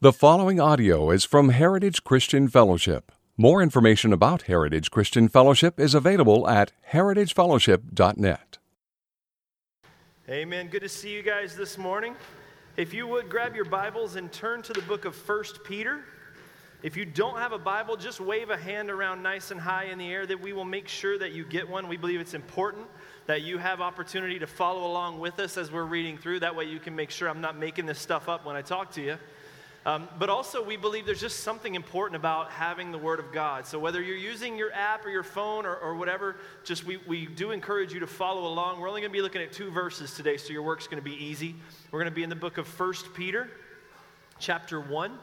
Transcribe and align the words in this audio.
The 0.00 0.12
following 0.12 0.60
audio 0.60 1.10
is 1.10 1.24
from 1.24 1.48
Heritage 1.48 2.04
Christian 2.04 2.46
Fellowship. 2.46 3.10
More 3.36 3.60
information 3.60 4.12
about 4.12 4.42
Heritage 4.42 4.92
Christian 4.92 5.26
Fellowship 5.26 5.80
is 5.80 5.92
available 5.92 6.48
at 6.48 6.70
heritagefellowship.net. 6.92 8.58
Amen. 10.28 10.68
Good 10.68 10.82
to 10.82 10.88
see 10.88 11.12
you 11.12 11.22
guys 11.22 11.56
this 11.56 11.76
morning. 11.76 12.14
If 12.76 12.94
you 12.94 13.08
would 13.08 13.28
grab 13.28 13.56
your 13.56 13.64
Bibles 13.64 14.14
and 14.14 14.30
turn 14.30 14.62
to 14.62 14.72
the 14.72 14.82
book 14.82 15.04
of 15.04 15.16
1 15.28 15.44
Peter. 15.64 16.04
If 16.84 16.96
you 16.96 17.04
don't 17.04 17.38
have 17.38 17.50
a 17.50 17.58
Bible, 17.58 17.96
just 17.96 18.20
wave 18.20 18.50
a 18.50 18.56
hand 18.56 18.90
around 18.90 19.20
nice 19.20 19.50
and 19.50 19.60
high 19.60 19.86
in 19.86 19.98
the 19.98 20.08
air 20.12 20.26
that 20.26 20.40
we 20.40 20.52
will 20.52 20.64
make 20.64 20.86
sure 20.86 21.18
that 21.18 21.32
you 21.32 21.44
get 21.44 21.68
one. 21.68 21.88
We 21.88 21.96
believe 21.96 22.20
it's 22.20 22.34
important 22.34 22.86
that 23.26 23.42
you 23.42 23.58
have 23.58 23.80
opportunity 23.80 24.38
to 24.38 24.46
follow 24.46 24.86
along 24.86 25.18
with 25.18 25.40
us 25.40 25.56
as 25.56 25.72
we're 25.72 25.82
reading 25.86 26.16
through. 26.16 26.38
That 26.38 26.54
way 26.54 26.66
you 26.66 26.78
can 26.78 26.94
make 26.94 27.10
sure 27.10 27.28
I'm 27.28 27.40
not 27.40 27.58
making 27.58 27.86
this 27.86 27.98
stuff 27.98 28.28
up 28.28 28.46
when 28.46 28.54
I 28.54 28.62
talk 28.62 28.92
to 28.92 29.02
you. 29.02 29.18
Um, 29.88 30.06
but 30.18 30.28
also, 30.28 30.62
we 30.62 30.76
believe 30.76 31.06
there's 31.06 31.18
just 31.18 31.40
something 31.40 31.74
important 31.74 32.14
about 32.14 32.50
having 32.50 32.92
the 32.92 32.98
Word 32.98 33.20
of 33.20 33.32
God. 33.32 33.64
So, 33.64 33.78
whether 33.78 34.02
you're 34.02 34.18
using 34.18 34.58
your 34.58 34.70
app 34.74 35.06
or 35.06 35.08
your 35.08 35.22
phone 35.22 35.64
or, 35.64 35.76
or 35.76 35.94
whatever, 35.94 36.36
just 36.62 36.84
we, 36.84 36.98
we 37.08 37.24
do 37.24 37.52
encourage 37.52 37.90
you 37.94 38.00
to 38.00 38.06
follow 38.06 38.46
along. 38.46 38.80
We're 38.80 38.88
only 38.90 39.00
going 39.00 39.10
to 39.10 39.16
be 39.16 39.22
looking 39.22 39.40
at 39.40 39.50
two 39.50 39.70
verses 39.70 40.14
today, 40.14 40.36
so 40.36 40.52
your 40.52 40.62
work's 40.62 40.86
going 40.86 41.02
to 41.02 41.10
be 41.10 41.16
easy. 41.16 41.54
We're 41.90 42.00
going 42.00 42.12
to 42.12 42.14
be 42.14 42.22
in 42.22 42.28
the 42.28 42.36
book 42.36 42.58
of 42.58 42.68
1 42.78 42.92
Peter, 43.14 43.48
chapter 44.38 44.78
1, 44.78 45.18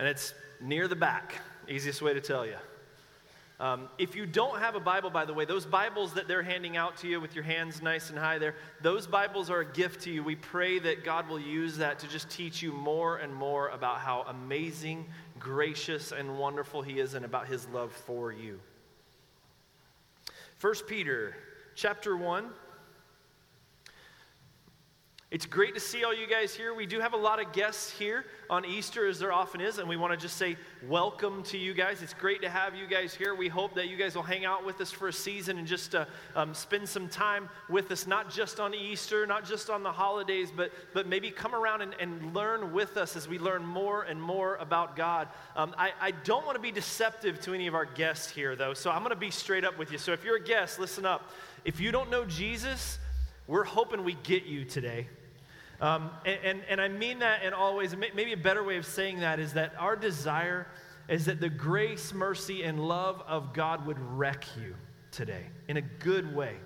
and 0.00 0.06
it's 0.06 0.34
near 0.60 0.86
the 0.86 0.94
back. 0.94 1.36
Easiest 1.66 2.02
way 2.02 2.12
to 2.12 2.20
tell 2.20 2.44
you. 2.44 2.56
Um, 3.58 3.88
if 3.96 4.14
you 4.14 4.26
don't 4.26 4.58
have 4.58 4.74
a 4.74 4.80
Bible, 4.80 5.08
by 5.08 5.24
the 5.24 5.32
way, 5.32 5.46
those 5.46 5.64
Bibles 5.64 6.12
that 6.14 6.28
they're 6.28 6.42
handing 6.42 6.76
out 6.76 6.98
to 6.98 7.08
you 7.08 7.20
with 7.22 7.34
your 7.34 7.44
hands 7.44 7.80
nice 7.80 8.10
and 8.10 8.18
high 8.18 8.38
there, 8.38 8.54
those 8.82 9.06
Bibles 9.06 9.48
are 9.48 9.60
a 9.60 9.72
gift 9.72 10.02
to 10.02 10.10
you. 10.10 10.22
We 10.22 10.36
pray 10.36 10.78
that 10.78 11.04
God 11.04 11.26
will 11.28 11.40
use 11.40 11.78
that 11.78 11.98
to 12.00 12.08
just 12.08 12.28
teach 12.28 12.60
you 12.62 12.70
more 12.70 13.16
and 13.16 13.34
more 13.34 13.68
about 13.68 14.00
how 14.00 14.26
amazing, 14.28 15.06
gracious, 15.38 16.12
and 16.12 16.38
wonderful 16.38 16.82
He 16.82 17.00
is 17.00 17.14
and 17.14 17.24
about 17.24 17.46
His 17.46 17.66
love 17.68 17.92
for 17.92 18.30
you. 18.30 18.60
1 20.60 20.74
Peter 20.86 21.34
chapter 21.74 22.14
1 22.14 22.50
it's 25.32 25.44
great 25.44 25.74
to 25.74 25.80
see 25.80 26.04
all 26.04 26.14
you 26.14 26.28
guys 26.28 26.54
here. 26.54 26.72
We 26.72 26.86
do 26.86 27.00
have 27.00 27.12
a 27.12 27.16
lot 27.16 27.44
of 27.44 27.52
guests 27.52 27.90
here 27.90 28.24
on 28.48 28.64
Easter, 28.64 29.08
as 29.08 29.18
there 29.18 29.32
often 29.32 29.60
is, 29.60 29.78
and 29.78 29.88
we 29.88 29.96
want 29.96 30.12
to 30.12 30.16
just 30.16 30.36
say 30.36 30.56
welcome 30.86 31.42
to 31.44 31.58
you 31.58 31.74
guys. 31.74 32.00
It's 32.00 32.14
great 32.14 32.42
to 32.42 32.48
have 32.48 32.76
you 32.76 32.86
guys 32.86 33.12
here. 33.12 33.34
We 33.34 33.48
hope 33.48 33.74
that 33.74 33.88
you 33.88 33.96
guys 33.96 34.14
will 34.14 34.22
hang 34.22 34.44
out 34.44 34.64
with 34.64 34.80
us 34.80 34.92
for 34.92 35.08
a 35.08 35.12
season 35.12 35.58
and 35.58 35.66
just 35.66 35.96
uh, 35.96 36.04
um, 36.36 36.54
spend 36.54 36.88
some 36.88 37.08
time 37.08 37.48
with 37.68 37.90
us, 37.90 38.06
not 38.06 38.30
just 38.30 38.60
on 38.60 38.72
Easter, 38.72 39.26
not 39.26 39.44
just 39.44 39.68
on 39.68 39.82
the 39.82 39.90
holidays, 39.90 40.52
but, 40.56 40.70
but 40.94 41.08
maybe 41.08 41.32
come 41.32 41.56
around 41.56 41.82
and, 41.82 41.94
and 41.98 42.32
learn 42.32 42.72
with 42.72 42.96
us 42.96 43.16
as 43.16 43.26
we 43.26 43.40
learn 43.40 43.66
more 43.66 44.04
and 44.04 44.22
more 44.22 44.54
about 44.56 44.94
God. 44.94 45.26
Um, 45.56 45.74
I, 45.76 45.90
I 46.00 46.10
don't 46.12 46.46
want 46.46 46.54
to 46.54 46.62
be 46.62 46.70
deceptive 46.70 47.40
to 47.40 47.52
any 47.52 47.66
of 47.66 47.74
our 47.74 47.84
guests 47.84 48.30
here, 48.30 48.54
though, 48.54 48.74
so 48.74 48.92
I'm 48.92 49.00
going 49.00 49.10
to 49.10 49.16
be 49.16 49.32
straight 49.32 49.64
up 49.64 49.76
with 49.76 49.90
you. 49.90 49.98
So 49.98 50.12
if 50.12 50.22
you're 50.22 50.36
a 50.36 50.44
guest, 50.44 50.78
listen 50.78 51.04
up. 51.04 51.32
If 51.64 51.80
you 51.80 51.90
don't 51.90 52.12
know 52.12 52.24
Jesus, 52.24 53.00
we're 53.46 53.64
hoping 53.64 54.04
we 54.04 54.14
get 54.22 54.44
you 54.44 54.64
today. 54.64 55.08
Um, 55.80 56.10
and, 56.24 56.38
and, 56.42 56.62
and, 56.70 56.80
I 56.80 56.88
mean 56.88 57.18
that 57.18 57.42
in 57.42 57.52
all 57.52 57.76
ways. 57.76 57.94
Maybe 57.94 58.32
a 58.32 58.36
better 58.36 58.64
way 58.64 58.78
of 58.78 58.86
saying 58.86 59.20
that 59.20 59.38
is 59.38 59.52
that 59.52 59.74
our 59.78 59.94
desire 59.94 60.66
is 61.06 61.26
that 61.26 61.38
the 61.38 61.50
grace, 61.50 62.14
mercy, 62.14 62.62
and 62.62 62.80
love 62.80 63.22
of 63.26 63.52
God 63.52 63.86
would 63.86 63.98
wreck 63.98 64.44
you 64.58 64.74
today 65.10 65.44
in 65.68 65.76
a 65.76 65.82
good 65.82 66.34
way 66.34 66.56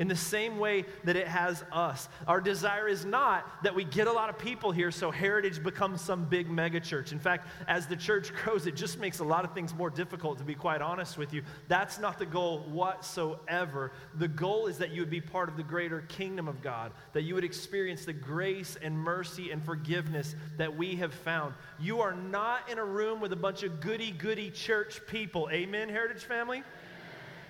in 0.00 0.08
the 0.08 0.16
same 0.16 0.58
way 0.58 0.86
that 1.04 1.14
it 1.14 1.28
has 1.28 1.62
us. 1.70 2.08
Our 2.26 2.40
desire 2.40 2.88
is 2.88 3.04
not 3.04 3.62
that 3.62 3.74
we 3.74 3.84
get 3.84 4.06
a 4.06 4.12
lot 4.12 4.30
of 4.30 4.38
people 4.38 4.72
here 4.72 4.90
so 4.90 5.10
Heritage 5.10 5.62
becomes 5.62 6.00
some 6.00 6.24
big 6.24 6.50
mega 6.50 6.80
church. 6.80 7.12
In 7.12 7.18
fact, 7.18 7.46
as 7.68 7.86
the 7.86 7.96
church 7.96 8.32
grows, 8.42 8.66
it 8.66 8.74
just 8.74 8.98
makes 8.98 9.18
a 9.18 9.24
lot 9.24 9.44
of 9.44 9.52
things 9.52 9.74
more 9.74 9.90
difficult, 9.90 10.38
to 10.38 10.44
be 10.44 10.54
quite 10.54 10.80
honest 10.80 11.18
with 11.18 11.34
you. 11.34 11.42
That's 11.68 11.98
not 11.98 12.18
the 12.18 12.24
goal 12.24 12.60
whatsoever. 12.60 13.92
The 14.14 14.26
goal 14.26 14.68
is 14.68 14.78
that 14.78 14.90
you 14.90 15.02
would 15.02 15.10
be 15.10 15.20
part 15.20 15.50
of 15.50 15.58
the 15.58 15.62
greater 15.62 16.00
kingdom 16.08 16.48
of 16.48 16.62
God, 16.62 16.92
that 17.12 17.22
you 17.22 17.34
would 17.34 17.44
experience 17.44 18.06
the 18.06 18.14
grace 18.14 18.78
and 18.80 18.98
mercy 18.98 19.50
and 19.50 19.62
forgiveness 19.62 20.34
that 20.56 20.74
we 20.74 20.96
have 20.96 21.12
found. 21.12 21.54
You 21.78 22.00
are 22.00 22.14
not 22.14 22.70
in 22.70 22.78
a 22.78 22.84
room 22.84 23.20
with 23.20 23.34
a 23.34 23.36
bunch 23.36 23.64
of 23.64 23.80
goody 23.80 24.12
goody 24.12 24.50
church 24.50 25.02
people. 25.06 25.50
Amen, 25.52 25.90
Heritage 25.90 26.24
family? 26.24 26.62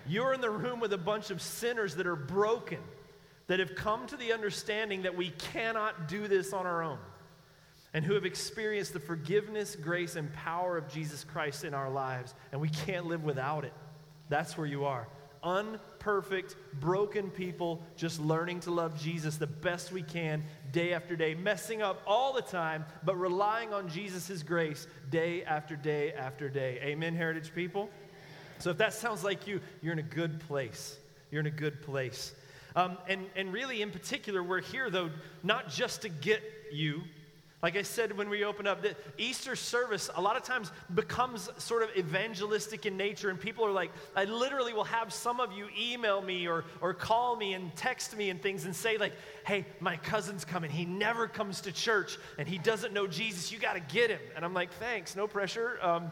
You're 0.06 0.32
in 0.32 0.40
the 0.40 0.50
room 0.50 0.80
with 0.80 0.92
a 0.92 0.98
bunch 0.98 1.30
of 1.30 1.40
sinners 1.40 1.94
that 1.96 2.06
are 2.06 2.16
broken, 2.16 2.78
that 3.46 3.58
have 3.60 3.74
come 3.74 4.06
to 4.08 4.16
the 4.16 4.32
understanding 4.32 5.02
that 5.02 5.16
we 5.16 5.30
cannot 5.30 6.08
do 6.08 6.28
this 6.28 6.52
on 6.52 6.66
our 6.66 6.82
own, 6.82 6.98
and 7.92 8.04
who 8.04 8.14
have 8.14 8.24
experienced 8.24 8.92
the 8.92 9.00
forgiveness, 9.00 9.76
grace, 9.76 10.16
and 10.16 10.32
power 10.32 10.76
of 10.76 10.88
Jesus 10.88 11.24
Christ 11.24 11.64
in 11.64 11.74
our 11.74 11.90
lives, 11.90 12.34
and 12.52 12.60
we 12.60 12.68
can't 12.68 13.06
live 13.06 13.24
without 13.24 13.64
it. 13.64 13.72
That's 14.28 14.56
where 14.56 14.66
you 14.66 14.84
are. 14.84 15.08
Unperfect, 15.42 16.54
broken 16.80 17.30
people 17.30 17.82
just 17.96 18.20
learning 18.20 18.60
to 18.60 18.70
love 18.70 19.00
Jesus 19.00 19.38
the 19.38 19.46
best 19.46 19.90
we 19.90 20.02
can 20.02 20.44
day 20.70 20.92
after 20.92 21.16
day, 21.16 21.34
messing 21.34 21.80
up 21.80 22.02
all 22.06 22.34
the 22.34 22.42
time, 22.42 22.84
but 23.04 23.16
relying 23.18 23.72
on 23.72 23.88
Jesus' 23.88 24.42
grace 24.42 24.86
day 25.08 25.42
after 25.42 25.76
day 25.76 26.12
after 26.12 26.48
day. 26.50 26.78
Amen, 26.82 27.16
Heritage 27.16 27.54
people? 27.54 27.88
So 28.60 28.70
if 28.70 28.78
that 28.78 28.92
sounds 28.92 29.24
like 29.24 29.46
you, 29.46 29.60
you're 29.82 29.92
in 29.92 29.98
a 29.98 30.02
good 30.02 30.40
place. 30.40 30.98
You're 31.30 31.40
in 31.40 31.46
a 31.46 31.50
good 31.50 31.82
place. 31.82 32.34
Um, 32.76 32.98
and, 33.08 33.26
and 33.34 33.52
really, 33.52 33.82
in 33.82 33.90
particular, 33.90 34.42
we're 34.42 34.60
here, 34.60 34.90
though, 34.90 35.10
not 35.42 35.68
just 35.70 36.02
to 36.02 36.08
get 36.08 36.42
you. 36.70 37.02
Like 37.62 37.76
I 37.76 37.82
said 37.82 38.16
when 38.16 38.30
we 38.30 38.44
opened 38.44 38.68
up, 38.68 38.80
the 38.80 38.96
Easter 39.18 39.54
service 39.54 40.08
a 40.14 40.20
lot 40.20 40.36
of 40.36 40.42
times 40.42 40.72
becomes 40.94 41.50
sort 41.58 41.82
of 41.82 41.90
evangelistic 41.94 42.86
in 42.86 42.96
nature, 42.96 43.28
and 43.28 43.38
people 43.38 43.66
are 43.66 43.72
like, 43.72 43.90
I 44.16 44.24
literally 44.24 44.72
will 44.72 44.84
have 44.84 45.12
some 45.12 45.40
of 45.40 45.52
you 45.52 45.68
email 45.78 46.22
me 46.22 46.48
or, 46.48 46.64
or 46.80 46.94
call 46.94 47.36
me 47.36 47.52
and 47.52 47.74
text 47.76 48.16
me 48.16 48.30
and 48.30 48.40
things 48.40 48.64
and 48.64 48.74
say, 48.74 48.96
like, 48.96 49.12
hey, 49.46 49.66
my 49.78 49.96
cousin's 49.96 50.44
coming. 50.44 50.70
He 50.70 50.86
never 50.86 51.26
comes 51.26 51.60
to 51.62 51.72
church 51.72 52.18
and 52.38 52.48
he 52.48 52.56
doesn't 52.56 52.94
know 52.94 53.06
Jesus. 53.06 53.52
You 53.52 53.58
got 53.58 53.74
to 53.74 53.80
get 53.80 54.08
him. 54.08 54.20
And 54.36 54.44
I'm 54.44 54.54
like, 54.54 54.72
thanks, 54.74 55.14
no 55.14 55.26
pressure. 55.26 55.78
Um, 55.82 56.10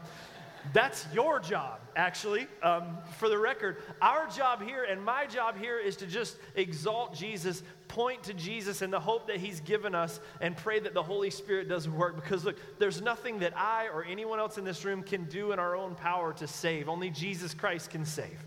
that's 0.73 1.07
your 1.13 1.39
job, 1.39 1.79
actually, 1.95 2.47
um, 2.61 2.97
for 3.17 3.29
the 3.29 3.37
record. 3.37 3.77
Our 4.01 4.27
job 4.27 4.61
here 4.61 4.83
and 4.83 5.03
my 5.03 5.25
job 5.25 5.57
here 5.57 5.79
is 5.79 5.95
to 5.97 6.07
just 6.07 6.37
exalt 6.55 7.15
Jesus, 7.15 7.63
point 7.87 8.23
to 8.23 8.33
Jesus 8.33 8.81
and 8.81 8.91
the 8.91 8.99
hope 8.99 9.27
that 9.27 9.37
He's 9.37 9.59
given 9.61 9.95
us, 9.95 10.19
and 10.41 10.55
pray 10.55 10.79
that 10.79 10.93
the 10.93 11.03
Holy 11.03 11.29
Spirit 11.29 11.69
does 11.69 11.89
work. 11.89 12.15
Because, 12.15 12.45
look, 12.45 12.57
there's 12.77 13.01
nothing 13.01 13.39
that 13.39 13.57
I 13.57 13.87
or 13.87 14.03
anyone 14.03 14.39
else 14.39 14.57
in 14.57 14.63
this 14.63 14.85
room 14.85 15.01
can 15.01 15.25
do 15.25 15.51
in 15.51 15.59
our 15.59 15.75
own 15.75 15.95
power 15.95 16.33
to 16.33 16.47
save. 16.47 16.87
Only 16.87 17.09
Jesus 17.09 17.53
Christ 17.53 17.89
can 17.89 18.05
save. 18.05 18.45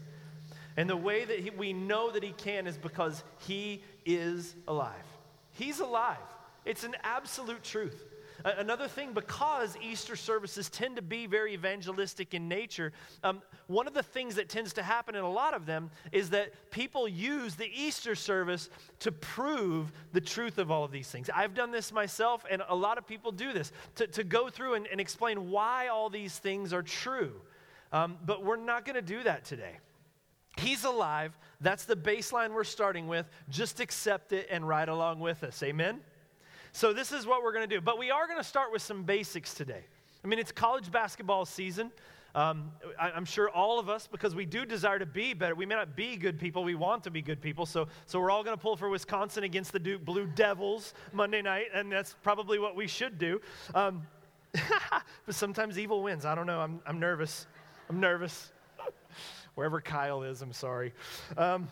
And 0.76 0.88
the 0.88 0.96
way 0.96 1.24
that 1.24 1.38
he, 1.40 1.50
we 1.50 1.72
know 1.72 2.10
that 2.10 2.22
He 2.22 2.32
can 2.32 2.66
is 2.66 2.76
because 2.76 3.22
He 3.40 3.82
is 4.06 4.54
alive. 4.68 5.04
He's 5.52 5.80
alive. 5.80 6.16
It's 6.64 6.84
an 6.84 6.94
absolute 7.02 7.62
truth. 7.62 8.04
Another 8.44 8.88
thing, 8.88 9.12
because 9.12 9.76
Easter 9.82 10.16
services 10.16 10.68
tend 10.68 10.96
to 10.96 11.02
be 11.02 11.26
very 11.26 11.54
evangelistic 11.54 12.34
in 12.34 12.48
nature, 12.48 12.92
um, 13.22 13.42
one 13.66 13.86
of 13.86 13.94
the 13.94 14.02
things 14.02 14.34
that 14.34 14.48
tends 14.48 14.72
to 14.74 14.82
happen 14.82 15.14
in 15.14 15.22
a 15.22 15.30
lot 15.30 15.54
of 15.54 15.66
them 15.66 15.90
is 16.10 16.30
that 16.30 16.52
people 16.70 17.06
use 17.06 17.54
the 17.54 17.70
Easter 17.74 18.14
service 18.14 18.68
to 19.00 19.12
prove 19.12 19.92
the 20.12 20.20
truth 20.20 20.58
of 20.58 20.70
all 20.70 20.84
of 20.84 20.90
these 20.90 21.08
things. 21.08 21.30
I've 21.34 21.54
done 21.54 21.70
this 21.70 21.92
myself, 21.92 22.44
and 22.50 22.62
a 22.68 22.74
lot 22.74 22.98
of 22.98 23.06
people 23.06 23.32
do 23.32 23.52
this 23.52 23.72
to, 23.96 24.06
to 24.08 24.24
go 24.24 24.48
through 24.48 24.74
and, 24.74 24.86
and 24.88 25.00
explain 25.00 25.50
why 25.50 25.88
all 25.88 26.10
these 26.10 26.38
things 26.38 26.72
are 26.72 26.82
true. 26.82 27.32
Um, 27.92 28.18
but 28.24 28.44
we're 28.44 28.56
not 28.56 28.84
going 28.84 28.96
to 28.96 29.02
do 29.02 29.22
that 29.22 29.44
today. 29.44 29.78
He's 30.56 30.84
alive. 30.84 31.38
That's 31.60 31.84
the 31.84 31.96
baseline 31.96 32.52
we're 32.52 32.64
starting 32.64 33.06
with. 33.06 33.26
Just 33.48 33.80
accept 33.80 34.32
it 34.32 34.48
and 34.50 34.66
ride 34.66 34.88
along 34.88 35.20
with 35.20 35.44
us. 35.44 35.62
Amen? 35.62 36.00
So, 36.72 36.92
this 36.92 37.12
is 37.12 37.26
what 37.26 37.42
we're 37.42 37.52
going 37.52 37.68
to 37.68 37.76
do. 37.76 37.80
But 37.80 37.98
we 37.98 38.10
are 38.10 38.26
going 38.26 38.38
to 38.38 38.44
start 38.44 38.72
with 38.72 38.82
some 38.82 39.04
basics 39.04 39.54
today. 39.54 39.84
I 40.24 40.28
mean, 40.28 40.38
it's 40.38 40.52
college 40.52 40.90
basketball 40.90 41.44
season. 41.44 41.90
Um, 42.34 42.72
I, 42.98 43.10
am 43.14 43.26
sure 43.26 43.50
all 43.50 43.78
of 43.78 43.90
us, 43.90 44.06
because 44.06 44.34
we 44.34 44.46
do 44.46 44.64
desire 44.64 44.98
to 44.98 45.04
be 45.04 45.34
better, 45.34 45.54
we 45.54 45.66
may 45.66 45.74
not 45.74 45.94
be 45.94 46.16
good 46.16 46.38
people, 46.38 46.64
we 46.64 46.74
want 46.74 47.04
to 47.04 47.10
be 47.10 47.20
good 47.20 47.42
people. 47.42 47.66
So, 47.66 47.88
so 48.06 48.18
we're 48.18 48.30
all 48.30 48.42
going 48.42 48.56
to 48.56 48.62
pull 48.62 48.74
for 48.74 48.88
Wisconsin 48.88 49.44
against 49.44 49.70
the 49.70 49.78
Duke 49.78 50.02
Blue 50.02 50.26
Devils 50.26 50.94
Monday 51.12 51.42
night, 51.42 51.66
and 51.74 51.92
that's 51.92 52.16
probably 52.22 52.58
what 52.58 52.74
we 52.74 52.86
should 52.86 53.18
do. 53.18 53.40
Um, 53.74 54.06
but 55.26 55.34
sometimes 55.34 55.78
evil 55.78 56.02
wins. 56.02 56.24
I 56.24 56.34
don't 56.34 56.46
know. 56.46 56.60
I'm, 56.60 56.80
I'm 56.86 56.98
nervous. 56.98 57.46
I'm 57.90 58.00
nervous. 58.00 58.50
Wherever 59.54 59.82
Kyle 59.82 60.22
is, 60.22 60.40
I'm 60.40 60.54
sorry. 60.54 60.94
Um, 61.36 61.68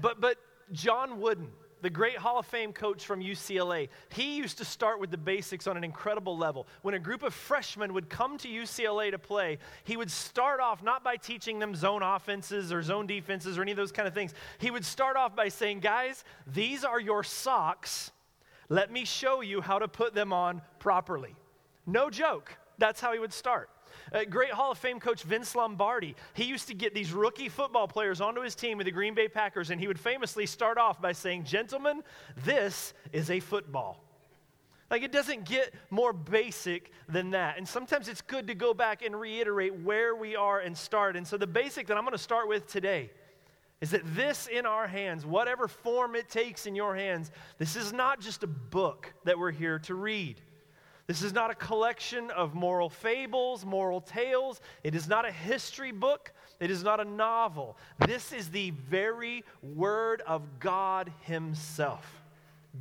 but, 0.00 0.18
but 0.18 0.38
John 0.72 1.20
Wooden, 1.20 1.48
the 1.80 1.90
great 1.90 2.16
Hall 2.16 2.38
of 2.38 2.46
Fame 2.46 2.72
coach 2.72 3.04
from 3.04 3.20
UCLA, 3.20 3.88
he 4.10 4.36
used 4.36 4.58
to 4.58 4.64
start 4.64 5.00
with 5.00 5.10
the 5.10 5.16
basics 5.16 5.66
on 5.66 5.76
an 5.76 5.84
incredible 5.84 6.36
level. 6.36 6.66
When 6.82 6.94
a 6.94 6.98
group 6.98 7.22
of 7.22 7.34
freshmen 7.34 7.94
would 7.94 8.08
come 8.08 8.38
to 8.38 8.48
UCLA 8.48 9.10
to 9.10 9.18
play, 9.18 9.58
he 9.84 9.96
would 9.96 10.10
start 10.10 10.60
off 10.60 10.82
not 10.82 11.04
by 11.04 11.16
teaching 11.16 11.58
them 11.58 11.74
zone 11.74 12.02
offenses 12.02 12.72
or 12.72 12.82
zone 12.82 13.06
defenses 13.06 13.58
or 13.58 13.62
any 13.62 13.70
of 13.70 13.76
those 13.76 13.92
kind 13.92 14.08
of 14.08 14.14
things. 14.14 14.34
He 14.58 14.70
would 14.70 14.84
start 14.84 15.16
off 15.16 15.36
by 15.36 15.48
saying, 15.48 15.80
Guys, 15.80 16.24
these 16.46 16.84
are 16.84 17.00
your 17.00 17.22
socks. 17.22 18.10
Let 18.68 18.92
me 18.92 19.04
show 19.04 19.40
you 19.40 19.60
how 19.60 19.78
to 19.78 19.88
put 19.88 20.14
them 20.14 20.32
on 20.32 20.60
properly. 20.78 21.34
No 21.86 22.10
joke. 22.10 22.56
That's 22.76 23.00
how 23.00 23.12
he 23.12 23.18
would 23.18 23.32
start. 23.32 23.70
Uh, 24.12 24.24
great 24.24 24.50
Hall 24.50 24.72
of 24.72 24.78
Fame 24.78 25.00
coach 25.00 25.22
Vince 25.22 25.54
Lombardi, 25.54 26.14
he 26.34 26.44
used 26.44 26.68
to 26.68 26.74
get 26.74 26.94
these 26.94 27.12
rookie 27.12 27.48
football 27.48 27.88
players 27.88 28.20
onto 28.20 28.40
his 28.40 28.54
team 28.54 28.78
with 28.78 28.86
the 28.86 28.90
Green 28.90 29.14
Bay 29.14 29.28
Packers, 29.28 29.70
and 29.70 29.80
he 29.80 29.86
would 29.86 30.00
famously 30.00 30.46
start 30.46 30.78
off 30.78 31.00
by 31.00 31.12
saying, 31.12 31.44
Gentlemen, 31.44 32.02
this 32.44 32.94
is 33.12 33.30
a 33.30 33.40
football. 33.40 34.04
Like 34.90 35.02
it 35.02 35.12
doesn't 35.12 35.44
get 35.44 35.74
more 35.90 36.12
basic 36.12 36.92
than 37.08 37.30
that. 37.30 37.58
And 37.58 37.68
sometimes 37.68 38.08
it's 38.08 38.22
good 38.22 38.46
to 38.46 38.54
go 38.54 38.72
back 38.72 39.04
and 39.04 39.18
reiterate 39.18 39.74
where 39.80 40.14
we 40.14 40.34
are 40.34 40.60
and 40.60 40.76
start. 40.76 41.16
And 41.16 41.26
so 41.26 41.36
the 41.36 41.46
basic 41.46 41.86
that 41.88 41.96
I'm 41.96 42.04
going 42.04 42.12
to 42.12 42.18
start 42.18 42.48
with 42.48 42.66
today 42.66 43.10
is 43.80 43.90
that 43.90 44.02
this 44.16 44.48
in 44.48 44.66
our 44.66 44.86
hands, 44.86 45.26
whatever 45.26 45.68
form 45.68 46.16
it 46.16 46.28
takes 46.28 46.66
in 46.66 46.74
your 46.74 46.96
hands, 46.96 47.30
this 47.58 47.76
is 47.76 47.92
not 47.92 48.20
just 48.20 48.42
a 48.42 48.46
book 48.46 49.12
that 49.24 49.38
we're 49.38 49.52
here 49.52 49.78
to 49.80 49.94
read. 49.94 50.40
This 51.08 51.22
is 51.22 51.32
not 51.32 51.50
a 51.50 51.54
collection 51.54 52.30
of 52.32 52.54
moral 52.54 52.90
fables, 52.90 53.64
moral 53.64 54.02
tales. 54.02 54.60
It 54.84 54.94
is 54.94 55.08
not 55.08 55.26
a 55.26 55.32
history 55.32 55.90
book. 55.90 56.32
It 56.60 56.70
is 56.70 56.84
not 56.84 57.00
a 57.00 57.04
novel. 57.04 57.78
This 58.06 58.30
is 58.30 58.50
the 58.50 58.70
very 58.70 59.42
Word 59.62 60.22
of 60.26 60.60
God 60.60 61.10
Himself. 61.22 62.04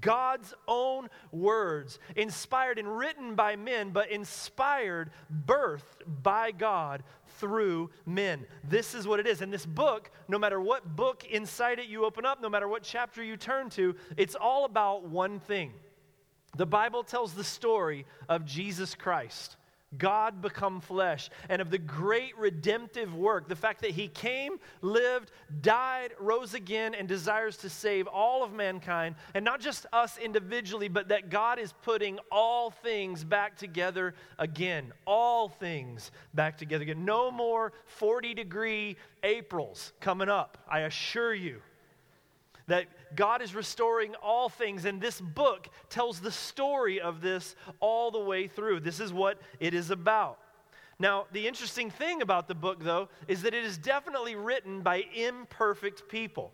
God's 0.01 0.53
own 0.67 1.09
words, 1.31 1.99
inspired 2.17 2.77
and 2.77 2.97
written 2.97 3.33
by 3.33 3.55
men, 3.55 3.91
but 3.91 4.11
inspired, 4.11 5.09
birthed 5.45 6.03
by 6.21 6.51
God 6.51 7.03
through 7.39 7.89
men. 8.05 8.45
This 8.65 8.93
is 8.93 9.07
what 9.07 9.21
it 9.21 9.25
is. 9.25 9.41
And 9.41 9.53
this 9.53 9.65
book, 9.65 10.11
no 10.27 10.37
matter 10.37 10.59
what 10.59 10.97
book 10.97 11.25
inside 11.31 11.79
it 11.79 11.87
you 11.87 12.03
open 12.03 12.25
up, 12.25 12.41
no 12.41 12.49
matter 12.49 12.67
what 12.67 12.83
chapter 12.83 13.23
you 13.23 13.37
turn 13.37 13.69
to, 13.71 13.95
it's 14.17 14.35
all 14.35 14.65
about 14.65 15.05
one 15.05 15.39
thing 15.39 15.71
the 16.57 16.65
Bible 16.65 17.03
tells 17.03 17.33
the 17.33 17.43
story 17.43 18.05
of 18.27 18.45
Jesus 18.45 18.95
Christ, 18.95 19.55
God 19.97 20.41
become 20.41 20.81
flesh, 20.81 21.29
and 21.47 21.61
of 21.61 21.69
the 21.69 21.77
great 21.77 22.37
redemptive 22.37 23.15
work, 23.15 23.47
the 23.47 23.55
fact 23.55 23.81
that 23.81 23.91
he 23.91 24.09
came, 24.09 24.59
lived, 24.81 25.31
died, 25.61 26.11
rose 26.19 26.53
again, 26.53 26.93
and 26.93 27.07
desires 27.07 27.55
to 27.57 27.69
save 27.69 28.05
all 28.05 28.43
of 28.43 28.51
mankind, 28.51 29.15
and 29.33 29.45
not 29.45 29.61
just 29.61 29.85
us 29.93 30.17
individually, 30.17 30.89
but 30.89 31.07
that 31.07 31.29
God 31.29 31.57
is 31.57 31.73
putting 31.83 32.19
all 32.29 32.69
things 32.69 33.23
back 33.23 33.55
together 33.55 34.13
again. 34.37 34.91
All 35.05 35.47
things 35.47 36.11
back 36.33 36.57
together 36.57 36.83
again. 36.83 37.05
No 37.05 37.31
more 37.31 37.71
40 37.85 38.33
degree 38.33 38.97
Aprils 39.23 39.93
coming 40.01 40.27
up, 40.27 40.57
I 40.69 40.81
assure 40.81 41.33
you 41.33 41.61
that 42.67 42.87
God 43.15 43.41
is 43.41 43.55
restoring 43.55 44.15
all 44.15 44.49
things, 44.49 44.85
and 44.85 45.01
this 45.01 45.19
book 45.19 45.69
tells 45.89 46.19
the 46.19 46.31
story 46.31 46.99
of 46.99 47.21
this 47.21 47.55
all 47.79 48.11
the 48.11 48.19
way 48.19 48.47
through. 48.47 48.81
This 48.81 48.99
is 48.99 49.11
what 49.11 49.39
it 49.59 49.73
is 49.73 49.89
about. 49.89 50.37
Now, 50.99 51.25
the 51.31 51.47
interesting 51.47 51.91
thing 51.91 52.21
about 52.21 52.47
the 52.47 52.55
book, 52.55 52.83
though, 52.83 53.09
is 53.27 53.43
that 53.43 53.53
it 53.53 53.63
is 53.63 53.77
definitely 53.77 54.35
written 54.35 54.81
by 54.81 55.05
imperfect 55.15 56.09
people. 56.09 56.51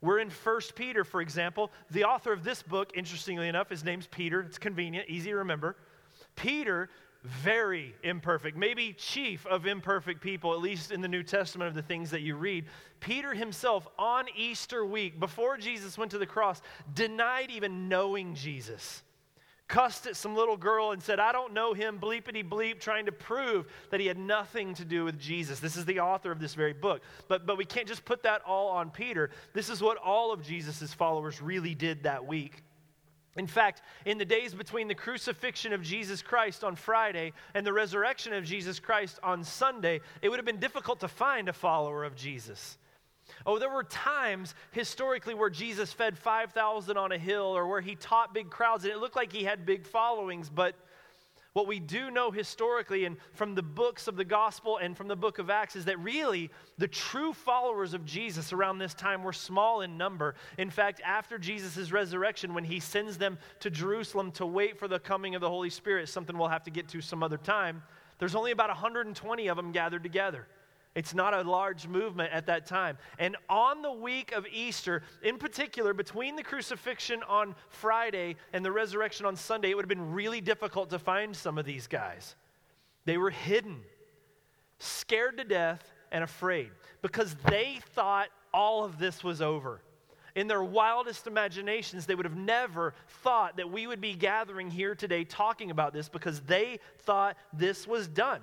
We're 0.00 0.18
in 0.18 0.30
1 0.30 0.60
Peter, 0.74 1.04
for 1.04 1.20
example. 1.20 1.70
The 1.90 2.04
author 2.04 2.32
of 2.32 2.44
this 2.44 2.62
book, 2.62 2.92
interestingly 2.94 3.48
enough, 3.48 3.70
his 3.70 3.84
name's 3.84 4.06
Peter. 4.06 4.40
It's 4.40 4.58
convenient, 4.58 5.08
easy 5.08 5.30
to 5.30 5.36
remember. 5.36 5.76
Peter 6.36 6.88
very 7.24 7.94
imperfect, 8.02 8.56
maybe 8.56 8.92
chief 8.92 9.46
of 9.46 9.66
imperfect 9.66 10.20
people, 10.20 10.52
at 10.52 10.60
least 10.60 10.90
in 10.90 11.00
the 11.00 11.08
New 11.08 11.22
Testament 11.22 11.68
of 11.68 11.74
the 11.74 11.82
things 11.82 12.10
that 12.10 12.22
you 12.22 12.34
read. 12.34 12.66
Peter 12.98 13.32
himself, 13.32 13.86
on 13.98 14.26
Easter 14.36 14.84
week, 14.84 15.20
before 15.20 15.56
Jesus 15.56 15.96
went 15.96 16.10
to 16.10 16.18
the 16.18 16.26
cross, 16.26 16.60
denied 16.94 17.50
even 17.50 17.88
knowing 17.88 18.34
Jesus. 18.34 19.02
Cussed 19.68 20.06
at 20.06 20.16
some 20.16 20.34
little 20.34 20.56
girl 20.56 20.90
and 20.90 21.00
said, 21.00 21.20
I 21.20 21.30
don't 21.30 21.54
know 21.54 21.72
him, 21.72 21.98
bleepity 22.00 22.46
bleep, 22.46 22.80
trying 22.80 23.06
to 23.06 23.12
prove 23.12 23.66
that 23.90 24.00
he 24.00 24.06
had 24.06 24.18
nothing 24.18 24.74
to 24.74 24.84
do 24.84 25.04
with 25.04 25.18
Jesus. 25.18 25.60
This 25.60 25.76
is 25.76 25.84
the 25.84 26.00
author 26.00 26.32
of 26.32 26.40
this 26.40 26.54
very 26.54 26.72
book. 26.72 27.02
But, 27.28 27.46
but 27.46 27.56
we 27.56 27.64
can't 27.64 27.86
just 27.86 28.04
put 28.04 28.24
that 28.24 28.42
all 28.44 28.68
on 28.68 28.90
Peter. 28.90 29.30
This 29.54 29.70
is 29.70 29.80
what 29.80 29.96
all 29.96 30.32
of 30.32 30.42
Jesus' 30.42 30.92
followers 30.92 31.40
really 31.40 31.74
did 31.74 32.02
that 32.02 32.26
week. 32.26 32.64
In 33.36 33.46
fact, 33.46 33.80
in 34.04 34.18
the 34.18 34.24
days 34.24 34.52
between 34.54 34.88
the 34.88 34.94
crucifixion 34.94 35.72
of 35.72 35.82
Jesus 35.82 36.20
Christ 36.20 36.62
on 36.62 36.76
Friday 36.76 37.32
and 37.54 37.66
the 37.66 37.72
resurrection 37.72 38.34
of 38.34 38.44
Jesus 38.44 38.78
Christ 38.78 39.18
on 39.22 39.42
Sunday, 39.42 40.00
it 40.20 40.28
would 40.28 40.38
have 40.38 40.44
been 40.44 40.60
difficult 40.60 41.00
to 41.00 41.08
find 41.08 41.48
a 41.48 41.52
follower 41.52 42.04
of 42.04 42.14
Jesus. 42.14 42.76
Oh, 43.46 43.58
there 43.58 43.70
were 43.70 43.84
times 43.84 44.54
historically 44.72 45.32
where 45.32 45.48
Jesus 45.48 45.92
fed 45.92 46.18
5,000 46.18 46.96
on 46.96 47.12
a 47.12 47.18
hill 47.18 47.56
or 47.56 47.66
where 47.66 47.80
he 47.80 47.94
taught 47.94 48.34
big 48.34 48.50
crowds, 48.50 48.84
and 48.84 48.92
it 48.92 48.98
looked 48.98 49.16
like 49.16 49.32
he 49.32 49.44
had 49.44 49.64
big 49.64 49.86
followings, 49.86 50.50
but 50.50 50.74
what 51.52 51.66
we 51.66 51.78
do 51.80 52.10
know 52.10 52.30
historically 52.30 53.04
and 53.04 53.16
from 53.34 53.54
the 53.54 53.62
books 53.62 54.08
of 54.08 54.16
the 54.16 54.24
gospel 54.24 54.78
and 54.78 54.96
from 54.96 55.08
the 55.08 55.16
book 55.16 55.38
of 55.38 55.50
Acts 55.50 55.76
is 55.76 55.84
that 55.84 55.98
really 55.98 56.50
the 56.78 56.88
true 56.88 57.32
followers 57.32 57.92
of 57.92 58.06
Jesus 58.06 58.52
around 58.52 58.78
this 58.78 58.94
time 58.94 59.22
were 59.22 59.34
small 59.34 59.82
in 59.82 59.98
number. 59.98 60.34
In 60.56 60.70
fact, 60.70 61.02
after 61.04 61.38
Jesus' 61.38 61.92
resurrection, 61.92 62.54
when 62.54 62.64
he 62.64 62.80
sends 62.80 63.18
them 63.18 63.38
to 63.60 63.70
Jerusalem 63.70 64.32
to 64.32 64.46
wait 64.46 64.78
for 64.78 64.88
the 64.88 64.98
coming 64.98 65.34
of 65.34 65.42
the 65.42 65.48
Holy 65.48 65.70
Spirit, 65.70 66.08
something 66.08 66.38
we'll 66.38 66.48
have 66.48 66.64
to 66.64 66.70
get 66.70 66.88
to 66.88 67.02
some 67.02 67.22
other 67.22 67.36
time, 67.36 67.82
there's 68.18 68.34
only 68.34 68.52
about 68.52 68.68
120 68.68 69.48
of 69.48 69.56
them 69.56 69.72
gathered 69.72 70.02
together. 70.02 70.46
It's 70.94 71.14
not 71.14 71.32
a 71.32 71.42
large 71.42 71.88
movement 71.88 72.32
at 72.32 72.46
that 72.46 72.66
time. 72.66 72.98
And 73.18 73.36
on 73.48 73.80
the 73.80 73.92
week 73.92 74.32
of 74.32 74.46
Easter, 74.52 75.02
in 75.22 75.38
particular, 75.38 75.94
between 75.94 76.36
the 76.36 76.42
crucifixion 76.42 77.22
on 77.28 77.54
Friday 77.68 78.36
and 78.52 78.64
the 78.64 78.72
resurrection 78.72 79.24
on 79.24 79.36
Sunday, 79.36 79.70
it 79.70 79.74
would 79.74 79.84
have 79.84 79.88
been 79.88 80.12
really 80.12 80.42
difficult 80.42 80.90
to 80.90 80.98
find 80.98 81.34
some 81.34 81.56
of 81.56 81.64
these 81.64 81.86
guys. 81.86 82.36
They 83.06 83.16
were 83.16 83.30
hidden, 83.30 83.80
scared 84.78 85.38
to 85.38 85.44
death, 85.44 85.90
and 86.10 86.22
afraid 86.22 86.70
because 87.00 87.34
they 87.46 87.78
thought 87.94 88.28
all 88.52 88.84
of 88.84 88.98
this 88.98 89.24
was 89.24 89.40
over. 89.40 89.80
In 90.34 90.46
their 90.46 90.62
wildest 90.62 91.26
imaginations, 91.26 92.06
they 92.06 92.14
would 92.14 92.24
have 92.26 92.36
never 92.36 92.94
thought 93.22 93.56
that 93.56 93.70
we 93.70 93.86
would 93.86 94.00
be 94.00 94.14
gathering 94.14 94.70
here 94.70 94.94
today 94.94 95.24
talking 95.24 95.70
about 95.70 95.92
this 95.92 96.08
because 96.08 96.40
they 96.40 96.78
thought 97.00 97.36
this 97.52 97.86
was 97.86 98.08
done. 98.08 98.40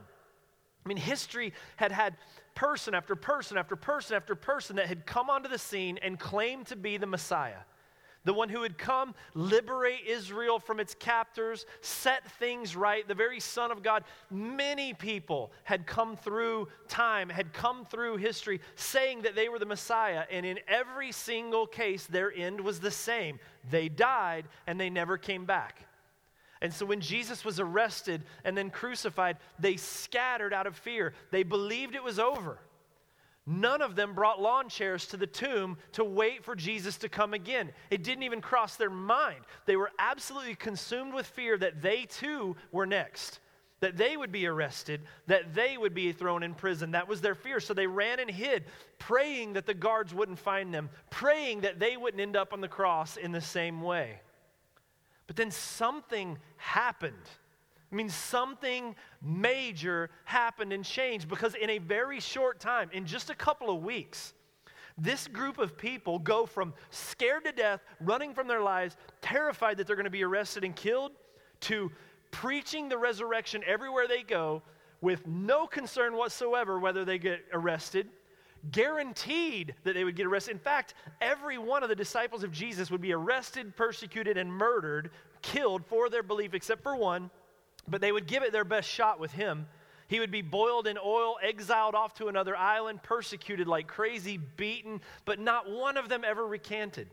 I 0.89 0.95
mean, 0.95 0.97
history 0.97 1.53
had 1.75 1.91
had 1.91 2.15
person 2.55 2.95
after 2.95 3.15
person 3.15 3.59
after 3.59 3.75
person 3.75 4.15
after 4.15 4.33
person 4.33 4.77
that 4.77 4.87
had 4.87 5.05
come 5.05 5.29
onto 5.29 5.47
the 5.47 5.59
scene 5.59 5.99
and 6.01 6.19
claimed 6.19 6.65
to 6.67 6.75
be 6.75 6.97
the 6.97 7.05
Messiah. 7.05 7.59
The 8.25 8.33
one 8.33 8.49
who 8.49 8.63
had 8.63 8.75
come, 8.75 9.13
liberate 9.35 10.07
Israel 10.07 10.57
from 10.57 10.79
its 10.79 10.95
captors, 10.95 11.67
set 11.81 12.27
things 12.39 12.75
right, 12.75 13.07
the 13.07 13.13
very 13.13 13.39
Son 13.39 13.71
of 13.71 13.83
God. 13.83 14.03
Many 14.31 14.95
people 14.95 15.51
had 15.63 15.85
come 15.85 16.17
through 16.17 16.69
time, 16.87 17.29
had 17.29 17.53
come 17.53 17.85
through 17.85 18.17
history, 18.17 18.61
saying 18.75 19.21
that 19.21 19.35
they 19.35 19.47
were 19.47 19.59
the 19.59 19.67
Messiah. 19.67 20.23
And 20.31 20.43
in 20.43 20.57
every 20.67 21.11
single 21.11 21.67
case, 21.67 22.07
their 22.07 22.33
end 22.35 22.59
was 22.61 22.79
the 22.79 22.89
same 22.89 23.39
they 23.69 23.89
died 23.89 24.45
and 24.65 24.79
they 24.79 24.89
never 24.89 25.19
came 25.19 25.45
back. 25.45 25.85
And 26.61 26.73
so 26.73 26.85
when 26.85 26.99
Jesus 26.99 27.45
was 27.45 27.59
arrested 27.59 28.23
and 28.43 28.57
then 28.57 28.69
crucified, 28.69 29.37
they 29.59 29.77
scattered 29.77 30.53
out 30.53 30.67
of 30.67 30.75
fear. 30.75 31.13
They 31.31 31.43
believed 31.43 31.95
it 31.95 32.03
was 32.03 32.19
over. 32.19 32.59
None 33.45 33.81
of 33.81 33.95
them 33.95 34.13
brought 34.13 34.41
lawn 34.41 34.69
chairs 34.69 35.07
to 35.07 35.17
the 35.17 35.25
tomb 35.25 35.77
to 35.93 36.03
wait 36.03 36.43
for 36.43 36.55
Jesus 36.55 36.97
to 36.97 37.09
come 37.09 37.33
again. 37.33 37.71
It 37.89 38.03
didn't 38.03 38.23
even 38.23 38.41
cross 38.41 38.75
their 38.75 38.91
mind. 38.91 39.39
They 39.65 39.75
were 39.75 39.91
absolutely 39.97 40.55
consumed 40.55 41.13
with 41.13 41.25
fear 41.25 41.57
that 41.57 41.81
they 41.81 42.03
too 42.03 42.57
were 42.71 42.85
next, 42.85 43.39
that 43.79 43.97
they 43.97 44.17
would 44.17 44.31
be 44.31 44.45
arrested, 44.45 45.01
that 45.25 45.55
they 45.55 45.77
would 45.77 45.95
be 45.95 46.11
thrown 46.11 46.43
in 46.43 46.53
prison. 46.53 46.91
That 46.91 47.07
was 47.07 47.21
their 47.21 47.33
fear. 47.33 47.59
So 47.59 47.73
they 47.73 47.87
ran 47.87 48.19
and 48.19 48.29
hid, 48.29 48.65
praying 48.99 49.53
that 49.53 49.65
the 49.65 49.73
guards 49.73 50.13
wouldn't 50.13 50.39
find 50.39 50.71
them, 50.71 50.89
praying 51.09 51.61
that 51.61 51.79
they 51.79 51.97
wouldn't 51.97 52.21
end 52.21 52.35
up 52.35 52.53
on 52.53 52.61
the 52.61 52.67
cross 52.67 53.17
in 53.17 53.31
the 53.31 53.41
same 53.41 53.81
way. 53.81 54.19
But 55.29 55.35
then 55.35 55.51
something 55.51 56.39
happened. 56.57 57.13
I 57.91 57.95
mean, 57.95 58.09
something 58.09 58.95
major 59.21 60.09
happened 60.25 60.73
and 60.73 60.83
changed 60.83 61.29
because 61.29 61.53
in 61.53 61.69
a 61.69 61.77
very 61.77 62.19
short 62.19 62.59
time, 62.59 62.89
in 62.93 63.05
just 63.05 63.29
a 63.29 63.35
couple 63.35 63.69
of 63.69 63.83
weeks, 63.83 64.33
this 64.97 65.27
group 65.27 65.59
of 65.59 65.77
people 65.77 66.17
go 66.17 66.47
from 66.47 66.73
scared 66.89 67.45
to 67.45 67.51
death, 67.51 67.79
running 68.01 68.33
from 68.33 68.47
their 68.47 68.61
lives, 68.61 68.97
terrified 69.21 69.77
that 69.77 69.85
they're 69.85 69.95
going 69.95 70.05
to 70.05 70.09
be 70.09 70.23
arrested 70.23 70.63
and 70.63 70.75
killed, 70.75 71.11
to 71.59 71.91
preaching 72.31 72.89
the 72.89 72.97
resurrection 72.97 73.61
everywhere 73.67 74.07
they 74.07 74.23
go 74.23 74.63
with 74.99 75.27
no 75.27 75.67
concern 75.67 76.15
whatsoever 76.15 76.79
whether 76.79 77.05
they 77.05 77.19
get 77.19 77.45
arrested, 77.53 78.09
guaranteed 78.71 79.75
that 79.83 79.93
they 79.93 80.03
would 80.03 80.15
get 80.15 80.25
arrested. 80.25 80.51
In 80.51 80.59
fact, 80.59 80.93
every 81.21 81.57
one 81.57 81.83
of 81.83 81.89
the 81.89 81.95
disciples 81.95 82.43
of 82.43 82.51
Jesus 82.51 82.91
would 82.91 83.01
be 83.01 83.13
arrested, 83.13 83.75
persecuted, 83.75 84.37
and 84.37 84.51
murdered, 84.51 85.11
killed 85.41 85.85
for 85.85 86.09
their 86.09 86.23
belief, 86.23 86.53
except 86.53 86.83
for 86.83 86.95
one. 86.95 87.29
But 87.87 88.01
they 88.01 88.11
would 88.11 88.27
give 88.27 88.43
it 88.43 88.51
their 88.51 88.65
best 88.65 88.89
shot 88.89 89.19
with 89.19 89.31
him. 89.31 89.67
He 90.07 90.19
would 90.19 90.31
be 90.31 90.41
boiled 90.41 90.87
in 90.87 90.97
oil, 90.97 91.37
exiled 91.41 91.95
off 91.95 92.15
to 92.15 92.27
another 92.27 92.55
island, 92.55 93.03
persecuted 93.03 93.67
like 93.67 93.87
crazy, 93.87 94.37
beaten, 94.37 95.01
but 95.25 95.39
not 95.39 95.69
one 95.69 95.97
of 95.97 96.09
them 96.09 96.23
ever 96.25 96.45
recanted. 96.45 97.09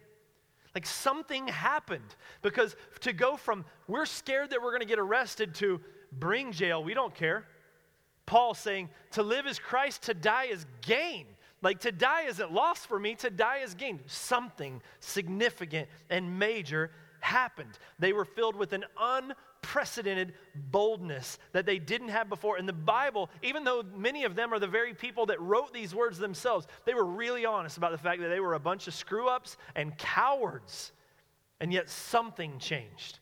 Like 0.75 0.87
something 0.87 1.47
happened 1.49 2.17
because 2.43 2.77
to 3.01 3.13
go 3.13 3.37
from 3.37 3.65
we're 3.87 4.07
scared 4.07 4.51
that 4.51 4.63
we're 4.63 4.71
going 4.71 4.81
to 4.81 4.87
get 4.87 4.99
arrested 4.99 5.55
to 5.57 5.81
bring 6.13 6.53
jail, 6.53 6.83
we 6.83 6.95
don't 6.95 7.15
care. 7.15 7.47
Paul 8.27 8.55
saying, 8.55 8.91
to 9.13 9.23
live 9.23 9.47
is 9.47 9.59
Christ, 9.59 10.03
to 10.05 10.15
die 10.15 10.47
is 10.47 10.67
gain. 10.83 11.27
Like 11.67 11.81
to 11.81 11.91
die 11.91 12.27
isn't 12.29 12.53
loss 12.53 12.87
for 12.87 12.97
me, 12.97 13.17
to 13.17 13.29
die 13.29 13.57
is 13.65 13.75
gain. 13.75 13.99
Something 14.07 14.81
significant 15.01 15.89
and 16.09 16.39
major 16.39 16.93
happened. 17.19 17.77
They 17.99 18.13
were 18.13 18.25
filled 18.25 18.55
with 18.55 18.73
an 18.73 18.85
unprecedented 18.97 20.35
boldness 20.55 21.41
that 21.51 21.67
they 21.67 21.81
didn't 21.81 22.11
have 22.11 22.29
before. 22.29 22.57
In 22.57 22.67
the 22.67 22.73
Bible, 22.73 23.31
even 23.43 23.65
though 23.65 23.83
many 23.97 24.23
of 24.23 24.37
them 24.37 24.55
are 24.55 24.61
the 24.61 24.69
very 24.69 24.95
people 24.95 25.27
that 25.27 25.41
wrote 25.41 25.75
these 25.75 25.93
words 25.93 26.19
themselves, 26.19 26.69
they 26.85 26.95
were 26.95 27.05
really 27.05 27.45
honest 27.45 27.79
about 27.79 27.91
the 27.91 27.99
fact 27.99 28.23
that 28.23 28.29
they 28.29 28.39
were 28.39 28.55
a 28.55 28.61
bunch 28.61 28.87
of 28.87 28.95
screw 28.95 29.27
ups 29.27 29.57
and 29.75 29.99
cowards. 29.99 30.93
And 31.59 31.73
yet 31.73 31.91
something 31.91 32.61
changed. 32.61 33.19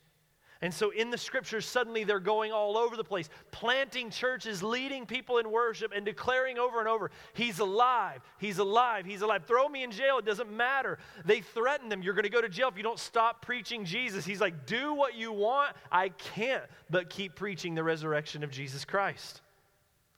And 0.64 0.72
so 0.72 0.88
in 0.88 1.10
the 1.10 1.18
scriptures, 1.18 1.66
suddenly 1.66 2.04
they're 2.04 2.18
going 2.18 2.50
all 2.50 2.78
over 2.78 2.96
the 2.96 3.04
place, 3.04 3.28
planting 3.50 4.08
churches, 4.08 4.62
leading 4.62 5.04
people 5.04 5.36
in 5.36 5.50
worship, 5.50 5.92
and 5.94 6.06
declaring 6.06 6.58
over 6.58 6.78
and 6.78 6.88
over, 6.88 7.10
He's 7.34 7.58
alive, 7.58 8.22
He's 8.38 8.56
alive, 8.56 9.04
He's 9.04 9.20
alive. 9.20 9.44
Throw 9.44 9.68
me 9.68 9.82
in 9.82 9.90
jail, 9.90 10.16
it 10.16 10.24
doesn't 10.24 10.50
matter. 10.50 10.96
They 11.26 11.42
threaten 11.42 11.90
them, 11.90 12.02
You're 12.02 12.14
going 12.14 12.22
to 12.22 12.30
go 12.30 12.40
to 12.40 12.48
jail 12.48 12.68
if 12.68 12.78
you 12.78 12.82
don't 12.82 12.98
stop 12.98 13.42
preaching 13.42 13.84
Jesus. 13.84 14.24
He's 14.24 14.40
like, 14.40 14.64
Do 14.64 14.94
what 14.94 15.14
you 15.14 15.32
want. 15.32 15.76
I 15.92 16.08
can't 16.08 16.64
but 16.88 17.10
keep 17.10 17.34
preaching 17.34 17.74
the 17.74 17.84
resurrection 17.84 18.42
of 18.42 18.50
Jesus 18.50 18.86
Christ. 18.86 19.42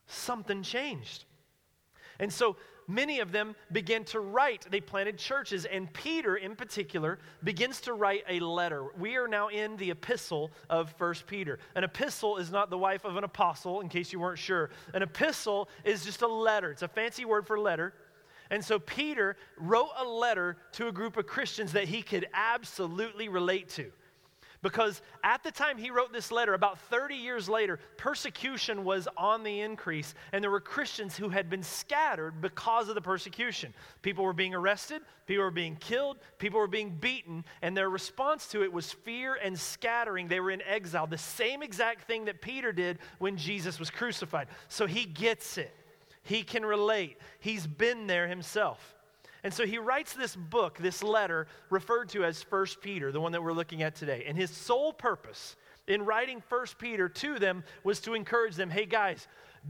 Something 0.07 0.63
changed. 0.63 1.25
And 2.21 2.33
so 2.33 2.57
many 2.87 3.21
of 3.21 3.33
them 3.33 3.55
began 3.73 4.05
to 4.05 4.21
write. 4.21 4.67
They 4.71 4.81
planted 4.81 5.19
churches, 5.19 5.65
and 5.65 5.93
Peter, 5.93 6.37
in 6.37 6.57
particular, 6.57 7.19
begins 7.45 7.81
to 7.83 7.93
write 7.93 8.25
a 8.29 8.41
letter. 8.41 8.87
We 8.99 9.17
are 9.17 9.29
now 9.29 9.49
in 9.49 9.77
the 9.77 9.91
epistle 9.91 10.51
of 10.71 10.93
First 10.93 11.27
Peter. 11.27 11.59
An 11.75 11.85
epistle 11.85 12.37
is 12.37 12.51
not 12.51 12.71
the 12.71 12.79
wife 12.79 13.05
of 13.05 13.17
an 13.17 13.25
apostle, 13.25 13.81
in 13.81 13.89
case 13.89 14.13
you 14.13 14.21
weren't 14.21 14.39
sure. 14.39 14.71
An 14.95 15.03
epistle 15.03 15.69
is 15.85 16.05
just 16.05 16.23
a 16.23 16.29
letter, 16.29 16.71
it's 16.71 16.83
a 16.83 16.89
fancy 16.89 17.25
word 17.25 17.47
for 17.47 17.59
letter. 17.59 17.95
And 18.51 18.65
so 18.65 18.79
Peter 18.79 19.37
wrote 19.57 19.91
a 19.99 20.05
letter 20.05 20.57
to 20.73 20.89
a 20.89 20.93
group 20.93 21.17
of 21.17 21.27
Christians 21.27 21.73
that 21.73 21.89
he 21.89 22.03
could 22.03 22.29
absolutely 22.33 23.29
relate 23.29 23.69
to. 23.71 23.91
Because 24.67 25.01
at 25.23 25.45
the 25.45 25.53
time 25.53 25.79
he 25.79 25.93
wrote 25.93 26.13
this 26.13 26.33
letter, 26.33 26.53
about 26.55 26.81
30 26.91 27.15
years 27.15 27.49
later, 27.49 27.79
persecution 27.99 28.83
was 28.83 29.07
on 29.17 29.45
the 29.45 29.61
increase, 29.61 30.13
and 30.33 30.43
there 30.43 30.51
were 30.51 30.59
Christians 30.59 31.17
who 31.17 31.29
had 31.29 31.49
been 31.49 31.63
scattered 31.63 32.41
because 32.41 32.89
of 32.89 32.97
the 32.97 33.01
persecution. 33.01 33.73
People 34.03 34.25
were 34.25 34.33
being 34.33 34.57
arrested, 34.57 35.03
people 35.25 35.45
were 35.45 35.53
being 35.53 35.77
killed, 35.77 36.19
people 36.39 36.59
were 36.59 36.67
being 36.67 36.91
beaten, 36.91 37.45
and 37.63 37.77
their 37.77 37.89
response 37.89 38.49
to 38.49 38.65
it 38.65 38.73
was 38.73 38.91
fear 38.91 39.39
and 39.41 39.57
scattering. 39.57 40.27
They 40.27 40.41
were 40.41 40.51
in 40.51 40.63
exile, 40.63 41.07
the 41.07 41.17
same 41.17 41.63
exact 41.63 42.09
thing 42.09 42.25
that 42.25 42.43
Peter 42.43 42.73
did 42.73 42.99
when 43.21 43.37
Jesus 43.37 43.79
was 43.79 43.89
crucified. 43.89 44.49
So 44.67 44.89
he 44.89 45.05
gets 45.05 45.59
it, 45.59 45.77
he 46.25 46.43
can 46.43 46.67
relate, 46.67 47.19
he's 47.39 47.69
been 47.69 48.09
there 48.09 48.27
himself. 48.27 48.96
And 49.47 49.55
so 49.55 49.65
he 49.65 49.79
writes 49.79 50.13
this 50.13 50.35
book, 50.35 50.77
this 50.79 51.05
letter, 51.05 51.47
referred 51.71 52.09
to 52.09 52.25
as 52.25 52.43
First 52.43 52.81
Peter, 52.81 53.13
the 53.13 53.21
one 53.21 53.31
that 53.31 53.45
we're 53.45 53.53
looking 53.53 53.81
at 53.81 53.95
today. 53.95 54.25
And 54.27 54.37
his 54.37 54.51
sole 54.51 54.93
purpose 54.93 55.55
in 55.87 56.05
writing 56.05 56.41
First 56.41 56.79
Peter 56.79 57.09
to 57.09 57.39
them 57.39 57.63
was 57.85 58.01
to 58.01 58.15
encourage 58.15 58.57
them 58.57 58.71
hey, 58.71 58.87
guys, 58.87 59.29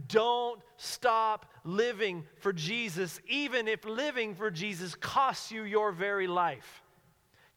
don't 0.08 0.62
stop 0.78 1.52
living 1.62 2.24
for 2.38 2.54
Jesus, 2.54 3.20
even 3.28 3.68
if 3.68 3.84
living 3.84 4.34
for 4.34 4.50
Jesus 4.50 4.94
costs 4.94 5.52
you 5.52 5.64
your 5.64 5.92
very 5.92 6.26
life. 6.26 6.82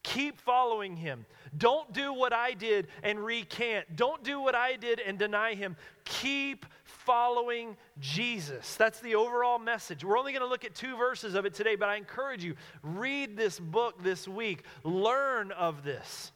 Keep 0.02 0.42
following 0.42 0.96
him. 0.96 1.24
Don't 1.56 1.90
do 1.94 2.12
what 2.12 2.34
I 2.34 2.52
did 2.52 2.88
and 3.02 3.18
recant. 3.18 3.96
Don't 3.96 4.22
do 4.22 4.42
what 4.42 4.54
I 4.54 4.76
did 4.76 5.00
and 5.00 5.18
deny 5.18 5.54
him. 5.54 5.74
Keep 6.04 6.66
following 7.10 7.76
Jesus. 7.98 8.76
That's 8.76 9.00
the 9.00 9.16
overall 9.16 9.58
message. 9.58 10.04
We're 10.04 10.16
only 10.16 10.30
going 10.30 10.44
to 10.44 10.48
look 10.48 10.64
at 10.64 10.76
two 10.76 10.96
verses 10.96 11.34
of 11.34 11.44
it 11.44 11.54
today, 11.54 11.74
but 11.74 11.88
I 11.88 11.96
encourage 11.96 12.44
you 12.44 12.54
read 12.84 13.36
this 13.36 13.58
book 13.58 14.00
this 14.00 14.28
week. 14.28 14.62
Learn 14.84 15.50
of 15.50 15.82
this. 15.82 16.30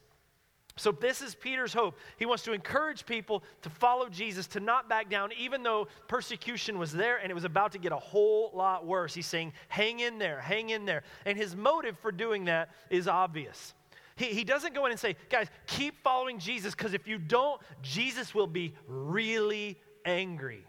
So, 0.75 0.91
this 0.91 1.21
is 1.21 1.33
Peter's 1.33 1.71
hope. 1.71 1.97
He 2.17 2.25
wants 2.25 2.43
to 2.43 2.51
encourage 2.51 3.05
people 3.05 3.41
to 3.61 3.69
follow 3.69 4.09
Jesus, 4.09 4.47
to 4.47 4.59
not 4.59 4.89
back 4.89 5.09
down, 5.09 5.29
even 5.39 5.63
though 5.63 5.87
persecution 6.09 6.77
was 6.77 6.91
there 6.91 7.19
and 7.21 7.31
it 7.31 7.33
was 7.33 7.45
about 7.45 7.71
to 7.71 7.77
get 7.77 7.93
a 7.93 7.97
whole 7.97 8.51
lot 8.53 8.85
worse. 8.85 9.13
He's 9.13 9.27
saying, 9.27 9.53
hang 9.69 10.01
in 10.01 10.17
there, 10.17 10.41
hang 10.41 10.71
in 10.71 10.83
there. 10.83 11.03
And 11.25 11.37
his 11.37 11.55
motive 11.55 11.97
for 11.99 12.11
doing 12.11 12.43
that 12.45 12.71
is 12.89 13.07
obvious. 13.07 13.73
He, 14.17 14.25
he 14.25 14.43
doesn't 14.43 14.73
go 14.73 14.85
in 14.85 14.91
and 14.91 14.99
say, 14.99 15.15
guys, 15.29 15.47
keep 15.67 16.01
following 16.03 16.37
Jesus, 16.37 16.75
because 16.75 16.93
if 16.93 17.07
you 17.07 17.17
don't, 17.17 17.61
Jesus 17.81 18.35
will 18.35 18.47
be 18.47 18.73
really 18.89 19.77
angry. 20.05 20.65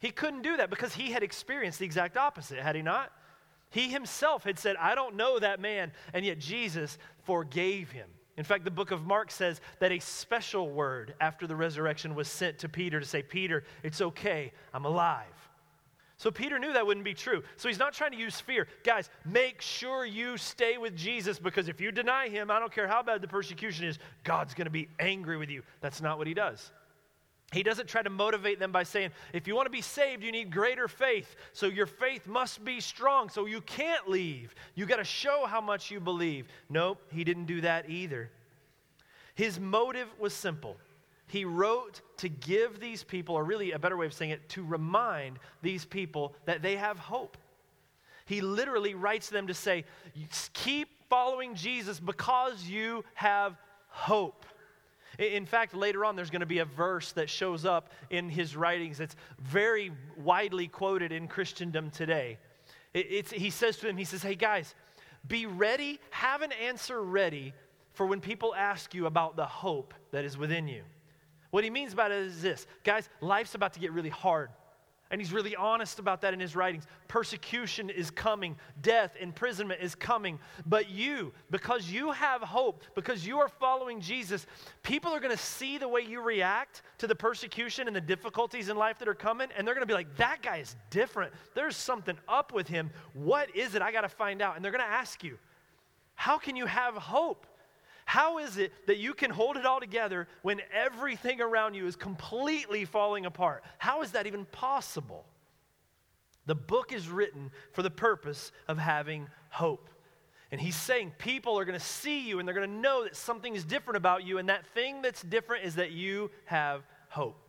He 0.00 0.10
couldn't 0.10 0.42
do 0.42 0.56
that 0.56 0.70
because 0.70 0.94
he 0.94 1.12
had 1.12 1.22
experienced 1.22 1.78
the 1.78 1.84
exact 1.84 2.16
opposite, 2.16 2.58
had 2.58 2.74
he 2.74 2.82
not? 2.82 3.12
He 3.70 3.88
himself 3.88 4.44
had 4.44 4.58
said, 4.58 4.76
I 4.76 4.94
don't 4.94 5.16
know 5.16 5.38
that 5.38 5.60
man, 5.60 5.92
and 6.12 6.26
yet 6.26 6.38
Jesus 6.38 6.98
forgave 7.24 7.90
him. 7.90 8.08
In 8.36 8.44
fact, 8.44 8.64
the 8.64 8.70
book 8.70 8.90
of 8.90 9.06
Mark 9.06 9.30
says 9.30 9.60
that 9.78 9.92
a 9.92 9.98
special 9.98 10.70
word 10.70 11.14
after 11.20 11.46
the 11.46 11.54
resurrection 11.54 12.14
was 12.14 12.28
sent 12.28 12.58
to 12.58 12.68
Peter 12.68 12.98
to 12.98 13.06
say, 13.06 13.22
Peter, 13.22 13.64
it's 13.82 14.00
okay, 14.00 14.52
I'm 14.72 14.84
alive. 14.84 15.26
So 16.16 16.30
Peter 16.30 16.58
knew 16.58 16.72
that 16.72 16.86
wouldn't 16.86 17.04
be 17.04 17.14
true. 17.14 17.42
So 17.56 17.68
he's 17.68 17.78
not 17.78 17.94
trying 17.94 18.12
to 18.12 18.16
use 18.16 18.40
fear. 18.40 18.68
Guys, 18.84 19.10
make 19.24 19.60
sure 19.60 20.04
you 20.04 20.36
stay 20.36 20.78
with 20.78 20.96
Jesus 20.96 21.38
because 21.38 21.68
if 21.68 21.80
you 21.80 21.90
deny 21.90 22.28
him, 22.28 22.50
I 22.50 22.60
don't 22.60 22.72
care 22.72 22.86
how 22.86 23.02
bad 23.02 23.22
the 23.22 23.28
persecution 23.28 23.86
is, 23.86 23.98
God's 24.22 24.54
going 24.54 24.66
to 24.66 24.70
be 24.70 24.88
angry 25.00 25.36
with 25.36 25.50
you. 25.50 25.62
That's 25.80 26.00
not 26.00 26.18
what 26.18 26.26
he 26.26 26.34
does. 26.34 26.70
He 27.52 27.62
doesn't 27.62 27.86
try 27.86 28.02
to 28.02 28.10
motivate 28.10 28.58
them 28.58 28.72
by 28.72 28.82
saying, 28.82 29.10
if 29.32 29.46
you 29.46 29.54
want 29.54 29.66
to 29.66 29.70
be 29.70 29.82
saved, 29.82 30.24
you 30.24 30.32
need 30.32 30.50
greater 30.50 30.88
faith. 30.88 31.36
So 31.52 31.66
your 31.66 31.86
faith 31.86 32.26
must 32.26 32.64
be 32.64 32.80
strong. 32.80 33.28
So 33.28 33.44
you 33.44 33.60
can't 33.60 34.08
leave. 34.08 34.54
You 34.74 34.86
got 34.86 34.96
to 34.96 35.04
show 35.04 35.44
how 35.46 35.60
much 35.60 35.90
you 35.90 36.00
believe. 36.00 36.48
Nope, 36.70 37.02
he 37.12 37.24
didn't 37.24 37.44
do 37.44 37.60
that 37.60 37.90
either. 37.90 38.30
His 39.34 39.60
motive 39.60 40.08
was 40.18 40.32
simple. 40.32 40.76
He 41.26 41.44
wrote 41.44 42.00
to 42.18 42.28
give 42.28 42.80
these 42.80 43.02
people, 43.04 43.34
or 43.34 43.44
really 43.44 43.72
a 43.72 43.78
better 43.78 43.96
way 43.96 44.06
of 44.06 44.12
saying 44.12 44.32
it, 44.32 44.48
to 44.50 44.64
remind 44.64 45.38
these 45.62 45.84
people 45.84 46.34
that 46.46 46.62
they 46.62 46.76
have 46.76 46.98
hope. 46.98 47.36
He 48.24 48.40
literally 48.40 48.94
writes 48.94 49.28
them 49.28 49.46
to 49.46 49.54
say, 49.54 49.84
keep 50.54 50.88
following 51.10 51.54
Jesus 51.54 52.00
because 52.00 52.64
you 52.64 53.04
have 53.14 53.56
hope. 53.88 54.46
In 55.22 55.46
fact, 55.46 55.74
later 55.74 56.04
on, 56.04 56.16
there's 56.16 56.30
going 56.30 56.40
to 56.40 56.46
be 56.46 56.58
a 56.58 56.64
verse 56.64 57.12
that 57.12 57.30
shows 57.30 57.64
up 57.64 57.90
in 58.10 58.28
his 58.28 58.56
writings 58.56 58.98
that's 58.98 59.16
very 59.38 59.92
widely 60.16 60.68
quoted 60.68 61.12
in 61.12 61.28
Christendom 61.28 61.90
today. 61.90 62.38
It's, 62.94 63.30
he 63.30 63.50
says 63.50 63.76
to 63.78 63.86
them, 63.86 63.96
he 63.96 64.04
says, 64.04 64.22
Hey 64.22 64.34
guys, 64.34 64.74
be 65.26 65.46
ready, 65.46 66.00
have 66.10 66.42
an 66.42 66.52
answer 66.52 67.02
ready 67.02 67.54
for 67.92 68.06
when 68.06 68.20
people 68.20 68.54
ask 68.54 68.94
you 68.94 69.06
about 69.06 69.36
the 69.36 69.46
hope 69.46 69.94
that 70.10 70.24
is 70.24 70.36
within 70.36 70.66
you. 70.66 70.82
What 71.50 71.64
he 71.64 71.70
means 71.70 71.94
by 71.94 72.06
it 72.06 72.12
is 72.12 72.42
this 72.42 72.66
guys, 72.82 73.08
life's 73.20 73.54
about 73.54 73.74
to 73.74 73.80
get 73.80 73.92
really 73.92 74.08
hard. 74.08 74.50
And 75.12 75.20
he's 75.20 75.32
really 75.32 75.54
honest 75.54 75.98
about 75.98 76.22
that 76.22 76.32
in 76.32 76.40
his 76.40 76.56
writings. 76.56 76.86
Persecution 77.06 77.90
is 77.90 78.10
coming, 78.10 78.56
death, 78.80 79.14
imprisonment 79.20 79.82
is 79.82 79.94
coming. 79.94 80.38
But 80.64 80.88
you, 80.88 81.34
because 81.50 81.90
you 81.90 82.12
have 82.12 82.40
hope, 82.40 82.82
because 82.94 83.26
you 83.26 83.38
are 83.38 83.48
following 83.48 84.00
Jesus, 84.00 84.46
people 84.82 85.12
are 85.12 85.20
going 85.20 85.36
to 85.36 85.42
see 85.42 85.76
the 85.76 85.86
way 85.86 86.00
you 86.00 86.22
react 86.22 86.80
to 86.96 87.06
the 87.06 87.14
persecution 87.14 87.88
and 87.88 87.94
the 87.94 88.00
difficulties 88.00 88.70
in 88.70 88.76
life 88.76 88.98
that 89.00 89.06
are 89.06 89.14
coming, 89.14 89.48
and 89.54 89.66
they're 89.66 89.74
going 89.74 89.86
to 89.86 89.86
be 89.86 89.92
like, 89.92 90.16
that 90.16 90.40
guy 90.40 90.56
is 90.56 90.74
different. 90.88 91.34
There's 91.54 91.76
something 91.76 92.16
up 92.26 92.54
with 92.54 92.66
him. 92.66 92.90
What 93.12 93.54
is 93.54 93.74
it? 93.74 93.82
I 93.82 93.92
got 93.92 94.00
to 94.00 94.08
find 94.08 94.40
out. 94.40 94.56
And 94.56 94.64
they're 94.64 94.72
going 94.72 94.82
to 94.82 94.90
ask 94.90 95.22
you, 95.22 95.38
how 96.14 96.38
can 96.38 96.56
you 96.56 96.64
have 96.64 96.94
hope? 96.94 97.46
How 98.12 98.36
is 98.36 98.58
it 98.58 98.74
that 98.88 98.98
you 98.98 99.14
can 99.14 99.30
hold 99.30 99.56
it 99.56 99.64
all 99.64 99.80
together 99.80 100.28
when 100.42 100.60
everything 100.70 101.40
around 101.40 101.72
you 101.72 101.86
is 101.86 101.96
completely 101.96 102.84
falling 102.84 103.24
apart? 103.24 103.64
How 103.78 104.02
is 104.02 104.10
that 104.10 104.26
even 104.26 104.44
possible? 104.44 105.24
The 106.44 106.54
book 106.54 106.92
is 106.92 107.08
written 107.08 107.50
for 107.72 107.82
the 107.82 107.90
purpose 107.90 108.52
of 108.68 108.76
having 108.76 109.28
hope. 109.48 109.88
And 110.50 110.60
he's 110.60 110.76
saying 110.76 111.14
people 111.16 111.58
are 111.58 111.64
going 111.64 111.78
to 111.78 111.82
see 111.82 112.28
you 112.28 112.38
and 112.38 112.46
they're 112.46 112.54
going 112.54 112.68
to 112.68 112.76
know 112.76 113.04
that 113.04 113.16
something 113.16 113.54
is 113.54 113.64
different 113.64 113.96
about 113.96 114.24
you, 114.24 114.36
and 114.36 114.50
that 114.50 114.66
thing 114.74 115.00
that's 115.00 115.22
different 115.22 115.64
is 115.64 115.76
that 115.76 115.92
you 115.92 116.30
have 116.44 116.82
hope. 117.08 117.40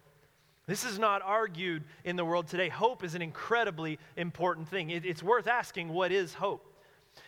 This 0.66 0.86
is 0.86 0.98
not 0.98 1.22
argued 1.24 1.84
in 2.06 2.16
the 2.16 2.24
world 2.24 2.48
today. 2.48 2.70
Hope 2.70 3.04
is 3.04 3.16
an 3.16 3.22
incredibly 3.22 4.00
important 4.16 4.70
thing. 4.70 4.92
It, 4.92 5.04
it's 5.04 5.22
worth 5.22 5.48
asking 5.48 5.90
what 5.90 6.14
is 6.14 6.34
hope? 6.34 6.73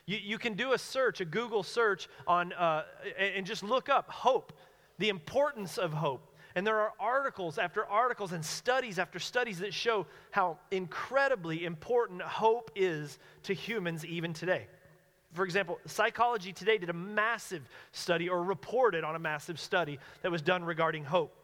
You, 0.06 0.18
you 0.18 0.38
can 0.38 0.54
do 0.54 0.74
a 0.74 0.78
search, 0.78 1.22
a 1.22 1.26
Google 1.26 1.64
search 1.64 2.08
on, 2.28 2.54
uh, 2.54 2.84
and 3.18 3.46
just 3.46 3.64
look 3.64 3.90
up 3.90 4.10
hope, 4.10 4.54
the 5.00 5.10
importance 5.10 5.78
of 5.78 5.94
hope. 5.94 6.32
And 6.56 6.66
there 6.66 6.80
are 6.80 6.94
articles 7.00 7.58
after 7.58 7.86
articles 7.86 8.32
and 8.32 8.44
studies 8.44 8.98
after 8.98 9.20
studies 9.20 9.60
that 9.60 9.74
show 9.74 10.06
how 10.32 10.58
incredibly 10.72 11.66
important 11.66 12.22
hope 12.22 12.72
is 12.76 13.20
to 13.44 13.54
humans 13.54 14.06
even 14.06 14.32
today. 14.32 14.68
For 15.34 15.44
example, 15.44 15.80
Psychology 15.86 16.54
Today 16.54 16.78
did 16.78 16.90
a 16.90 16.94
massive 16.94 17.68
study 17.92 18.30
or 18.30 18.42
reported 18.42 19.04
on 19.04 19.16
a 19.16 19.20
massive 19.20 19.60
study 19.60 20.00
that 20.22 20.32
was 20.32 20.42
done 20.42 20.64
regarding 20.64 21.04
hope. 21.04 21.36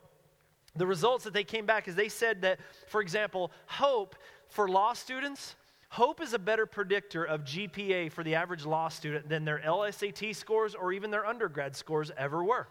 the 0.77 0.88
results 0.88 1.25
that 1.25 1.34
they 1.34 1.44
came 1.44 1.65
back 1.65 1.89
is 1.89 1.96
they 1.96 2.08
said 2.08 2.44
that, 2.44 2.58
for 2.88 3.01
example, 3.01 3.51
hope 3.65 4.15
for 4.48 4.70
law 4.70 4.94
students, 4.94 5.56
hope 5.91 6.21
is 6.21 6.33
a 6.33 6.39
better 6.39 6.65
predictor 6.65 7.25
of 7.25 7.43
GPA 7.43 8.12
for 8.13 8.24
the 8.24 8.36
average 8.36 8.65
law 8.65 8.88
student 8.88 9.27
than 9.27 9.43
their 9.43 9.60
LSAT 9.60 10.33
scores 10.36 10.74
or 10.74 10.93
even 10.93 11.12
their 11.12 11.25
undergrad 11.25 11.75
scores 11.75 12.12
ever 12.17 12.43
were. 12.43 12.67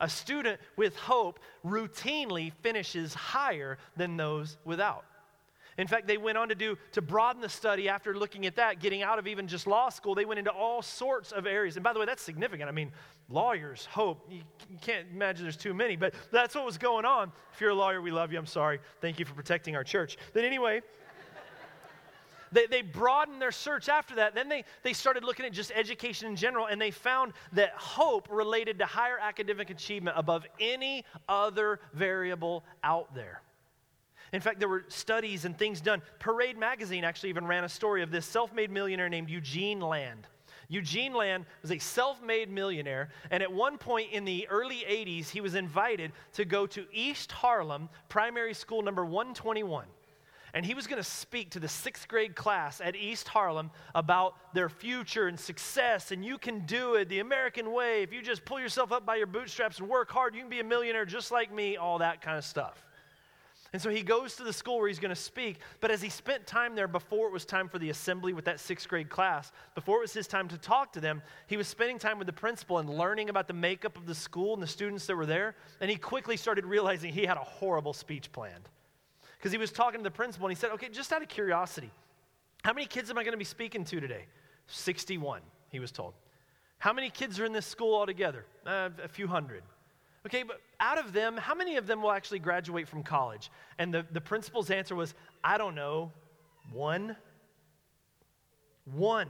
A 0.00 0.08
student 0.08 0.60
with 0.76 0.94
hope 0.96 1.40
routinely 1.64 2.52
finishes 2.60 3.14
higher 3.14 3.78
than 3.96 4.18
those 4.18 4.58
without. 4.66 5.04
In 5.78 5.86
fact, 5.86 6.06
they 6.06 6.18
went 6.18 6.36
on 6.36 6.50
to 6.50 6.54
do 6.54 6.76
to 6.92 7.02
broaden 7.02 7.40
the 7.40 7.48
study 7.48 7.88
after 7.88 8.14
looking 8.14 8.44
at 8.44 8.56
that, 8.56 8.80
getting 8.80 9.02
out 9.02 9.18
of 9.18 9.26
even 9.26 9.48
just 9.48 9.66
law 9.66 9.88
school. 9.88 10.14
They 10.14 10.24
went 10.26 10.38
into 10.38 10.50
all 10.50 10.82
sorts 10.82 11.32
of 11.32 11.46
areas. 11.46 11.76
And 11.76 11.84
by 11.84 11.94
the 11.94 11.98
way, 11.98 12.06
that's 12.06 12.22
significant. 12.22 12.68
I 12.68 12.72
mean, 12.72 12.92
lawyers, 13.30 13.86
hope, 13.86 14.26
you, 14.30 14.42
can't 14.82 15.06
imagine 15.12 15.44
there's 15.44 15.56
too 15.56 15.74
many, 15.74 15.96
but 15.96 16.14
that's 16.30 16.54
what 16.54 16.66
was 16.66 16.78
going 16.78 17.06
on. 17.06 17.32
If 17.54 17.60
you're 17.60 17.70
a 17.70 17.74
lawyer, 17.74 18.00
we 18.00 18.10
love 18.10 18.32
you. 18.32 18.38
I'm 18.38 18.46
sorry. 18.46 18.80
Thank 19.00 19.18
you 19.18 19.24
for 19.24 19.34
protecting 19.34 19.76
our 19.76 19.84
church. 19.84 20.16
Then, 20.32 20.44
anyway, 20.44 20.82
they, 22.56 22.66
they 22.66 22.82
broadened 22.82 23.40
their 23.40 23.52
search 23.52 23.90
after 23.90 24.14
that. 24.14 24.34
Then 24.34 24.48
they, 24.48 24.64
they 24.82 24.94
started 24.94 25.24
looking 25.24 25.44
at 25.44 25.52
just 25.52 25.70
education 25.74 26.28
in 26.28 26.36
general, 26.36 26.66
and 26.66 26.80
they 26.80 26.90
found 26.90 27.34
that 27.52 27.72
hope 27.72 28.28
related 28.30 28.78
to 28.78 28.86
higher 28.86 29.18
academic 29.18 29.68
achievement 29.68 30.16
above 30.18 30.46
any 30.58 31.04
other 31.28 31.80
variable 31.92 32.64
out 32.82 33.14
there. 33.14 33.42
In 34.32 34.40
fact, 34.40 34.58
there 34.58 34.70
were 34.70 34.86
studies 34.88 35.44
and 35.44 35.56
things 35.56 35.82
done. 35.82 36.00
Parade 36.18 36.56
magazine 36.56 37.04
actually 37.04 37.28
even 37.28 37.46
ran 37.46 37.64
a 37.64 37.68
story 37.68 38.02
of 38.02 38.10
this 38.10 38.24
self 38.24 38.54
made 38.54 38.70
millionaire 38.70 39.10
named 39.10 39.28
Eugene 39.28 39.80
Lang. 39.80 40.24
Eugene 40.68 41.12
Lang 41.12 41.44
was 41.60 41.70
a 41.70 41.78
self 41.78 42.22
made 42.22 42.50
millionaire, 42.50 43.10
and 43.30 43.42
at 43.42 43.52
one 43.52 43.76
point 43.76 44.12
in 44.12 44.24
the 44.24 44.48
early 44.48 44.82
80s, 44.88 45.28
he 45.28 45.42
was 45.42 45.54
invited 45.54 46.10
to 46.32 46.46
go 46.46 46.66
to 46.68 46.86
East 46.90 47.30
Harlem 47.32 47.90
Primary 48.08 48.54
School 48.54 48.80
number 48.80 49.04
121. 49.04 49.86
And 50.56 50.64
he 50.64 50.72
was 50.72 50.86
going 50.86 50.96
to 50.96 51.06
speak 51.06 51.50
to 51.50 51.60
the 51.60 51.68
sixth 51.68 52.08
grade 52.08 52.34
class 52.34 52.80
at 52.80 52.96
East 52.96 53.28
Harlem 53.28 53.70
about 53.94 54.36
their 54.54 54.70
future 54.70 55.28
and 55.28 55.38
success, 55.38 56.12
and 56.12 56.24
you 56.24 56.38
can 56.38 56.60
do 56.60 56.94
it 56.94 57.10
the 57.10 57.18
American 57.18 57.72
way. 57.72 58.02
If 58.02 58.10
you 58.10 58.22
just 58.22 58.42
pull 58.46 58.58
yourself 58.58 58.90
up 58.90 59.04
by 59.04 59.16
your 59.16 59.26
bootstraps 59.26 59.80
and 59.80 59.86
work 59.86 60.10
hard, 60.10 60.34
you 60.34 60.40
can 60.40 60.48
be 60.48 60.60
a 60.60 60.64
millionaire 60.64 61.04
just 61.04 61.30
like 61.30 61.52
me, 61.52 61.76
all 61.76 61.98
that 61.98 62.22
kind 62.22 62.38
of 62.38 62.44
stuff. 62.44 62.86
And 63.74 63.82
so 63.82 63.90
he 63.90 64.00
goes 64.00 64.36
to 64.36 64.44
the 64.44 64.52
school 64.52 64.78
where 64.78 64.88
he's 64.88 64.98
going 64.98 65.14
to 65.14 65.20
speak. 65.20 65.58
But 65.82 65.90
as 65.90 66.00
he 66.00 66.08
spent 66.08 66.46
time 66.46 66.74
there 66.74 66.88
before 66.88 67.26
it 67.26 67.34
was 67.34 67.44
time 67.44 67.68
for 67.68 67.78
the 67.78 67.90
assembly 67.90 68.32
with 68.32 68.46
that 68.46 68.58
sixth 68.58 68.88
grade 68.88 69.10
class, 69.10 69.52
before 69.74 69.98
it 69.98 70.02
was 70.02 70.14
his 70.14 70.26
time 70.26 70.48
to 70.48 70.56
talk 70.56 70.90
to 70.94 71.00
them, 71.00 71.20
he 71.48 71.58
was 71.58 71.68
spending 71.68 71.98
time 71.98 72.16
with 72.16 72.28
the 72.28 72.32
principal 72.32 72.78
and 72.78 72.88
learning 72.88 73.28
about 73.28 73.46
the 73.46 73.52
makeup 73.52 73.98
of 73.98 74.06
the 74.06 74.14
school 74.14 74.54
and 74.54 74.62
the 74.62 74.66
students 74.66 75.04
that 75.04 75.16
were 75.16 75.26
there. 75.26 75.54
And 75.82 75.90
he 75.90 75.96
quickly 75.98 76.38
started 76.38 76.64
realizing 76.64 77.12
he 77.12 77.26
had 77.26 77.36
a 77.36 77.40
horrible 77.40 77.92
speech 77.92 78.32
planned. 78.32 78.70
Because 79.46 79.52
he 79.52 79.58
was 79.58 79.70
talking 79.70 80.00
to 80.00 80.02
the 80.02 80.10
principal 80.10 80.48
and 80.48 80.56
he 80.56 80.60
said, 80.60 80.72
Okay, 80.72 80.88
just 80.88 81.12
out 81.12 81.22
of 81.22 81.28
curiosity, 81.28 81.92
how 82.64 82.72
many 82.72 82.84
kids 82.84 83.10
am 83.10 83.16
I 83.16 83.22
going 83.22 83.30
to 83.30 83.38
be 83.38 83.44
speaking 83.44 83.84
to 83.84 84.00
today? 84.00 84.24
61, 84.66 85.40
he 85.70 85.78
was 85.78 85.92
told. 85.92 86.14
How 86.78 86.92
many 86.92 87.10
kids 87.10 87.38
are 87.38 87.44
in 87.44 87.52
this 87.52 87.64
school 87.64 87.94
altogether? 87.94 88.44
Uh, 88.66 88.88
a 89.04 89.06
few 89.06 89.28
hundred. 89.28 89.62
Okay, 90.26 90.42
but 90.42 90.60
out 90.80 90.98
of 90.98 91.12
them, 91.12 91.36
how 91.36 91.54
many 91.54 91.76
of 91.76 91.86
them 91.86 92.02
will 92.02 92.10
actually 92.10 92.40
graduate 92.40 92.88
from 92.88 93.04
college? 93.04 93.52
And 93.78 93.94
the, 93.94 94.04
the 94.10 94.20
principal's 94.20 94.68
answer 94.68 94.96
was, 94.96 95.14
I 95.44 95.58
don't 95.58 95.76
know, 95.76 96.10
one. 96.72 97.14
One. 98.96 99.28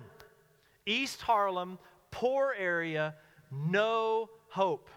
East 0.87 1.21
Harlem, 1.21 1.79
poor 2.11 2.55
area, 2.59 3.17
no 3.53 4.31
hope. 4.49 4.89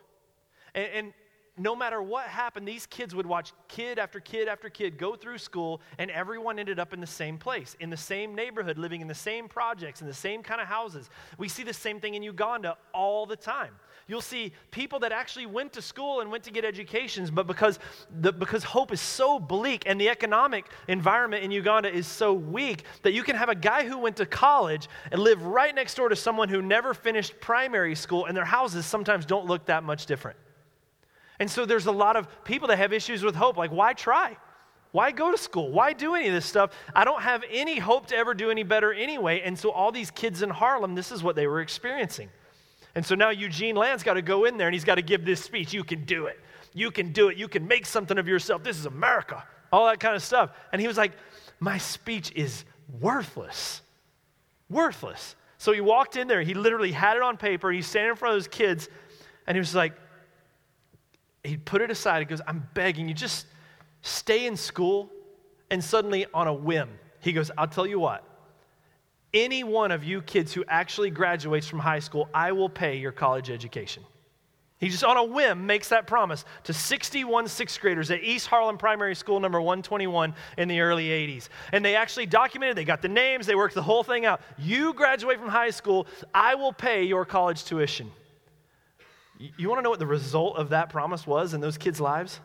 And, 0.74 0.88
and 0.94 1.14
no 1.60 1.75
matter 1.75 2.01
what 2.01 2.25
happened, 2.28 2.68
these 2.68 2.86
kids 2.86 3.13
would 3.13 3.25
watch 3.25 3.51
kid 3.68 4.00
after 4.00 4.20
kid 4.20 4.48
after 4.48 4.70
kid 4.70 4.98
go 4.98 5.16
through 5.16 5.38
school, 5.38 5.82
and 5.98 6.10
everyone 6.10 6.58
ended 6.58 6.80
up 6.80 6.94
in 6.94 7.01
the 7.01 7.08
same 7.08 7.38
place, 7.38 7.76
in 7.80 7.89
the 7.89 7.98
same 7.98 8.34
neighborhood, 8.34 8.78
living 8.78 9.02
in 9.02 9.08
the 9.08 9.13
same 9.13 9.48
projects, 9.48 10.02
in 10.02 10.08
the 10.08 10.13
same 10.13 10.41
kind 10.41 10.62
of 10.62 10.67
houses. 10.67 11.10
We 11.38 11.50
see 11.50 11.63
the 11.63 11.74
same 11.74 12.00
thing 12.00 12.15
in 12.15 12.24
Uganda 12.24 12.78
all 12.93 13.26
the 13.26 13.36
time. 13.36 13.74
You'll 14.08 14.22
see 14.22 14.54
people 14.72 15.00
that 15.00 15.12
actually 15.12 15.45
went 15.45 15.74
to 15.74 15.82
school 15.82 16.22
and 16.22 16.32
went 16.32 16.43
to 16.45 16.52
get 16.52 16.65
educations, 16.65 17.30
but 17.30 17.45
because, 17.45 17.78
the, 18.22 18.32
because 18.32 18.63
hope 18.63 18.91
is 18.91 19.02
so 19.02 19.38
bleak 19.38 19.84
and 19.86 20.02
the 20.02 20.10
economic 20.10 20.65
environment 20.88 21.43
in 21.43 21.52
Uganda 21.52 21.93
is 21.93 22.08
so 22.08 22.34
weak, 22.34 22.86
that 23.04 23.12
you 23.12 23.22
can 23.22 23.36
have 23.36 23.50
a 23.50 23.56
guy 23.56 23.88
who 23.88 24.00
went 24.00 24.15
to 24.15 24.26
college 24.26 24.88
and 25.12 25.22
live 25.22 25.43
right 25.43 25.76
next 25.76 25.95
door 25.95 26.10
to 26.10 26.15
someone 26.15 26.50
who 26.50 26.62
never 26.62 26.93
finished 26.93 27.39
primary 27.39 27.93
school, 27.95 28.26
and 28.26 28.36
their 28.36 28.45
houses 28.45 28.86
sometimes 28.86 29.26
don't 29.26 29.45
look 29.45 29.65
that 29.65 29.84
much 29.84 30.06
different. 30.06 30.38
And 31.39 31.49
so 31.49 31.65
there's 31.65 31.86
a 31.86 31.91
lot 31.91 32.15
of 32.15 32.28
people 32.43 32.67
that 32.67 32.78
have 32.78 32.93
issues 32.93 33.23
with 33.23 33.36
hope. 33.36 33.58
Like, 33.58 33.71
why 33.71 33.93
try? 33.93 34.38
Why 34.91 35.12
go 35.12 35.32
to 35.32 35.38
school? 35.38 35.71
Why 35.71 35.93
do 35.93 36.15
any 36.15 36.28
of 36.28 36.34
this 36.34 36.45
stuff? 36.45 36.71
I 36.95 37.06
don't 37.06 37.21
have 37.21 37.43
any 37.49 37.78
hope 37.78 38.08
to 38.08 38.15
ever 38.15 38.34
do 38.34 38.49
any 38.49 38.63
better 38.63 38.91
anyway. 38.91 39.41
And 39.41 39.58
so 39.58 39.71
all 39.71 39.91
these 39.91 40.10
kids 40.10 40.41
in 40.41 40.49
Harlem, 40.49 40.95
this 40.95 41.12
is 41.12 41.21
what 41.21 41.36
they 41.36 41.47
were 41.47 41.62
experiencing. 41.62 42.30
And 42.95 43.06
so 43.06 43.15
now 43.15 43.30
Eugene 43.30 43.75
Lang's 43.75 44.04
got 44.04 44.15
to 44.15 44.21
go 44.21 44.45
in 44.45 44.58
there 44.58 44.67
and 44.67 44.73
he's 44.73 44.84
got 44.84 44.95
to 44.95 45.04
give 45.04 45.23
this 45.23 45.43
speech. 45.43 45.73
You 45.73 45.84
can 45.84 46.06
do 46.06 46.25
it. 46.25 46.39
You 46.73 46.91
can 46.91 47.12
do 47.12 47.30
it. 47.30 47.38
You 47.38 47.47
can 47.47 47.67
make 47.67 47.86
something 47.86 48.17
of 48.17 48.28
yourself. 48.28 48.63
This 48.63 48.78
is 48.78 48.88
America. 48.88 49.43
All 49.71 49.86
that 49.86 49.99
kind 49.99 50.15
of 50.15 50.23
stuff. 50.23 50.52
And 50.71 50.82
he 50.82 50.88
was 50.88 50.97
like, 50.97 51.12
My 51.60 51.78
speech 51.78 52.32
is 52.36 52.65
worthless. 52.99 53.82
Worthless. 54.69 55.36
So 55.60 55.71
he 55.71 55.82
walked 55.82 56.15
in 56.15 56.28
there. 56.28 56.41
He 56.41 56.54
literally 56.56 56.91
had 56.91 57.15
it 57.15 57.21
on 57.21 57.38
paper. 57.38 57.71
He's 57.71 57.86
standing 57.86 58.12
in 58.12 58.15
front 58.15 58.36
of 58.36 58.41
those 58.41 58.47
kids. 58.47 58.89
And 59.45 59.56
he 59.56 59.60
was 59.60 59.75
like, 59.75 59.93
he 61.43 61.58
put 61.58 61.82
it 61.82 61.91
aside. 61.91 62.19
He 62.19 62.25
goes, 62.25 62.41
I'm 62.47 62.67
begging 62.73 63.08
you, 63.08 63.13
just 63.13 63.45
stay 64.02 64.45
in 64.45 64.56
school. 64.58 65.10
And 65.71 65.84
suddenly, 65.84 66.25
on 66.34 66.47
a 66.47 66.54
whim, 66.54 66.89
he 67.19 67.32
goes, 67.32 67.52
I'll 67.58 67.67
tell 67.67 67.86
you 67.86 67.99
what. 67.99 68.23
Any 69.34 69.63
one 69.63 69.91
of 69.91 70.04
you 70.04 70.21
kids 70.21 70.54
who 70.54 70.65
actually 70.67 71.12
graduates 71.12 71.67
from 71.67 71.80
high 71.80 71.99
school, 71.99 72.28
I 72.34 72.52
will 72.52 72.69
pay 72.69 72.97
your 72.97 73.12
college 73.12 73.52
education. 73.52 74.04
He 74.80 74.88
just 74.88 75.04
on 75.04 75.17
a 75.17 75.23
whim 75.23 75.65
makes 75.65 75.89
that 75.89 76.08
promise 76.08 76.45
to 76.63 76.73
61 76.73 77.49
sixth 77.49 77.82
graders 77.82 78.10
at 78.12 78.23
East 78.23 78.47
Harlem 78.47 78.78
Primary 78.78 79.13
School 79.13 79.41
number 79.41 79.60
121 79.60 80.34
in 80.58 80.67
the 80.69 80.80
early 80.80 81.10
80s. 81.10 81.49
And 81.73 81.84
they 81.84 81.95
actually 81.95 82.25
documented, 82.28 82.78
they 82.78 82.86
got 82.86 83.02
the 83.02 83.10
names, 83.10 83.45
they 83.45 83.56
worked 83.56 83.75
the 83.75 83.84
whole 83.84 84.04
thing 84.04 84.25
out. 84.25 84.39
You 84.58 84.93
graduate 84.93 85.38
from 85.38 85.49
high 85.49 85.71
school, 85.71 86.08
I 86.34 86.56
will 86.56 86.71
pay 86.71 87.04
your 87.04 87.25
college 87.25 87.65
tuition. 87.65 88.10
You 89.39 89.69
want 89.69 89.80
to 89.80 89.84
know 89.84 89.89
what 89.89 89.99
the 89.99 90.06
result 90.06 90.58
of 90.58 90.69
that 90.69 90.89
promise 90.89 91.25
was 91.25 91.54
in 91.54 91.62
those 91.62 91.78
kids' 91.78 92.02
lives? 92.02 92.41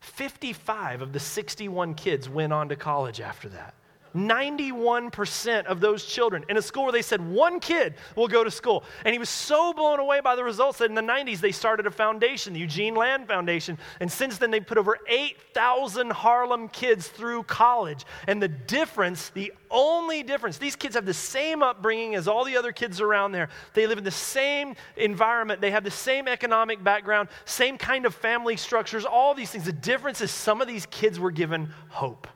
55 0.00 1.02
of 1.02 1.12
the 1.12 1.20
61 1.20 1.94
kids 1.94 2.28
went 2.28 2.52
on 2.52 2.68
to 2.68 2.76
college 2.76 3.20
after 3.20 3.48
that. 3.50 3.74
91% 4.16 5.66
of 5.66 5.80
those 5.80 6.04
children 6.04 6.44
in 6.48 6.56
a 6.56 6.62
school 6.62 6.84
where 6.84 6.92
they 6.92 7.02
said 7.02 7.20
one 7.20 7.60
kid 7.60 7.94
will 8.16 8.28
go 8.28 8.42
to 8.42 8.50
school. 8.50 8.84
And 9.04 9.12
he 9.12 9.18
was 9.18 9.28
so 9.28 9.72
blown 9.72 10.00
away 10.00 10.20
by 10.20 10.34
the 10.34 10.42
results 10.42 10.78
that 10.78 10.86
in 10.86 10.94
the 10.94 11.02
90s 11.02 11.40
they 11.40 11.52
started 11.52 11.86
a 11.86 11.90
foundation, 11.90 12.54
the 12.54 12.60
Eugene 12.60 12.94
Lang 12.94 13.26
Foundation. 13.26 13.78
And 14.00 14.10
since 14.10 14.38
then 14.38 14.50
they've 14.50 14.66
put 14.66 14.78
over 14.78 14.98
8,000 15.06 16.10
Harlem 16.10 16.68
kids 16.68 17.08
through 17.08 17.44
college. 17.44 18.04
And 18.26 18.42
the 18.42 18.48
difference, 18.48 19.30
the 19.30 19.52
only 19.70 20.22
difference, 20.22 20.58
these 20.58 20.76
kids 20.76 20.94
have 20.94 21.06
the 21.06 21.14
same 21.14 21.62
upbringing 21.62 22.14
as 22.14 22.28
all 22.28 22.44
the 22.44 22.56
other 22.56 22.72
kids 22.72 23.00
around 23.00 23.32
there. 23.32 23.48
They 23.74 23.86
live 23.86 23.98
in 23.98 24.04
the 24.04 24.10
same 24.10 24.74
environment, 24.96 25.60
they 25.60 25.70
have 25.70 25.84
the 25.84 25.90
same 25.90 26.28
economic 26.28 26.82
background, 26.82 27.28
same 27.44 27.76
kind 27.78 28.06
of 28.06 28.14
family 28.14 28.56
structures, 28.56 29.04
all 29.04 29.34
these 29.34 29.50
things. 29.50 29.64
The 29.64 29.72
difference 29.72 30.20
is 30.20 30.30
some 30.30 30.60
of 30.60 30.68
these 30.68 30.86
kids 30.86 31.20
were 31.20 31.30
given 31.30 31.72
hope. 31.88 32.26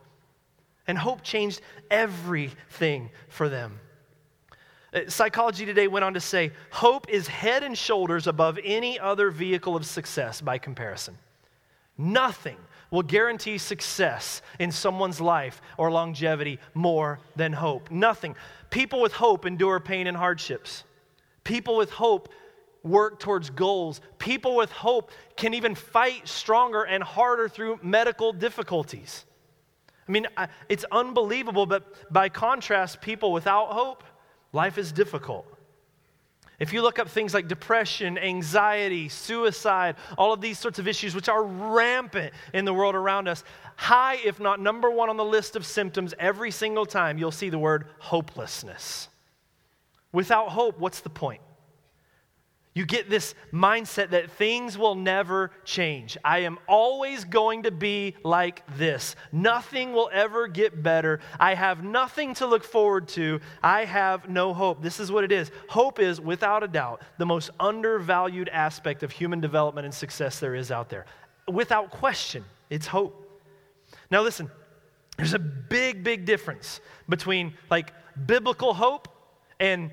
And 0.90 0.98
hope 0.98 1.22
changed 1.22 1.60
everything 1.88 3.10
for 3.28 3.48
them. 3.48 3.78
Uh, 4.92 5.02
Psychology 5.06 5.64
Today 5.64 5.86
went 5.86 6.04
on 6.04 6.14
to 6.14 6.20
say 6.20 6.50
hope 6.70 7.08
is 7.08 7.28
head 7.28 7.62
and 7.62 7.78
shoulders 7.78 8.26
above 8.26 8.58
any 8.64 8.98
other 8.98 9.30
vehicle 9.30 9.76
of 9.76 9.86
success 9.86 10.40
by 10.40 10.58
comparison. 10.58 11.16
Nothing 11.96 12.56
will 12.90 13.04
guarantee 13.04 13.56
success 13.56 14.42
in 14.58 14.72
someone's 14.72 15.20
life 15.20 15.62
or 15.78 15.92
longevity 15.92 16.58
more 16.74 17.20
than 17.36 17.52
hope. 17.52 17.88
Nothing. 17.92 18.34
People 18.70 19.00
with 19.00 19.12
hope 19.12 19.46
endure 19.46 19.78
pain 19.78 20.08
and 20.08 20.16
hardships. 20.16 20.82
People 21.44 21.76
with 21.76 21.90
hope 21.90 22.30
work 22.82 23.20
towards 23.20 23.48
goals. 23.50 24.00
People 24.18 24.56
with 24.56 24.72
hope 24.72 25.12
can 25.36 25.54
even 25.54 25.76
fight 25.76 26.26
stronger 26.26 26.82
and 26.82 27.00
harder 27.00 27.48
through 27.48 27.78
medical 27.80 28.32
difficulties. 28.32 29.24
I 30.10 30.12
mean, 30.12 30.26
it's 30.68 30.84
unbelievable, 30.90 31.66
but 31.66 32.12
by 32.12 32.28
contrast, 32.28 33.00
people 33.00 33.30
without 33.30 33.68
hope, 33.68 34.02
life 34.52 34.76
is 34.76 34.90
difficult. 34.90 35.46
If 36.58 36.72
you 36.72 36.82
look 36.82 36.98
up 36.98 37.08
things 37.08 37.32
like 37.32 37.46
depression, 37.46 38.18
anxiety, 38.18 39.08
suicide, 39.08 39.94
all 40.18 40.32
of 40.32 40.40
these 40.40 40.58
sorts 40.58 40.80
of 40.80 40.88
issues, 40.88 41.14
which 41.14 41.28
are 41.28 41.44
rampant 41.44 42.34
in 42.52 42.64
the 42.64 42.74
world 42.74 42.96
around 42.96 43.28
us, 43.28 43.44
high, 43.76 44.16
if 44.24 44.40
not 44.40 44.58
number 44.58 44.90
one 44.90 45.10
on 45.10 45.16
the 45.16 45.24
list 45.24 45.54
of 45.54 45.64
symptoms, 45.64 46.12
every 46.18 46.50
single 46.50 46.86
time 46.86 47.16
you'll 47.16 47.30
see 47.30 47.48
the 47.48 47.58
word 47.58 47.86
hopelessness. 48.00 49.08
Without 50.10 50.48
hope, 50.48 50.76
what's 50.80 50.98
the 50.98 51.08
point? 51.08 51.40
You 52.72 52.86
get 52.86 53.10
this 53.10 53.34
mindset 53.52 54.10
that 54.10 54.30
things 54.30 54.78
will 54.78 54.94
never 54.94 55.50
change. 55.64 56.16
I 56.24 56.40
am 56.40 56.56
always 56.68 57.24
going 57.24 57.64
to 57.64 57.72
be 57.72 58.14
like 58.22 58.62
this. 58.76 59.16
Nothing 59.32 59.92
will 59.92 60.08
ever 60.12 60.46
get 60.46 60.80
better. 60.80 61.18
I 61.40 61.54
have 61.54 61.82
nothing 61.82 62.34
to 62.34 62.46
look 62.46 62.62
forward 62.62 63.08
to. 63.08 63.40
I 63.60 63.86
have 63.86 64.28
no 64.28 64.54
hope. 64.54 64.82
This 64.82 65.00
is 65.00 65.10
what 65.10 65.24
it 65.24 65.32
is. 65.32 65.50
Hope 65.68 65.98
is, 65.98 66.20
without 66.20 66.62
a 66.62 66.68
doubt, 66.68 67.02
the 67.18 67.26
most 67.26 67.50
undervalued 67.58 68.48
aspect 68.48 69.02
of 69.02 69.10
human 69.10 69.40
development 69.40 69.84
and 69.84 69.94
success 69.94 70.38
there 70.38 70.54
is 70.54 70.70
out 70.70 70.88
there. 70.88 71.06
Without 71.48 71.90
question, 71.90 72.44
it's 72.70 72.86
hope. 72.86 73.28
Now, 74.12 74.22
listen, 74.22 74.48
there's 75.16 75.34
a 75.34 75.40
big, 75.40 76.04
big 76.04 76.24
difference 76.24 76.80
between 77.08 77.54
like 77.68 77.92
biblical 78.26 78.74
hope 78.74 79.08
and 79.58 79.90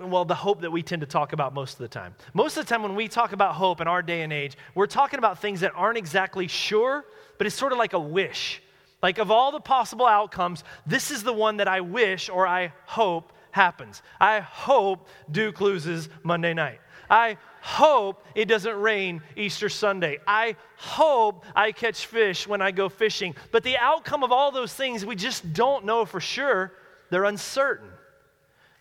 well, 0.00 0.24
the 0.24 0.34
hope 0.34 0.60
that 0.62 0.72
we 0.72 0.82
tend 0.82 1.00
to 1.00 1.06
talk 1.06 1.32
about 1.32 1.54
most 1.54 1.74
of 1.74 1.78
the 1.78 1.88
time. 1.88 2.14
Most 2.32 2.56
of 2.56 2.66
the 2.66 2.68
time, 2.68 2.82
when 2.82 2.96
we 2.96 3.06
talk 3.06 3.32
about 3.32 3.54
hope 3.54 3.80
in 3.80 3.86
our 3.86 4.02
day 4.02 4.22
and 4.22 4.32
age, 4.32 4.56
we're 4.74 4.86
talking 4.86 5.18
about 5.18 5.40
things 5.40 5.60
that 5.60 5.72
aren't 5.76 5.98
exactly 5.98 6.48
sure, 6.48 7.04
but 7.38 7.46
it's 7.46 7.54
sort 7.54 7.72
of 7.72 7.78
like 7.78 7.92
a 7.92 8.00
wish. 8.00 8.60
Like, 9.02 9.18
of 9.18 9.30
all 9.30 9.52
the 9.52 9.60
possible 9.60 10.06
outcomes, 10.06 10.64
this 10.86 11.10
is 11.10 11.22
the 11.22 11.32
one 11.32 11.58
that 11.58 11.68
I 11.68 11.80
wish 11.80 12.28
or 12.28 12.46
I 12.46 12.72
hope 12.86 13.32
happens. 13.52 14.02
I 14.20 14.40
hope 14.40 15.08
Duke 15.30 15.60
loses 15.60 16.08
Monday 16.24 16.54
night. 16.54 16.80
I 17.08 17.36
hope 17.60 18.24
it 18.34 18.46
doesn't 18.46 18.80
rain 18.80 19.22
Easter 19.36 19.68
Sunday. 19.68 20.18
I 20.26 20.56
hope 20.76 21.44
I 21.54 21.70
catch 21.70 22.06
fish 22.06 22.48
when 22.48 22.60
I 22.60 22.72
go 22.72 22.88
fishing. 22.88 23.36
But 23.52 23.62
the 23.62 23.76
outcome 23.76 24.24
of 24.24 24.32
all 24.32 24.50
those 24.50 24.74
things, 24.74 25.06
we 25.06 25.14
just 25.14 25.52
don't 25.52 25.84
know 25.84 26.04
for 26.04 26.18
sure. 26.20 26.72
They're 27.10 27.24
uncertain. 27.24 27.90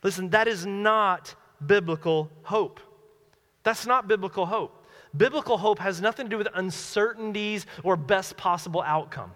Listen, 0.03 0.29
that 0.29 0.47
is 0.47 0.65
not 0.65 1.33
biblical 1.65 2.29
hope. 2.43 2.79
That's 3.63 3.85
not 3.85 4.07
biblical 4.07 4.45
hope. 4.45 4.85
Biblical 5.15 5.57
hope 5.57 5.79
has 5.79 6.01
nothing 6.01 6.25
to 6.25 6.29
do 6.29 6.37
with 6.37 6.47
uncertainties 6.53 7.65
or 7.83 7.95
best 7.95 8.35
possible 8.35 8.81
outcome. 8.81 9.31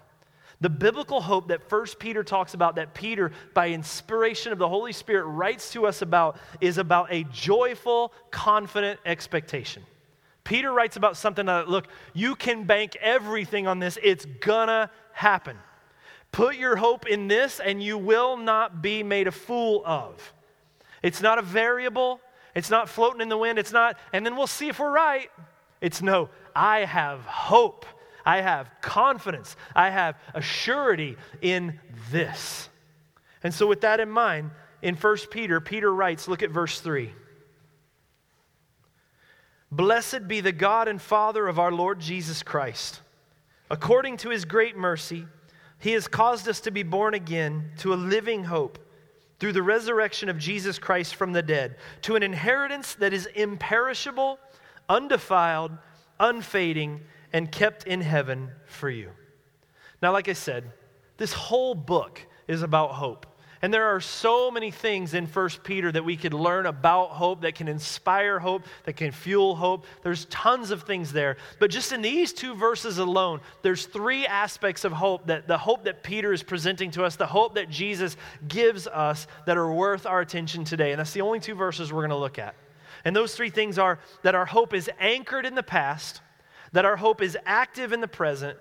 The 0.60 0.70
biblical 0.70 1.22
hope 1.22 1.50
that 1.50 1.70
First 1.70 2.00
Peter 2.00 2.24
talks 2.24 2.56
about, 2.56 2.76
that 2.76 2.96
Peter, 2.96 3.32
by 3.54 3.70
inspiration 3.70 4.52
of 4.52 4.58
the 4.58 4.68
Holy 4.68 4.92
Spirit, 4.92 5.26
writes 5.26 5.72
to 5.74 5.86
us 5.86 6.02
about, 6.02 6.38
is 6.60 6.80
about 6.80 7.14
a 7.14 7.24
joyful, 7.26 8.12
confident 8.32 9.00
expectation. 9.06 9.84
Peter 10.44 10.72
writes 10.74 10.96
about 10.96 11.16
something 11.16 11.46
that, 11.46 11.70
look, 11.70 11.88
you 12.14 12.36
can 12.36 12.64
bank 12.64 12.98
everything 13.02 13.68
on 13.68 13.78
this, 13.78 14.00
it's 14.02 14.26
gonna 14.40 14.90
happen. 15.14 15.58
Put 16.32 16.56
your 16.56 16.76
hope 16.76 17.06
in 17.06 17.28
this, 17.28 17.60
and 17.60 17.82
you 17.82 17.98
will 17.98 18.36
not 18.36 18.82
be 18.82 19.04
made 19.04 19.28
a 19.28 19.32
fool 19.32 19.84
of. 19.86 20.34
It's 21.08 21.22
not 21.22 21.40
a 21.40 21.42
variable, 21.42 22.20
it's 22.54 22.70
not 22.70 22.90
floating 22.90 23.22
in 23.22 23.30
the 23.30 23.38
wind, 23.38 23.58
it's 23.58 23.72
not, 23.72 23.98
and 24.12 24.26
then 24.26 24.36
we'll 24.36 24.46
see 24.46 24.68
if 24.68 24.78
we're 24.78 24.92
right. 24.92 25.32
It's 25.80 26.02
no, 26.02 26.28
I 26.54 26.80
have 26.80 27.22
hope. 27.22 27.86
I 28.26 28.42
have 28.42 28.70
confidence. 28.82 29.56
I 29.74 29.90
have 29.90 30.18
a 30.34 30.42
surety 30.42 31.16
in 31.42 31.80
this. 32.12 32.68
And 33.42 33.54
so, 33.54 33.68
with 33.68 33.80
that 33.82 34.02
in 34.02 34.10
mind, 34.10 34.52
in 34.82 34.96
1 34.96 35.18
Peter, 35.32 35.62
Peter 35.62 35.94
writes, 35.94 36.28
look 36.28 36.44
at 36.44 36.50
verse 36.50 36.82
3. 36.82 37.14
Blessed 39.72 40.28
be 40.28 40.42
the 40.42 40.52
God 40.52 40.90
and 40.90 41.02
Father 41.02 41.48
of 41.48 41.58
our 41.58 41.72
Lord 41.72 42.02
Jesus 42.02 42.44
Christ. 42.44 43.00
According 43.72 44.18
to 44.18 44.30
his 44.30 44.44
great 44.44 44.76
mercy, 44.76 45.26
he 45.80 45.94
has 45.94 46.10
caused 46.10 46.50
us 46.50 46.60
to 46.62 46.72
be 46.72 46.84
born 46.84 47.14
again 47.14 47.72
to 47.78 47.94
a 47.94 47.96
living 47.96 48.44
hope 48.44 48.78
through 49.40 49.54
the 49.54 49.64
resurrection 49.64 50.30
of 50.30 50.38
Jesus 50.38 50.80
Christ 50.80 51.16
from 51.16 51.32
the 51.32 51.42
dead, 51.42 51.78
to 52.04 52.16
an 52.16 52.24
inheritance 52.24 52.96
that 52.96 53.14
is 53.14 53.28
imperishable, 53.28 54.40
undefiled, 54.90 55.72
unfading, 56.20 57.02
and 57.34 57.52
kept 57.52 57.86
in 57.86 58.02
heaven 58.02 58.52
for 58.66 58.90
you. 58.90 59.12
Now, 60.02 60.12
like 60.12 60.28
I 60.28 60.34
said, 60.34 60.72
this 61.18 61.34
whole 61.34 61.76
book 61.76 62.22
is 62.48 62.62
about 62.62 62.92
hope. 62.92 63.26
And 63.68 63.74
there 63.74 63.94
are 63.94 64.00
so 64.00 64.50
many 64.50 64.72
things 64.72 65.14
in 65.14 65.26
1 65.26 65.50
Peter 65.66 65.92
that 65.92 66.06
we 66.06 66.16
could 66.16 66.34
learn 66.34 66.68
about 66.68 67.10
hope, 67.10 67.42
that 67.42 67.56
can 67.56 67.68
inspire 67.68 68.40
hope, 68.40 68.64
that 68.86 68.94
can 68.94 69.12
fuel 69.12 69.58
hope. 69.58 69.86
There's 70.04 70.24
tons 70.30 70.72
of 70.72 70.84
things 70.84 71.12
there. 71.12 71.36
But 71.60 71.70
just 71.70 71.92
in 71.92 72.02
these 72.02 72.32
two 72.32 72.56
verses 72.56 72.98
alone, 72.98 73.42
there's 73.64 73.86
three 73.86 74.26
aspects 74.26 74.86
of 74.86 74.94
hope 74.94 75.28
that 75.28 75.50
the 75.50 75.58
hope 75.58 75.84
that 75.84 76.02
Peter 76.02 76.32
is 76.32 76.44
presenting 76.44 76.92
to 76.92 77.04
us, 77.04 77.18
the 77.18 77.26
hope 77.26 77.56
that 77.56 77.70
Jesus 77.70 78.16
gives 78.48 78.88
us 78.88 79.28
that 79.46 79.58
are 79.58 79.70
worth 79.70 80.06
our 80.06 80.22
attention 80.22 80.64
today. 80.64 80.92
And 80.94 81.00
that's 81.00 81.12
the 81.12 81.20
only 81.20 81.42
two 81.42 81.54
verses 81.54 81.92
we're 81.92 82.04
going 82.04 82.12
to 82.12 82.16
look 82.16 82.40
at. 82.40 82.56
And 83.04 83.14
those 83.14 83.36
three 83.36 83.50
things 83.50 83.78
are 83.78 84.00
that 84.22 84.34
our 84.34 84.46
hope 84.46 84.74
is 84.74 84.90
anchored 84.98 85.46
in 85.46 85.56
the 85.56 85.62
past, 85.62 86.22
that 86.72 86.86
our 86.86 86.96
hope 86.96 87.22
is 87.22 87.38
active 87.46 87.92
in 87.92 88.00
the 88.00 88.08
present, 88.08 88.58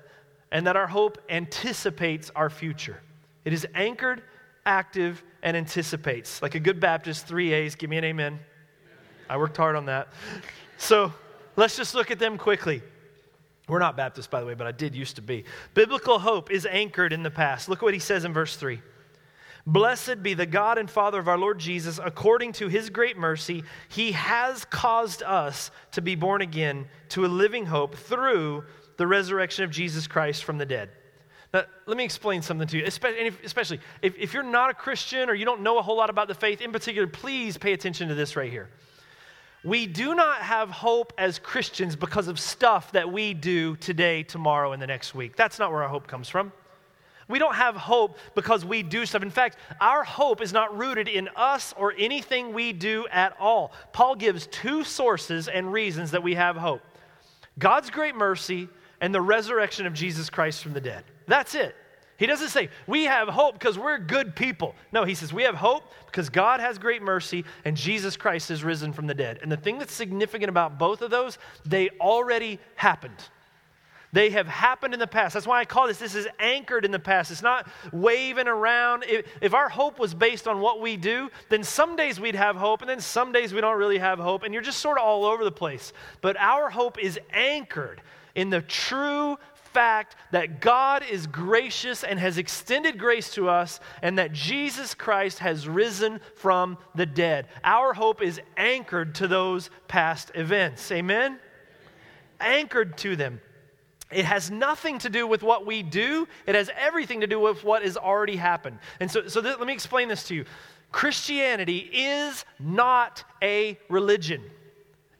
and 0.50 0.66
that 0.66 0.74
our 0.74 0.88
hope 0.88 1.18
anticipates 1.28 2.32
our 2.34 2.50
future. 2.50 3.00
It 3.44 3.52
is 3.52 3.64
anchored 3.72 4.24
active, 4.66 5.22
and 5.42 5.56
anticipates. 5.56 6.42
Like 6.42 6.56
a 6.56 6.60
good 6.60 6.80
Baptist, 6.80 7.26
three 7.26 7.52
A's. 7.52 7.76
Give 7.76 7.88
me 7.88 7.96
an 7.96 8.04
amen. 8.04 8.40
I 9.30 9.36
worked 9.38 9.56
hard 9.56 9.76
on 9.76 9.86
that. 9.86 10.08
So 10.76 11.12
let's 11.54 11.76
just 11.76 11.94
look 11.94 12.10
at 12.10 12.18
them 12.18 12.36
quickly. 12.36 12.82
We're 13.68 13.78
not 13.78 13.96
Baptists, 13.96 14.26
by 14.26 14.40
the 14.40 14.46
way, 14.46 14.54
but 14.54 14.66
I 14.66 14.72
did 14.72 14.94
used 14.94 15.16
to 15.16 15.22
be. 15.22 15.44
Biblical 15.74 16.18
hope 16.18 16.50
is 16.50 16.66
anchored 16.66 17.12
in 17.12 17.22
the 17.22 17.30
past. 17.30 17.68
Look 17.68 17.80
what 17.80 17.94
he 17.94 18.00
says 18.00 18.24
in 18.24 18.32
verse 18.32 18.56
3. 18.56 18.80
Blessed 19.68 20.22
be 20.22 20.34
the 20.34 20.46
God 20.46 20.78
and 20.78 20.88
Father 20.88 21.18
of 21.18 21.26
our 21.26 21.38
Lord 21.38 21.58
Jesus, 21.58 21.98
according 22.02 22.52
to 22.54 22.68
his 22.68 22.90
great 22.90 23.16
mercy, 23.16 23.64
he 23.88 24.12
has 24.12 24.64
caused 24.64 25.24
us 25.24 25.72
to 25.92 26.00
be 26.00 26.14
born 26.14 26.40
again 26.40 26.86
to 27.10 27.24
a 27.24 27.28
living 27.28 27.66
hope 27.66 27.96
through 27.96 28.64
the 28.96 29.06
resurrection 29.06 29.64
of 29.64 29.70
Jesus 29.70 30.06
Christ 30.06 30.44
from 30.44 30.58
the 30.58 30.66
dead 30.66 30.90
now, 31.56 31.64
let 31.86 31.96
me 31.96 32.04
explain 32.04 32.42
something 32.42 32.68
to 32.68 32.78
you, 32.78 32.84
especially 32.84 33.80
if, 34.02 34.14
if 34.18 34.34
you're 34.34 34.42
not 34.42 34.70
a 34.70 34.74
Christian 34.74 35.30
or 35.30 35.34
you 35.34 35.44
don't 35.44 35.62
know 35.62 35.78
a 35.78 35.82
whole 35.82 35.96
lot 35.96 36.10
about 36.10 36.28
the 36.28 36.34
faith 36.34 36.60
in 36.60 36.70
particular, 36.70 37.06
please 37.06 37.56
pay 37.56 37.72
attention 37.72 38.08
to 38.08 38.14
this 38.14 38.36
right 38.36 38.50
here. 38.50 38.68
We 39.64 39.86
do 39.86 40.14
not 40.14 40.42
have 40.42 40.70
hope 40.70 41.14
as 41.16 41.38
Christians 41.38 41.96
because 41.96 42.28
of 42.28 42.38
stuff 42.38 42.92
that 42.92 43.10
we 43.10 43.32
do 43.32 43.74
today, 43.76 44.22
tomorrow, 44.22 44.72
and 44.72 44.82
the 44.82 44.86
next 44.86 45.14
week. 45.14 45.34
That's 45.34 45.58
not 45.58 45.72
where 45.72 45.82
our 45.82 45.88
hope 45.88 46.06
comes 46.06 46.28
from. 46.28 46.52
We 47.26 47.38
don't 47.38 47.54
have 47.54 47.74
hope 47.74 48.18
because 48.34 48.64
we 48.64 48.82
do 48.82 49.06
stuff. 49.06 49.22
In 49.22 49.30
fact, 49.30 49.56
our 49.80 50.04
hope 50.04 50.42
is 50.42 50.52
not 50.52 50.76
rooted 50.76 51.08
in 51.08 51.28
us 51.34 51.74
or 51.76 51.94
anything 51.98 52.52
we 52.52 52.72
do 52.72 53.08
at 53.10 53.34
all. 53.40 53.72
Paul 53.92 54.14
gives 54.14 54.46
two 54.46 54.84
sources 54.84 55.48
and 55.48 55.72
reasons 55.72 56.12
that 56.12 56.22
we 56.22 56.34
have 56.34 56.56
hope 56.56 56.82
God's 57.58 57.88
great 57.90 58.14
mercy 58.14 58.68
and 59.00 59.14
the 59.14 59.20
resurrection 59.20 59.86
of 59.86 59.94
Jesus 59.94 60.30
Christ 60.30 60.62
from 60.62 60.74
the 60.74 60.80
dead. 60.80 61.04
That's 61.26 61.54
it. 61.54 61.74
He 62.18 62.26
doesn't 62.26 62.48
say, 62.48 62.70
we 62.86 63.04
have 63.04 63.28
hope 63.28 63.58
because 63.58 63.78
we're 63.78 63.98
good 63.98 64.34
people. 64.34 64.74
No, 64.90 65.04
he 65.04 65.14
says, 65.14 65.34
we 65.34 65.42
have 65.42 65.54
hope 65.54 65.82
because 66.06 66.30
God 66.30 66.60
has 66.60 66.78
great 66.78 67.02
mercy 67.02 67.44
and 67.64 67.76
Jesus 67.76 68.16
Christ 68.16 68.48
has 68.48 68.64
risen 68.64 68.92
from 68.92 69.06
the 69.06 69.14
dead. 69.14 69.40
And 69.42 69.52
the 69.52 69.56
thing 69.56 69.78
that's 69.78 69.92
significant 69.92 70.48
about 70.48 70.78
both 70.78 71.02
of 71.02 71.10
those, 71.10 71.36
they 71.66 71.90
already 72.00 72.58
happened. 72.74 73.16
They 74.12 74.30
have 74.30 74.46
happened 74.46 74.94
in 74.94 75.00
the 75.00 75.06
past. 75.06 75.34
That's 75.34 75.46
why 75.46 75.60
I 75.60 75.66
call 75.66 75.88
this, 75.88 75.98
this 75.98 76.14
is 76.14 76.26
anchored 76.38 76.86
in 76.86 76.90
the 76.90 76.98
past. 76.98 77.30
It's 77.30 77.42
not 77.42 77.68
waving 77.92 78.48
around. 78.48 79.04
If, 79.06 79.26
if 79.42 79.52
our 79.52 79.68
hope 79.68 79.98
was 79.98 80.14
based 80.14 80.48
on 80.48 80.60
what 80.60 80.80
we 80.80 80.96
do, 80.96 81.28
then 81.50 81.62
some 81.62 81.96
days 81.96 82.18
we'd 82.18 82.34
have 82.34 82.56
hope, 82.56 82.80
and 82.80 82.88
then 82.88 83.00
some 83.00 83.30
days 83.30 83.52
we 83.52 83.60
don't 83.60 83.76
really 83.76 83.98
have 83.98 84.18
hope, 84.18 84.42
and 84.42 84.54
you're 84.54 84.62
just 84.62 84.78
sort 84.78 84.96
of 84.96 85.04
all 85.04 85.26
over 85.26 85.44
the 85.44 85.52
place. 85.52 85.92
But 86.22 86.38
our 86.38 86.70
hope 86.70 86.98
is 86.98 87.20
anchored 87.30 88.00
in 88.34 88.48
the 88.48 88.62
true 88.62 89.36
fact 89.76 90.16
that 90.30 90.62
God 90.62 91.04
is 91.10 91.26
gracious 91.26 92.02
and 92.02 92.18
has 92.18 92.38
extended 92.38 92.98
grace 92.98 93.34
to 93.34 93.50
us, 93.50 93.78
and 94.00 94.18
that 94.18 94.32
Jesus 94.32 94.94
Christ 94.94 95.40
has 95.40 95.68
risen 95.68 96.18
from 96.34 96.78
the 96.94 97.04
dead. 97.04 97.48
Our 97.62 97.92
hope 97.92 98.22
is 98.22 98.40
anchored 98.56 99.16
to 99.16 99.28
those 99.28 99.68
past 99.86 100.30
events. 100.34 100.90
Amen? 100.90 101.38
Anchored 102.40 102.96
to 102.98 103.16
them. 103.16 103.38
It 104.10 104.24
has 104.24 104.50
nothing 104.50 104.98
to 105.00 105.10
do 105.10 105.26
with 105.26 105.42
what 105.42 105.66
we 105.66 105.82
do, 105.82 106.26
it 106.46 106.54
has 106.54 106.70
everything 106.74 107.20
to 107.20 107.26
do 107.26 107.38
with 107.38 107.62
what 107.62 107.82
has 107.82 107.98
already 107.98 108.36
happened. 108.36 108.78
And 108.98 109.10
so, 109.10 109.28
so 109.28 109.42
th- 109.42 109.58
let 109.58 109.66
me 109.66 109.74
explain 109.74 110.08
this 110.08 110.24
to 110.28 110.34
you. 110.34 110.46
Christianity 110.90 111.90
is 111.92 112.46
not 112.58 113.24
a 113.42 113.78
religion. 113.90 114.40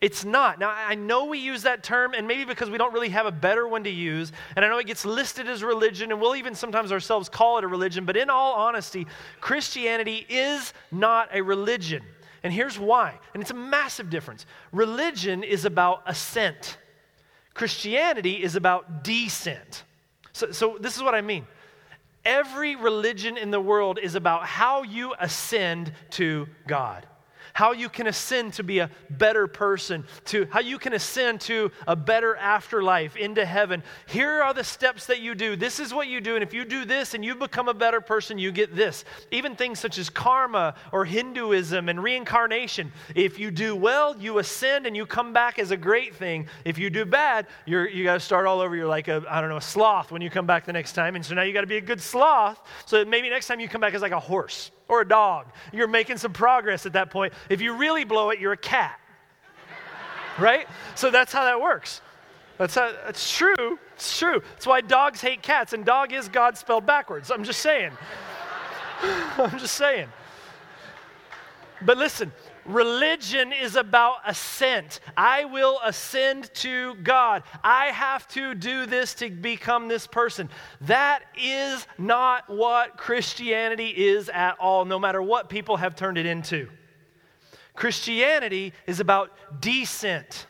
It's 0.01 0.27
not. 0.27 0.59
Now, 0.59 0.71
I 0.71 0.95
know 0.95 1.25
we 1.25 1.39
use 1.39 1.63
that 1.63 1.83
term, 1.83 2.13
and 2.13 2.29
maybe 2.29 2.45
because 2.45 2.69
we 2.69 2.77
don't 2.77 2.93
really 2.93 3.09
have 3.09 3.25
a 3.25 3.33
better 3.33 3.67
one 3.67 3.85
to 3.85 3.91
use, 3.91 4.31
and 4.55 4.65
I 4.65 4.69
know 4.69 4.77
it 4.79 4.87
gets 4.87 5.07
listed 5.07 5.49
as 5.49 5.65
religion, 5.65 6.13
and 6.13 6.21
we'll 6.21 6.37
even 6.37 6.55
sometimes 6.55 6.93
ourselves 6.93 7.31
call 7.31 7.57
it 7.59 7.65
a 7.65 7.69
religion, 7.69 8.05
but 8.05 8.17
in 8.17 8.29
all 8.29 8.55
honesty, 8.55 9.07
Christianity 9.41 10.27
is 10.29 10.75
not 10.93 11.31
a 11.33 11.41
religion. 11.41 12.03
And 12.43 12.53
here's 12.53 12.79
why, 12.79 13.19
and 13.33 13.43
it's 13.43 13.53
a 13.53 13.55
massive 13.55 14.11
difference. 14.11 14.45
Religion 14.71 15.43
is 15.43 15.65
about 15.65 16.03
ascent, 16.07 16.77
Christianity 17.55 18.43
is 18.43 18.55
about 18.55 19.03
descent. 19.03 19.85
So, 20.35 20.53
so 20.53 20.77
this 20.79 20.95
is 20.95 21.03
what 21.03 21.15
I 21.15 21.23
mean. 21.23 21.47
Every 22.23 22.77
religion 22.77 23.39
in 23.39 23.51
the 23.51 23.61
world 23.61 23.99
is 24.03 24.15
about 24.15 24.45
how 24.45 24.83
you 24.83 25.15
ascend 25.19 25.91
to 26.11 26.47
God 26.67 27.07
how 27.57 27.73
you 27.73 27.89
can 27.89 28.07
ascend 28.07 28.53
to 28.53 28.63
be 28.63 28.81
a 28.81 28.91
better 29.09 29.47
person, 29.47 30.05
to 30.27 30.47
how 30.51 30.61
you 30.61 30.79
can 30.79 30.93
ascend 30.93 31.41
to 31.41 31.73
a 31.87 31.97
better 31.97 32.37
afterlife 32.37 33.17
into 33.17 33.47
heaven. 33.47 33.83
Here 34.05 34.43
are 34.43 34.53
the 34.53 34.63
steps 34.63 35.07
that 35.07 35.21
you 35.21 35.35
do. 35.35 35.57
This 35.57 35.81
is 35.81 35.95
what 35.95 36.07
you 36.07 36.21
do. 36.21 36.35
And 36.35 36.43
if 36.43 36.53
you 36.53 36.67
do 36.67 36.85
this 36.85 37.15
and 37.15 37.25
you 37.25 37.35
become 37.35 37.69
a 37.69 37.73
better 37.73 38.03
person, 38.03 38.37
you 38.37 38.53
get 38.53 38.77
this. 38.77 39.07
Even 39.31 39.57
things 39.57 39.81
such 39.81 39.97
as 39.97 40.11
karma 40.11 40.75
or 40.93 41.07
Hinduism 41.07 41.89
and 41.89 42.03
reincarnation. 42.03 42.93
If 43.15 43.39
you 43.39 43.51
do 43.51 43.75
well, 43.75 44.15
you 44.21 44.39
ascend 44.39 44.87
and 44.87 44.95
you 44.95 45.07
come 45.07 45.33
back 45.33 45.59
as 45.59 45.71
a 45.71 45.79
great 45.79 46.15
thing. 46.15 46.49
If 46.67 46.77
you 46.77 46.91
do 46.91 47.07
bad, 47.07 47.47
you're, 47.65 47.89
you 47.89 48.05
got 48.05 48.15
to 48.15 48.21
start 48.21 48.47
all 48.47 48.61
over. 48.61 48.77
You're 48.77 48.87
like 48.87 49.09
a, 49.09 49.25
I 49.31 49.41
don't 49.41 49.49
know, 49.49 49.57
a 49.57 49.63
sloth 49.63 50.13
when 50.13 50.21
you 50.21 50.29
come 50.29 50.47
back 50.47 50.67
the 50.67 50.75
next 50.75 50.93
time. 50.93 51.17
And 51.17 51.25
so 51.25 51.35
now 51.35 51.41
you 51.41 51.55
got 51.55 51.63
to 51.63 51.67
be 51.67 51.79
a 51.79 51.81
good 51.81 52.03
sloth. 52.03 52.61
So 52.85 53.03
maybe 53.07 53.31
next 53.31 53.47
time 53.47 53.61
you 53.61 53.69
come 53.69 53.81
back 53.81 53.95
as 53.95 54.03
like 54.03 54.13
a 54.13 54.21
horse 54.21 54.73
or 54.89 55.01
a 55.01 55.09
dog. 55.09 55.47
You're 55.73 55.89
making 55.89 56.19
some 56.19 56.33
progress 56.33 56.87
at 56.87 56.93
that 56.95 57.11
point. 57.11 57.33
If 57.49 57.61
you 57.61 57.75
really 57.75 58.05
blow 58.05 58.31
it, 58.31 58.39
you're 58.39 58.53
a 58.53 58.57
cat. 58.57 59.01
right? 60.39 60.67
So 60.95 61.11
that's 61.11 61.33
how 61.33 61.45
that 61.45 61.61
works. 61.61 62.01
That's, 62.59 62.75
how, 62.75 62.93
that's 63.05 63.37
true. 63.37 63.79
It's 63.95 64.19
true. 64.19 64.43
That's 64.53 64.67
why 64.67 64.81
dogs 64.81 65.21
hate 65.21 65.43
cats, 65.43 65.73
and 65.73 65.85
dog 65.85 66.13
is 66.13 66.29
God 66.29 66.57
spelled 66.57 66.87
backwards. 66.87 67.31
I'm 67.31 67.45
just 67.45 67.61
saying. 67.61 67.93
I'm 69.03 69.59
just 69.59 69.75
saying. 69.75 70.09
But 71.83 71.99
listen, 71.99 72.33
Religion 72.67 73.53
is 73.53 73.77
about 73.77 74.17
ascent. 74.27 75.01
I 75.17 75.45
will 75.45 75.79
ascend 75.85 76.53
to 76.55 76.95
God. 76.97 77.43
I 77.63 77.87
have 77.87 78.27
to 78.29 78.55
do 78.55 78.87
this 78.87 79.15
to 79.15 79.31
become 79.31 79.89
this 79.89 80.07
person. 80.07 80.51
That 80.83 81.23
is 81.41 81.87
not 81.97 82.49
what 82.49 82.97
Christianity 82.97 83.89
is 83.91 84.29
at 84.29 84.59
all, 84.59 84.85
no 84.85 84.99
matter 84.99 85.23
what 85.23 85.49
people 85.49 85.77
have 85.77 85.95
turned 85.95 86.19
it 86.19 86.27
into. 86.27 86.69
Christianity 87.75 88.73
is 88.87 89.01
about 89.01 89.31
descent. 89.61 90.47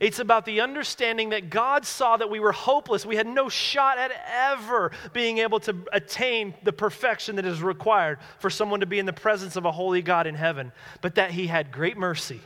It's 0.00 0.18
about 0.18 0.44
the 0.44 0.60
understanding 0.60 1.30
that 1.30 1.48
God 1.48 1.86
saw 1.86 2.16
that 2.16 2.28
we 2.28 2.40
were 2.40 2.52
hopeless. 2.52 3.06
We 3.06 3.16
had 3.16 3.26
no 3.26 3.48
shot 3.48 3.98
at 3.98 4.12
ever 4.28 4.92
being 5.12 5.38
able 5.38 5.60
to 5.60 5.76
attain 5.92 6.54
the 6.62 6.72
perfection 6.72 7.36
that 7.36 7.46
is 7.46 7.62
required 7.62 8.18
for 8.38 8.50
someone 8.50 8.80
to 8.80 8.86
be 8.86 8.98
in 8.98 9.06
the 9.06 9.12
presence 9.12 9.56
of 9.56 9.64
a 9.64 9.72
holy 9.72 10.02
God 10.02 10.26
in 10.26 10.34
heaven, 10.34 10.72
but 11.00 11.14
that 11.14 11.30
He 11.30 11.46
had 11.46 11.72
great 11.72 11.96
mercy 11.96 12.40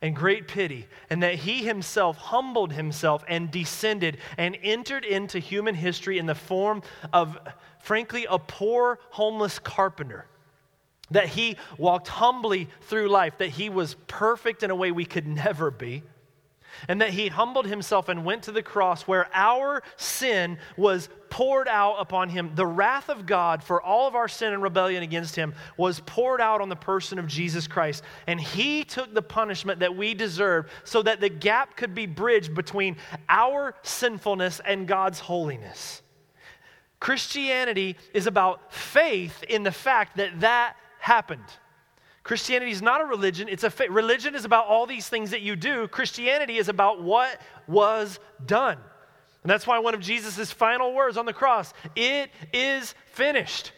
and 0.00 0.14
great 0.14 0.46
pity, 0.46 0.86
and 1.10 1.22
that 1.22 1.34
He 1.34 1.64
Himself 1.64 2.16
humbled 2.16 2.72
Himself 2.72 3.24
and 3.26 3.50
descended 3.50 4.18
and 4.36 4.56
entered 4.62 5.04
into 5.04 5.38
human 5.38 5.74
history 5.74 6.18
in 6.18 6.26
the 6.26 6.34
form 6.34 6.82
of, 7.12 7.36
frankly, 7.80 8.26
a 8.28 8.38
poor, 8.38 8.98
homeless 9.10 9.58
carpenter 9.58 10.26
that 11.10 11.26
he 11.26 11.56
walked 11.78 12.08
humbly 12.08 12.68
through 12.82 13.08
life, 13.08 13.38
that 13.38 13.48
he 13.48 13.70
was 13.70 13.96
perfect 14.06 14.62
in 14.62 14.70
a 14.70 14.74
way 14.74 14.92
we 14.92 15.04
could 15.04 15.26
never 15.26 15.70
be, 15.70 16.02
and 16.86 17.00
that 17.00 17.10
he 17.10 17.28
humbled 17.28 17.66
himself 17.66 18.08
and 18.08 18.24
went 18.24 18.44
to 18.44 18.52
the 18.52 18.62
cross 18.62 19.02
where 19.02 19.28
our 19.34 19.82
sin 19.96 20.58
was 20.76 21.08
poured 21.30 21.68
out 21.68 21.96
upon 21.98 22.28
him. 22.28 22.52
The 22.54 22.66
wrath 22.66 23.08
of 23.08 23.26
God 23.26 23.62
for 23.62 23.82
all 23.82 24.06
of 24.06 24.14
our 24.14 24.28
sin 24.28 24.52
and 24.52 24.62
rebellion 24.62 25.02
against 25.02 25.36
him 25.36 25.54
was 25.76 26.00
poured 26.00 26.40
out 26.40 26.60
on 26.60 26.68
the 26.68 26.76
person 26.76 27.18
of 27.18 27.26
Jesus 27.26 27.66
Christ. 27.66 28.02
And 28.26 28.40
he 28.40 28.84
took 28.84 29.12
the 29.12 29.22
punishment 29.22 29.80
that 29.80 29.96
we 29.96 30.14
deserved 30.14 30.70
so 30.84 31.02
that 31.02 31.20
the 31.20 31.28
gap 31.28 31.76
could 31.76 31.94
be 31.94 32.06
bridged 32.06 32.54
between 32.54 32.96
our 33.28 33.74
sinfulness 33.82 34.60
and 34.64 34.86
God's 34.86 35.18
holiness. 35.18 36.02
Christianity 37.00 37.96
is 38.12 38.26
about 38.26 38.72
faith 38.72 39.42
in 39.44 39.62
the 39.62 39.72
fact 39.72 40.16
that 40.16 40.40
that 40.40 40.76
happened. 40.98 41.44
Christianity 42.28 42.72
is 42.72 42.82
not 42.82 43.00
a 43.00 43.06
religion, 43.06 43.48
it's 43.48 43.64
a 43.64 43.70
faith. 43.70 43.88
Religion 43.88 44.34
is 44.34 44.44
about 44.44 44.66
all 44.66 44.84
these 44.84 45.08
things 45.08 45.30
that 45.30 45.40
you 45.40 45.56
do. 45.56 45.88
Christianity 45.88 46.58
is 46.58 46.68
about 46.68 47.02
what 47.02 47.40
was 47.66 48.20
done. 48.44 48.76
And 49.42 49.50
that's 49.50 49.66
why 49.66 49.78
one 49.78 49.94
of 49.94 50.00
Jesus' 50.00 50.52
final 50.52 50.92
words 50.92 51.16
on 51.16 51.24
the 51.24 51.32
cross, 51.32 51.72
it 51.96 52.30
is 52.52 52.94
finished. 53.12 53.72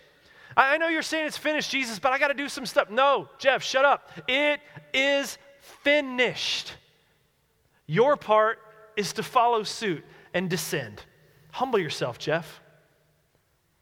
I 0.56 0.78
know 0.78 0.88
you're 0.88 1.00
saying 1.00 1.28
it's 1.28 1.36
finished, 1.36 1.70
Jesus, 1.70 2.00
but 2.00 2.12
I 2.12 2.18
got 2.18 2.26
to 2.26 2.34
do 2.34 2.48
some 2.48 2.66
stuff. 2.66 2.90
No, 2.90 3.28
Jeff, 3.38 3.62
shut 3.62 3.84
up. 3.84 4.10
It 4.26 4.58
is 4.92 5.38
finished. 5.84 6.72
Your 7.86 8.16
part 8.16 8.58
is 8.96 9.12
to 9.12 9.22
follow 9.22 9.62
suit 9.62 10.04
and 10.34 10.50
descend. 10.50 11.04
Humble 11.52 11.78
yourself, 11.78 12.18
Jeff. 12.18 12.59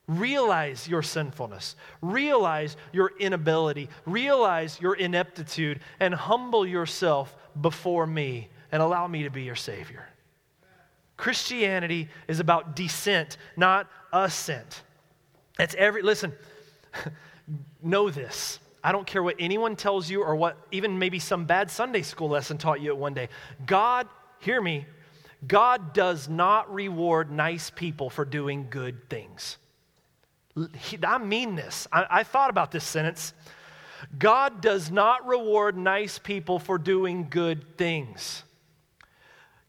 Realize 0.09 0.89
your 0.89 1.03
sinfulness, 1.03 1.77
realize 2.01 2.79
your 2.93 3.13
inability, 3.21 3.91
realize 4.07 4.81
your 4.81 4.95
ineptitude, 4.95 5.81
and 6.01 6.15
humble 6.15 6.67
yourself 6.67 7.37
before 7.61 8.07
me 8.07 8.49
and 8.73 8.81
allow 8.81 9.07
me 9.07 9.25
to 9.25 9.31
be 9.31 9.43
your 9.43 9.55
Savior. 9.55 10.09
Christianity 11.19 12.09
is 12.27 12.41
about 12.41 12.75
descent, 12.75 13.37
not 13.55 13.87
ascent. 14.11 14.83
That's 15.59 15.75
every, 15.75 16.01
listen, 16.01 16.33
know 17.83 18.09
this. 18.09 18.61
I 18.83 18.93
don't 18.93 19.07
care 19.07 19.23
what 19.23 19.37
anyone 19.39 19.77
tells 19.77 20.09
you 20.09 20.23
or 20.23 20.37
what 20.37 20.57
even 20.71 20.99
maybe 20.99 21.19
some 21.19 21.45
bad 21.45 21.71
Sunday 21.71 22.03
school 22.03 22.31
lesson 22.31 22.57
taught 22.57 22.81
you 22.81 22.91
at 22.91 22.97
one 22.97 23.13
day. 23.13 23.29
God, 23.67 24.09
hear 24.39 24.63
me, 24.63 24.87
God 25.47 25.93
does 25.93 26.29
not 26.29 26.73
reward 26.73 27.31
nice 27.31 27.69
people 27.69 28.09
for 28.09 28.25
doing 28.25 28.69
good 28.71 29.11
things. 29.11 29.59
I 31.05 31.19
mean 31.19 31.55
this. 31.55 31.87
I, 31.93 32.07
I 32.11 32.23
thought 32.23 32.51
about 32.51 32.71
this 32.71 32.85
sentence. 32.85 33.33
God 34.19 34.61
does 34.61 34.91
not 34.91 35.27
reward 35.27 35.77
nice 35.77 36.19
people 36.19 36.59
for 36.59 36.79
doing 36.79 37.29
good 37.29 37.77
things. 37.77 38.45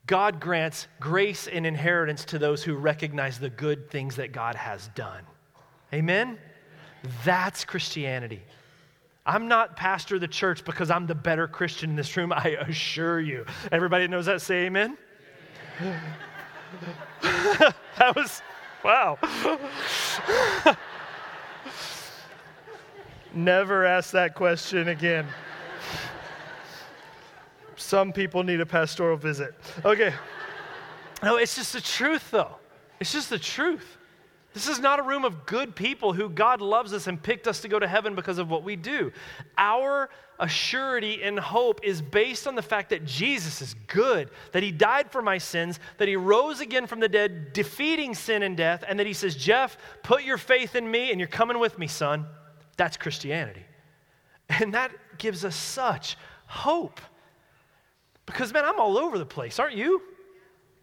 God 0.06 0.40
grants 0.40 0.88
grace 1.00 1.48
and 1.48 1.66
inheritance 1.66 2.26
to 2.26 2.40
those 2.40 2.64
who 2.64 2.76
recognize 2.76 3.40
the 3.40 3.50
good 3.50 3.92
things 3.92 4.16
that 4.16 4.32
God 4.32 4.56
has 4.56 4.90
done. 4.96 5.24
Amen? 5.94 6.38
That's 7.24 7.64
Christianity. 7.64 8.42
I'm 9.26 9.48
not 9.48 9.76
pastor 9.76 10.16
of 10.16 10.22
the 10.22 10.28
church 10.28 10.66
because 10.66 10.90
I'm 10.90 11.06
the 11.06 11.14
better 11.14 11.48
Christian 11.48 11.92
in 11.92 11.96
this 11.96 12.18
room, 12.18 12.34
I 12.34 12.58
assure 12.62 13.20
you. 13.20 13.46
Everybody 13.72 14.08
knows 14.08 14.26
that, 14.26 14.42
say 14.42 14.66
amen? 14.66 14.98
that 17.22 18.16
was 18.16 18.42
Wow. 18.84 19.18
Never 23.34 23.86
ask 23.86 24.12
that 24.12 24.34
question 24.36 24.88
again. 24.88 25.28
Some 27.76 28.12
people 28.12 28.44
need 28.44 28.60
a 28.60 28.66
pastoral 28.66 29.18
visit. 29.18 29.54
Okay. 29.86 30.14
No, 31.22 31.38
it's 31.38 31.56
just 31.56 31.74
the 31.74 31.82
truth, 31.82 32.32
though. 32.32 32.56
It's 33.00 33.14
just 33.14 33.30
the 33.30 33.40
truth. 33.40 33.98
This 34.54 34.68
is 34.68 34.80
not 34.80 35.00
a 35.00 35.04
room 35.04 35.26
of 35.26 35.46
good 35.46 35.76
people 35.76 36.14
who 36.14 36.28
God 36.28 36.60
loves 36.60 36.92
us 36.92 37.06
and 37.08 37.22
picked 37.22 37.48
us 37.48 37.62
to 37.62 37.68
go 37.68 37.78
to 37.78 37.88
heaven 37.88 38.16
because 38.16 38.40
of 38.40 38.50
what 38.50 38.64
we 38.64 38.76
do. 38.76 39.12
Our 39.58 40.10
assurity 40.40 41.26
and 41.26 41.38
hope 41.38 41.82
is 41.84 42.02
based 42.02 42.48
on 42.48 42.56
the 42.56 42.62
fact 42.62 42.90
that 42.90 43.06
Jesus 43.06 43.62
is 43.62 43.76
good, 43.88 44.32
that 44.52 44.64
He 44.64 44.72
died 44.72 45.12
for 45.12 45.22
my 45.22 45.38
sins, 45.38 45.80
that 45.98 46.08
He 46.08 46.16
rose 46.16 46.62
again 46.62 46.88
from 46.88 47.00
the 47.00 47.10
dead, 47.10 47.54
defeating 47.54 48.16
sin 48.16 48.42
and 48.42 48.58
death, 48.58 48.84
and 48.88 48.98
that 49.00 49.06
He 49.06 49.14
says, 49.14 49.36
Jeff, 49.36 49.78
put 50.02 50.24
your 50.24 50.38
faith 50.38 50.76
in 50.76 50.90
me 50.90 51.12
and 51.12 51.20
you're 51.20 51.28
coming 51.28 51.60
with 51.60 51.78
me, 51.78 51.88
son. 51.88 52.26
That's 52.76 52.98
Christianity. 52.98 53.64
And 54.50 54.74
that 54.74 54.92
gives 55.20 55.46
us 55.46 55.56
such 55.56 56.18
hope. 56.48 57.00
Because, 58.26 58.52
man, 58.52 58.66
I'm 58.66 58.80
all 58.80 58.98
over 58.98 59.20
the 59.20 59.26
place, 59.26 59.60
aren't 59.60 59.76
you? 59.76 60.02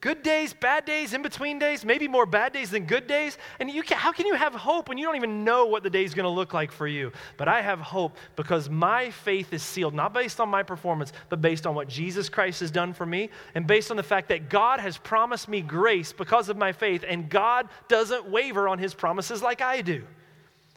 Good 0.03 0.23
days, 0.23 0.53
bad 0.53 0.85
days, 0.85 1.15
in 1.15 1.23
between 1.23 1.59
days, 1.59 1.83
maybe 1.83 2.07
more 2.07 2.27
bad 2.27 2.53
days 2.53 2.71
than 2.71 2.85
good 2.85 3.07
days. 3.07 3.39
And 3.59 3.71
you 3.71 3.83
can, 3.83 3.97
how 3.97 4.13
can 4.13 4.27
you 4.27 4.35
have 4.35 4.55
hope 4.55 4.91
when 4.91 4.99
you 4.99 5.07
don't 5.07 5.17
even 5.17 5.43
know 5.43 5.67
what 5.67 5.83
the 5.83 5.89
day 5.89 6.05
is 6.05 6.13
going 6.13 6.25
to 6.25 6.31
look 6.31 6.53
like 6.53 6.71
for 6.71 6.87
you? 6.87 7.13
But 7.39 7.49
I 7.49 7.63
have 7.63 7.81
hope 7.81 8.17
because 8.37 8.69
my 8.69 9.11
faith 9.11 9.55
is 9.55 9.63
sealed, 9.63 9.95
not 9.95 10.13
based 10.13 10.39
on 10.39 10.51
my 10.51 10.63
performance, 10.63 11.15
but 11.31 11.41
based 11.41 11.67
on 11.67 11.75
what 11.75 11.89
Jesus 11.89 12.29
Christ 12.29 12.61
has 12.61 12.71
done 12.71 12.93
for 12.93 13.07
me 13.07 13.31
and 13.55 13.67
based 13.67 13.91
on 13.91 13.97
the 13.97 14.03
fact 14.03 14.29
that 14.29 14.51
God 14.51 14.81
has 14.81 14.99
promised 14.99 15.49
me 15.49 15.63
grace 15.63 16.13
because 16.13 16.51
of 16.51 16.59
my 16.59 16.73
faith, 16.73 17.03
and 17.07 17.31
God 17.31 17.69
doesn't 17.89 18.29
waver 18.29 18.69
on 18.69 18.79
his 18.79 18.93
promises 18.93 19.43
like 19.43 19.63
I 19.63 19.81
do. 19.81 20.05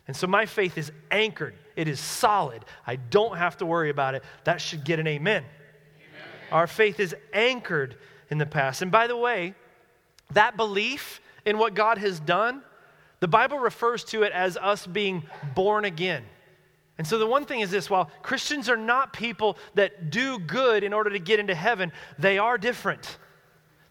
And 0.08 0.15
so 0.15 0.27
my 0.27 0.45
faith 0.45 0.77
is 0.77 0.93
anchored, 1.12 1.55
it 1.75 1.89
is 1.89 1.99
solid. 1.99 2.63
I 2.88 2.95
don't 2.95 3.38
have 3.38 3.58
to 3.58 3.65
worry 3.65 3.89
about 3.89 4.15
it. 4.15 4.23
That 4.45 4.62
should 4.62 4.86
get 4.86 4.99
an 4.99 5.08
amen. 5.08 5.43
amen. 5.43 6.27
Our 6.51 6.67
faith 6.67 6.99
is 7.01 7.13
anchored 7.34 7.97
in 8.30 8.38
the 8.38 8.46
past. 8.46 8.82
And 8.82 8.92
by 8.92 9.08
the 9.08 9.18
way, 9.18 9.54
that 10.32 10.58
belief 10.58 11.22
in 11.46 11.58
what 11.58 11.74
God 11.74 11.98
has 11.98 12.20
done, 12.20 12.62
the 13.20 13.28
Bible 13.28 13.60
refers 13.60 14.04
to 14.06 14.24
it 14.24 14.32
as 14.32 14.58
us 14.58 14.86
being 14.86 15.24
born 15.56 15.86
again. 15.86 16.24
And 16.98 17.08
so 17.08 17.18
the 17.18 17.28
one 17.28 17.46
thing 17.46 17.62
is 17.62 17.72
this 17.72 17.89
while 17.89 18.12
Christians 18.22 18.70
are 18.70 18.78
not 18.78 19.13
people 19.13 19.58
that 19.76 20.10
do 20.10 20.38
good 20.38 20.84
in 20.84 20.94
order 20.94 21.10
to 21.10 21.20
get 21.20 21.39
into 21.39 21.56
heaven, 21.56 21.92
they 22.18 22.38
are 22.38 22.58
different. 22.58 23.18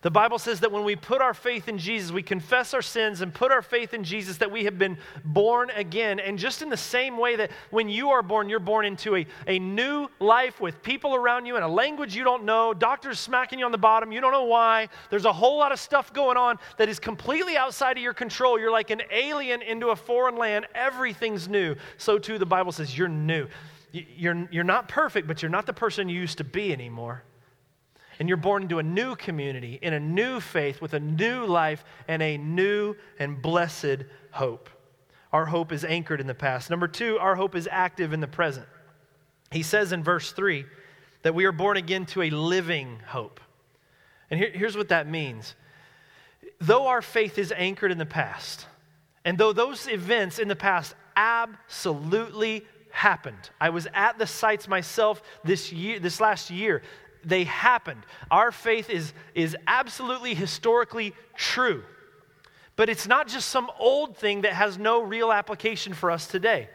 The 0.00 0.10
Bible 0.12 0.38
says 0.38 0.60
that 0.60 0.70
when 0.70 0.84
we 0.84 0.94
put 0.94 1.20
our 1.20 1.34
faith 1.34 1.66
in 1.66 1.76
Jesus, 1.76 2.12
we 2.12 2.22
confess 2.22 2.72
our 2.72 2.82
sins 2.82 3.20
and 3.20 3.34
put 3.34 3.50
our 3.50 3.62
faith 3.62 3.92
in 3.92 4.04
Jesus, 4.04 4.36
that 4.36 4.52
we 4.52 4.62
have 4.62 4.78
been 4.78 4.96
born 5.24 5.70
again. 5.70 6.20
And 6.20 6.38
just 6.38 6.62
in 6.62 6.68
the 6.68 6.76
same 6.76 7.18
way 7.18 7.34
that 7.34 7.50
when 7.70 7.88
you 7.88 8.10
are 8.10 8.22
born, 8.22 8.48
you're 8.48 8.60
born 8.60 8.86
into 8.86 9.16
a, 9.16 9.26
a 9.48 9.58
new 9.58 10.06
life 10.20 10.60
with 10.60 10.84
people 10.84 11.16
around 11.16 11.46
you 11.46 11.56
and 11.56 11.64
a 11.64 11.68
language 11.68 12.14
you 12.14 12.22
don't 12.22 12.44
know, 12.44 12.72
doctors 12.72 13.18
smacking 13.18 13.58
you 13.58 13.64
on 13.64 13.72
the 13.72 13.78
bottom, 13.78 14.12
you 14.12 14.20
don't 14.20 14.30
know 14.30 14.44
why. 14.44 14.88
There's 15.10 15.24
a 15.24 15.32
whole 15.32 15.58
lot 15.58 15.72
of 15.72 15.80
stuff 15.80 16.12
going 16.12 16.36
on 16.36 16.60
that 16.76 16.88
is 16.88 17.00
completely 17.00 17.56
outside 17.56 17.96
of 17.96 18.02
your 18.02 18.14
control. 18.14 18.56
You're 18.56 18.70
like 18.70 18.90
an 18.90 19.02
alien 19.10 19.62
into 19.62 19.88
a 19.88 19.96
foreign 19.96 20.36
land, 20.36 20.68
everything's 20.76 21.48
new. 21.48 21.74
So, 21.96 22.20
too, 22.20 22.38
the 22.38 22.46
Bible 22.46 22.70
says 22.70 22.96
you're 22.96 23.08
new. 23.08 23.48
You're, 23.90 24.46
you're 24.52 24.64
not 24.64 24.88
perfect, 24.88 25.26
but 25.26 25.42
you're 25.42 25.50
not 25.50 25.66
the 25.66 25.72
person 25.72 26.08
you 26.08 26.20
used 26.20 26.38
to 26.38 26.44
be 26.44 26.72
anymore 26.72 27.24
and 28.18 28.28
you're 28.28 28.36
born 28.36 28.62
into 28.62 28.78
a 28.78 28.82
new 28.82 29.14
community, 29.16 29.78
in 29.80 29.92
a 29.94 30.00
new 30.00 30.40
faith, 30.40 30.80
with 30.80 30.94
a 30.94 31.00
new 31.00 31.44
life, 31.46 31.84
and 32.08 32.22
a 32.22 32.36
new 32.36 32.94
and 33.18 33.40
blessed 33.40 34.04
hope. 34.30 34.68
Our 35.32 35.46
hope 35.46 35.72
is 35.72 35.84
anchored 35.84 36.20
in 36.20 36.26
the 36.26 36.34
past. 36.34 36.70
Number 36.70 36.88
two, 36.88 37.18
our 37.18 37.36
hope 37.36 37.54
is 37.54 37.68
active 37.70 38.12
in 38.12 38.20
the 38.20 38.26
present. 38.26 38.66
He 39.50 39.62
says 39.62 39.92
in 39.92 40.02
verse 40.02 40.32
3 40.32 40.64
that 41.22 41.34
we 41.34 41.44
are 41.44 41.52
born 41.52 41.76
again 41.76 42.06
to 42.06 42.22
a 42.22 42.30
living 42.30 42.98
hope. 43.06 43.40
And 44.30 44.38
here, 44.40 44.50
here's 44.52 44.76
what 44.76 44.88
that 44.88 45.08
means 45.08 45.54
though 46.60 46.88
our 46.88 47.02
faith 47.02 47.38
is 47.38 47.52
anchored 47.56 47.92
in 47.92 47.98
the 47.98 48.06
past, 48.06 48.66
and 49.24 49.38
though 49.38 49.52
those 49.52 49.86
events 49.86 50.38
in 50.38 50.48
the 50.48 50.56
past 50.56 50.94
absolutely 51.14 52.66
happened. 52.90 53.50
I 53.60 53.70
was 53.70 53.86
at 53.94 54.18
the 54.18 54.26
sites 54.26 54.66
myself 54.66 55.22
this 55.44 55.72
year 55.72 56.00
this 56.00 56.20
last 56.20 56.50
year 56.50 56.82
they 57.24 57.44
happened. 57.44 58.02
Our 58.30 58.52
faith 58.52 58.90
is, 58.90 59.12
is 59.34 59.56
absolutely 59.66 60.34
historically 60.34 61.14
true. 61.34 61.82
But 62.76 62.88
it's 62.88 63.08
not 63.08 63.28
just 63.28 63.48
some 63.48 63.70
old 63.78 64.16
thing 64.16 64.42
that 64.42 64.52
has 64.52 64.78
no 64.78 65.02
real 65.02 65.32
application 65.32 65.94
for 65.94 66.10
us 66.10 66.26
today. 66.26 66.68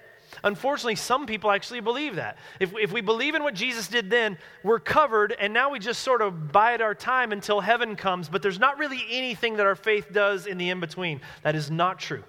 Unfortunately, 0.43 0.95
some 0.95 1.25
people 1.25 1.51
actually 1.51 1.79
believe 1.79 2.15
that. 2.15 2.37
If, 2.59 2.73
if 2.77 2.91
we 2.91 3.01
believe 3.01 3.35
in 3.35 3.43
what 3.43 3.53
Jesus 3.53 3.87
did 3.87 4.09
then, 4.09 4.37
we're 4.63 4.79
covered, 4.79 5.35
and 5.39 5.53
now 5.53 5.71
we 5.71 5.79
just 5.79 6.01
sort 6.01 6.21
of 6.21 6.51
bide 6.51 6.81
our 6.81 6.95
time 6.95 7.31
until 7.31 7.61
heaven 7.61 7.95
comes, 7.95 8.29
but 8.29 8.41
there's 8.41 8.59
not 8.59 8.79
really 8.79 9.03
anything 9.11 9.57
that 9.57 9.65
our 9.65 9.75
faith 9.75 10.11
does 10.11 10.47
in 10.47 10.57
the 10.57 10.69
in 10.69 10.79
between. 10.79 11.21
That 11.43 11.55
is 11.55 11.69
not 11.69 11.99
true. 11.99 12.23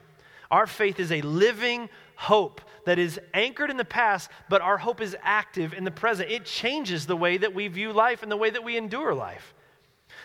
Our 0.51 0.67
faith 0.67 1.01
is 1.01 1.11
a 1.11 1.23
living 1.23 1.89
hope 2.17 2.61
that 2.85 2.99
is 2.99 3.19
anchored 3.33 3.71
in 3.71 3.77
the 3.77 3.85
past, 3.85 4.31
but 4.49 4.63
our 4.63 4.79
hope 4.79 5.01
is 5.01 5.17
active 5.23 5.73
in 5.73 5.85
the 5.85 5.91
present. 5.91 6.31
It 6.31 6.45
changes 6.45 7.07
the 7.07 7.17
way 7.17 7.37
that 7.37 7.55
we 7.55 7.69
view 7.69 7.93
life 7.93 8.23
and 8.23 8.31
the 8.31 8.37
way 8.37 8.51
that 8.51 8.65
we 8.65 8.77
endure 8.77 9.15
life. 9.15 9.55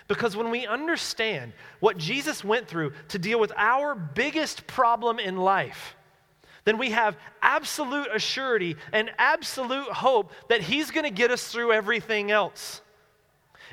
Because 0.08 0.36
when 0.36 0.50
we 0.50 0.66
understand 0.66 1.54
what 1.80 1.98
Jesus 1.98 2.44
went 2.44 2.68
through 2.68 2.94
to 3.10 3.20
deal 3.20 3.40
with 3.40 3.52
our 3.56 3.96
biggest 3.96 4.68
problem 4.68 5.20
in 5.20 5.38
life, 5.38 5.96
then 6.66 6.78
we 6.78 6.92
have 6.92 7.18
absolute 7.42 8.10
assurity 8.12 8.76
and 8.92 9.12
absolute 9.18 9.88
hope 9.88 10.32
that 10.50 10.62
He's 10.62 10.92
going 10.92 11.06
to 11.06 11.12
get 11.12 11.32
us 11.32 11.48
through 11.48 11.72
everything 11.72 12.32
else. 12.32 12.82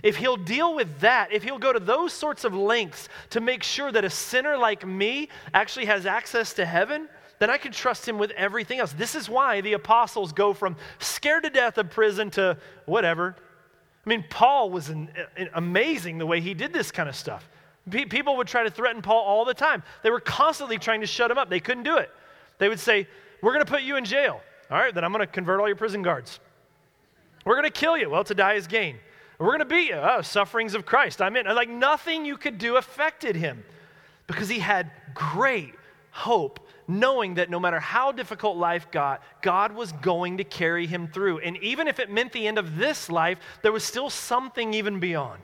If 0.02 0.16
He'll 0.16 0.37
deal 0.37 0.74
with 0.74 1.00
that, 1.00 1.33
if 1.33 1.42
He'll 1.42 1.59
go 1.59 1.72
to 1.72 1.81
those 1.81 2.12
sorts 2.12 2.44
of 2.44 2.55
lengths 2.55 3.09
to 3.31 3.40
make 3.40 3.62
sure 3.62 3.90
that 3.90 4.05
a 4.05 4.11
sinner 4.11 4.57
like 4.57 4.87
me 4.87 5.29
actually 5.55 5.87
has 5.87 6.07
access 6.07 6.52
to 6.55 6.66
heaven, 6.66 7.09
then 7.38 7.51
I 7.51 7.59
can 7.59 7.72
trust 7.72 8.09
him 8.09 8.18
with 8.18 8.31
everything 8.33 8.79
else. 8.79 8.92
This 8.92 9.14
is 9.14 9.29
why 9.29 9.61
the 9.61 9.75
apostles 9.75 10.33
go 10.33 10.55
from 10.55 10.77
scared 10.99 11.42
to 11.44 11.51
death 11.51 11.79
of 11.79 11.90
prison 11.90 12.31
to 12.33 12.57
whatever. 12.87 13.37
I 14.05 14.09
mean, 14.09 14.25
Paul 14.31 14.70
was 14.70 14.88
an, 14.88 15.11
an 15.37 15.51
amazing 15.55 16.18
the 16.18 16.27
way 16.27 16.40
he 16.40 16.55
did 16.55 16.72
this 16.72 16.90
kind 16.90 17.09
of 17.09 17.16
stuff. 17.16 17.49
People 17.90 18.37
would 18.38 18.49
try 18.49 18.64
to 18.64 18.70
threaten 18.70 19.03
Paul 19.03 19.22
all 19.22 19.44
the 19.44 19.55
time. 19.55 19.83
They 20.03 20.11
were 20.11 20.20
constantly 20.20 20.79
trying 20.79 21.03
to 21.03 21.07
shut 21.07 21.31
him 21.31 21.38
up. 21.38 21.51
They 21.51 21.61
couldn't 21.61 21.85
do 21.85 21.99
it. 21.99 22.11
They 22.59 22.68
would 22.68 22.81
say, 22.81 23.07
We're 23.42 23.53
going 23.53 23.64
to 23.64 23.70
put 23.70 23.83
you 23.83 23.96
in 23.96 24.05
jail. 24.05 24.40
All 24.70 24.79
right, 24.79 24.92
then 24.92 25.05
I'm 25.05 25.12
going 25.12 25.25
to 25.25 25.33
convert 25.33 25.61
all 25.61 25.68
your 25.68 25.77
prison 25.77 26.03
guards. 26.03 26.40
We're 27.44 27.55
going 27.55 27.64
to 27.64 27.70
kill 27.70 27.96
you. 27.96 28.11
Well, 28.11 28.25
to 28.25 28.35
die 28.35 28.55
is 28.55 28.66
gain. 28.66 28.96
We're 29.38 29.46
going 29.46 29.61
to 29.61 29.64
beat 29.64 29.90
you. 29.90 29.94
Oh, 29.94 30.22
sufferings 30.22 30.75
of 30.75 30.85
Christ. 30.87 31.22
I'm 31.22 31.37
in. 31.37 31.46
Like 31.46 31.68
nothing 31.68 32.25
you 32.25 32.37
could 32.37 32.59
do 32.59 32.77
affected 32.77 33.37
him 33.37 33.64
because 34.27 34.49
he 34.49 34.59
had 34.59 34.90
great 35.14 35.75
hope 36.11 36.65
knowing 36.88 37.35
that 37.35 37.51
no 37.51 37.61
matter 37.61 37.81
how 37.81 38.12
difficult 38.12 38.57
life 38.57 38.90
got, 38.90 39.22
God 39.42 39.75
was 39.75 39.92
going 39.92 40.38
to 40.38 40.44
carry 40.44 40.87
him 40.87 41.09
through. 41.09 41.38
And 41.40 41.57
even 41.59 41.88
if 41.88 41.99
it 41.99 42.11
meant 42.11 42.33
the 42.33 42.46
end 42.46 42.59
of 42.59 42.77
this 42.77 43.11
life, 43.11 43.38
there 43.62 43.72
was 43.72 43.85
still 43.85 44.11
something 44.11 44.75
even 44.75 45.01
beyond. 45.01 45.42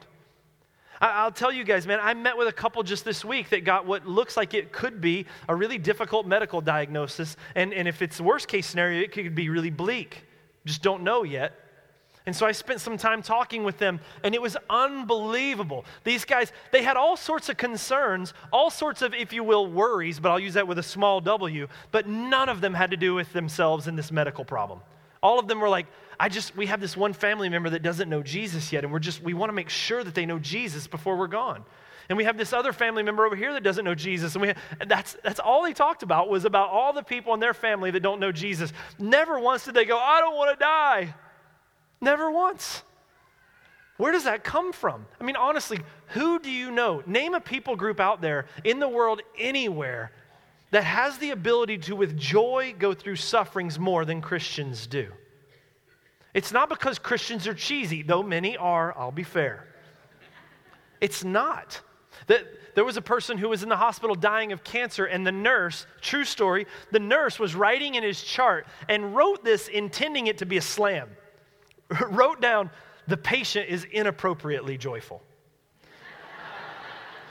I'll 1.00 1.32
tell 1.32 1.50
you 1.50 1.64
guys, 1.64 1.84
man, 1.84 1.98
I 2.00 2.14
met 2.14 2.38
with 2.38 2.46
a 2.46 2.52
couple 2.52 2.80
just 2.84 3.04
this 3.04 3.24
week 3.24 3.50
that 3.50 3.64
got 3.64 3.86
what 3.86 4.06
looks 4.06 4.36
like 4.36 4.54
it 4.54 4.70
could 4.70 5.00
be 5.00 5.26
a 5.48 5.54
really 5.54 5.76
difficult 5.76 6.26
medical 6.26 6.60
diagnosis. 6.60 7.36
And, 7.56 7.74
and 7.74 7.88
if 7.88 8.02
it's 8.02 8.18
the 8.18 8.22
worst 8.22 8.46
case 8.46 8.68
scenario, 8.68 9.02
it 9.02 9.10
could 9.10 9.34
be 9.34 9.48
really 9.48 9.70
bleak. 9.70 10.24
Just 10.64 10.80
don't 10.80 11.02
know 11.02 11.24
yet. 11.24 11.58
And 12.24 12.36
so 12.36 12.46
I 12.46 12.52
spent 12.52 12.80
some 12.80 12.96
time 12.96 13.20
talking 13.20 13.64
with 13.64 13.78
them, 13.78 13.98
and 14.22 14.34
it 14.34 14.40
was 14.40 14.56
unbelievable. 14.70 15.84
These 16.04 16.24
guys, 16.24 16.52
they 16.70 16.84
had 16.84 16.96
all 16.96 17.16
sorts 17.16 17.48
of 17.48 17.56
concerns, 17.56 18.32
all 18.52 18.70
sorts 18.70 19.02
of, 19.02 19.12
if 19.12 19.32
you 19.32 19.42
will, 19.42 19.66
worries, 19.66 20.20
but 20.20 20.30
I'll 20.30 20.38
use 20.38 20.54
that 20.54 20.68
with 20.68 20.78
a 20.78 20.84
small 20.84 21.20
W, 21.20 21.66
but 21.90 22.06
none 22.06 22.48
of 22.48 22.60
them 22.60 22.74
had 22.74 22.92
to 22.92 22.96
do 22.96 23.14
with 23.14 23.32
themselves 23.32 23.88
and 23.88 23.98
this 23.98 24.12
medical 24.12 24.44
problem. 24.44 24.80
All 25.20 25.40
of 25.40 25.48
them 25.48 25.60
were 25.60 25.68
like, 25.68 25.86
I 26.18 26.28
just, 26.28 26.56
we 26.56 26.66
have 26.66 26.80
this 26.80 26.96
one 26.96 27.12
family 27.12 27.48
member 27.48 27.70
that 27.70 27.82
doesn't 27.82 28.08
know 28.08 28.22
Jesus 28.22 28.72
yet, 28.72 28.84
and 28.84 28.92
we're 28.92 29.00
just, 29.00 29.20
we 29.22 29.34
want 29.34 29.48
to 29.48 29.54
make 29.54 29.68
sure 29.68 30.04
that 30.04 30.14
they 30.14 30.26
know 30.26 30.38
Jesus 30.38 30.86
before 30.86 31.16
we're 31.16 31.26
gone. 31.26 31.64
And 32.08 32.16
we 32.16 32.24
have 32.24 32.36
this 32.36 32.52
other 32.52 32.72
family 32.72 33.02
member 33.02 33.24
over 33.24 33.34
here 33.34 33.52
that 33.52 33.62
doesn't 33.62 33.84
know 33.84 33.94
Jesus. 33.94 34.34
And, 34.34 34.42
we, 34.42 34.52
that's, 34.86 35.16
that's 35.24 35.40
all 35.40 35.62
they 35.62 35.72
talked 35.72 36.02
about 36.02 36.28
was 36.28 36.44
about 36.44 36.68
all 36.68 36.92
the 36.92 37.02
people 37.02 37.32
in 37.34 37.40
their 37.40 37.54
family 37.54 37.90
that 37.90 38.00
don't 38.00 38.20
know 38.20 38.32
Jesus. 38.32 38.72
Never 38.98 39.38
once 39.38 39.64
did 39.64 39.74
they 39.74 39.84
go, 39.84 39.98
I 39.98 40.20
don't 40.20 40.36
want 40.36 40.56
to 40.56 40.62
die. 40.62 41.14
Never 42.02 42.30
once. 42.30 42.82
Where 43.96 44.10
does 44.10 44.24
that 44.24 44.42
come 44.42 44.72
from? 44.72 45.06
I 45.20 45.24
mean, 45.24 45.36
honestly, 45.36 45.78
who 46.08 46.40
do 46.40 46.50
you 46.50 46.72
know? 46.72 47.02
Name 47.06 47.34
a 47.34 47.40
people 47.40 47.76
group 47.76 48.00
out 48.00 48.20
there 48.20 48.46
in 48.64 48.80
the 48.80 48.88
world 48.88 49.22
anywhere 49.38 50.10
that 50.72 50.82
has 50.82 51.18
the 51.18 51.30
ability 51.30 51.78
to, 51.78 51.94
with 51.94 52.18
joy, 52.18 52.74
go 52.76 52.92
through 52.92 53.16
sufferings 53.16 53.78
more 53.78 54.04
than 54.04 54.20
Christians 54.20 54.88
do. 54.88 55.12
It's 56.34 56.50
not 56.50 56.68
because 56.68 56.98
Christians 56.98 57.46
are 57.46 57.54
cheesy, 57.54 58.02
though 58.02 58.22
many 58.22 58.56
are, 58.56 58.92
I'll 58.98 59.12
be 59.12 59.22
fair. 59.22 59.68
It's 61.00 61.22
not. 61.22 61.80
That 62.26 62.44
there 62.74 62.84
was 62.84 62.96
a 62.96 63.02
person 63.02 63.38
who 63.38 63.50
was 63.50 63.62
in 63.62 63.68
the 63.68 63.76
hospital 63.76 64.16
dying 64.16 64.50
of 64.50 64.64
cancer, 64.64 65.04
and 65.04 65.24
the 65.24 65.32
nurse, 65.32 65.86
true 66.00 66.24
story, 66.24 66.66
the 66.90 67.00
nurse 67.00 67.38
was 67.38 67.54
writing 67.54 67.94
in 67.94 68.02
his 68.02 68.22
chart 68.22 68.66
and 68.88 69.14
wrote 69.14 69.44
this 69.44 69.68
intending 69.68 70.26
it 70.26 70.38
to 70.38 70.46
be 70.46 70.56
a 70.56 70.62
slam. 70.62 71.08
wrote 72.10 72.40
down, 72.40 72.70
the 73.08 73.16
patient 73.16 73.68
is 73.68 73.84
inappropriately 73.84 74.78
joyful. 74.78 75.22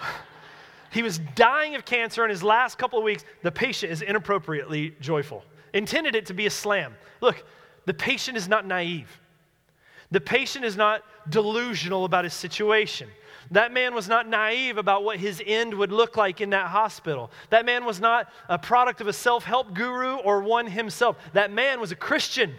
he 0.92 1.04
was 1.04 1.20
dying 1.36 1.76
of 1.76 1.86
cancer 1.86 2.24
in 2.24 2.30
his 2.30 2.44
last 2.44 2.78
couple 2.78 3.00
of 3.00 3.06
weeks. 3.06 3.24
The 3.42 3.52
patient 3.52 3.92
is 3.92 4.02
inappropriately 4.02 4.96
joyful. 5.00 5.44
Intended 5.74 6.16
it 6.16 6.26
to 6.28 6.34
be 6.34 6.46
a 6.46 6.50
slam. 6.50 6.96
Look, 7.22 7.44
the 7.86 7.94
patient 7.94 8.38
is 8.38 8.48
not 8.48 8.66
naive. 8.66 9.20
The 10.12 10.22
patient 10.22 10.66
is 10.66 10.76
not 10.76 11.04
delusional 11.30 12.04
about 12.04 12.26
his 12.26 12.34
situation. 12.34 13.10
That 13.52 13.74
man 13.74 13.96
was 13.96 14.08
not 14.08 14.28
naive 14.28 14.78
about 14.78 15.04
what 15.04 15.20
his 15.20 15.42
end 15.46 15.74
would 15.74 15.92
look 15.92 16.18
like 16.18 16.42
in 16.42 16.52
that 16.52 16.68
hospital. 16.68 17.32
That 17.50 17.66
man 17.66 17.86
was 17.86 18.00
not 18.00 18.30
a 18.50 18.60
product 18.60 19.02
of 19.02 19.08
a 19.08 19.14
self 19.14 19.44
help 19.44 19.74
guru 19.74 20.16
or 20.16 20.42
one 20.42 20.68
himself. 20.68 21.18
That 21.34 21.52
man 21.52 21.80
was 21.80 21.92
a 21.92 21.96
Christian. 21.96 22.54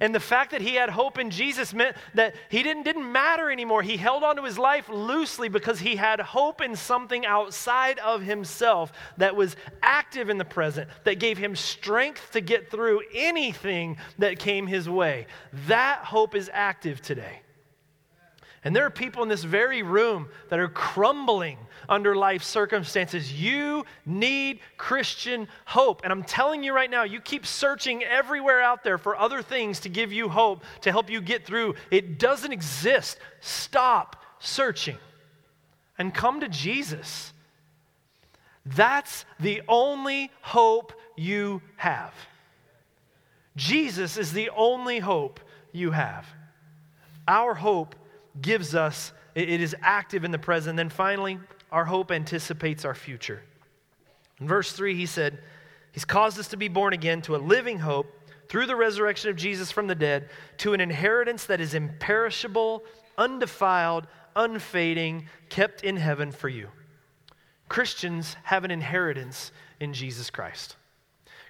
And 0.00 0.14
the 0.14 0.20
fact 0.20 0.50
that 0.50 0.60
he 0.60 0.74
had 0.74 0.90
hope 0.90 1.18
in 1.18 1.30
Jesus 1.30 1.72
meant 1.72 1.96
that 2.14 2.34
he 2.48 2.62
didn't, 2.62 2.84
didn't 2.84 3.10
matter 3.10 3.50
anymore. 3.50 3.82
He 3.82 3.96
held 3.96 4.22
onto 4.22 4.42
his 4.42 4.58
life 4.58 4.88
loosely 4.88 5.48
because 5.48 5.80
he 5.80 5.96
had 5.96 6.20
hope 6.20 6.60
in 6.60 6.76
something 6.76 7.24
outside 7.24 7.98
of 8.00 8.22
himself 8.22 8.92
that 9.16 9.34
was 9.34 9.56
active 9.82 10.28
in 10.28 10.38
the 10.38 10.44
present, 10.44 10.88
that 11.04 11.18
gave 11.18 11.38
him 11.38 11.56
strength 11.56 12.32
to 12.32 12.40
get 12.40 12.70
through 12.70 13.02
anything 13.14 13.96
that 14.18 14.38
came 14.38 14.66
his 14.66 14.88
way. 14.88 15.26
That 15.66 16.00
hope 16.00 16.34
is 16.34 16.50
active 16.52 17.00
today. 17.00 17.40
And 18.66 18.74
there 18.74 18.84
are 18.84 18.90
people 18.90 19.22
in 19.22 19.28
this 19.28 19.44
very 19.44 19.84
room 19.84 20.28
that 20.48 20.58
are 20.58 20.66
crumbling 20.66 21.56
under 21.88 22.16
life 22.16 22.42
circumstances. 22.42 23.32
You 23.32 23.84
need 24.04 24.58
Christian 24.76 25.46
hope. 25.66 26.00
And 26.02 26.12
I'm 26.12 26.24
telling 26.24 26.64
you 26.64 26.74
right 26.74 26.90
now, 26.90 27.04
you 27.04 27.20
keep 27.20 27.46
searching 27.46 28.02
everywhere 28.02 28.60
out 28.60 28.82
there 28.82 28.98
for 28.98 29.16
other 29.16 29.40
things 29.40 29.78
to 29.80 29.88
give 29.88 30.12
you 30.12 30.28
hope, 30.28 30.64
to 30.80 30.90
help 30.90 31.08
you 31.08 31.20
get 31.20 31.46
through. 31.46 31.76
It 31.92 32.18
doesn't 32.18 32.50
exist. 32.50 33.20
Stop 33.38 34.20
searching 34.40 34.98
and 35.96 36.12
come 36.12 36.40
to 36.40 36.48
Jesus. 36.48 37.32
That's 38.64 39.26
the 39.38 39.62
only 39.68 40.32
hope 40.40 40.92
you 41.16 41.62
have. 41.76 42.12
Jesus 43.54 44.16
is 44.16 44.32
the 44.32 44.50
only 44.50 44.98
hope 44.98 45.38
you 45.70 45.92
have. 45.92 46.26
Our 47.28 47.54
hope 47.54 47.94
gives 48.40 48.74
us 48.74 49.12
it, 49.34 49.48
is 49.48 49.76
active 49.82 50.24
in 50.24 50.30
the 50.30 50.38
present. 50.38 50.70
And 50.70 50.78
then 50.78 50.88
finally, 50.88 51.38
our 51.70 51.84
hope 51.84 52.10
anticipates 52.10 52.84
our 52.84 52.94
future. 52.94 53.42
In 54.40 54.48
verse 54.48 54.72
3, 54.72 54.94
he 54.94 55.06
said, 55.06 55.38
He's 55.92 56.04
caused 56.04 56.38
us 56.38 56.48
to 56.48 56.56
be 56.56 56.68
born 56.68 56.92
again 56.92 57.22
to 57.22 57.36
a 57.36 57.38
living 57.38 57.78
hope 57.78 58.06
through 58.48 58.66
the 58.66 58.76
resurrection 58.76 59.30
of 59.30 59.36
Jesus 59.36 59.70
from 59.70 59.86
the 59.86 59.94
dead, 59.94 60.28
to 60.58 60.74
an 60.74 60.80
inheritance 60.80 61.46
that 61.46 61.60
is 61.60 61.74
imperishable, 61.74 62.84
undefiled, 63.18 64.06
unfading, 64.36 65.26
kept 65.48 65.82
in 65.82 65.96
heaven 65.96 66.30
for 66.30 66.48
you. 66.48 66.68
Christians 67.68 68.36
have 68.44 68.64
an 68.64 68.70
inheritance 68.70 69.50
in 69.80 69.92
Jesus 69.92 70.30
Christ. 70.30 70.76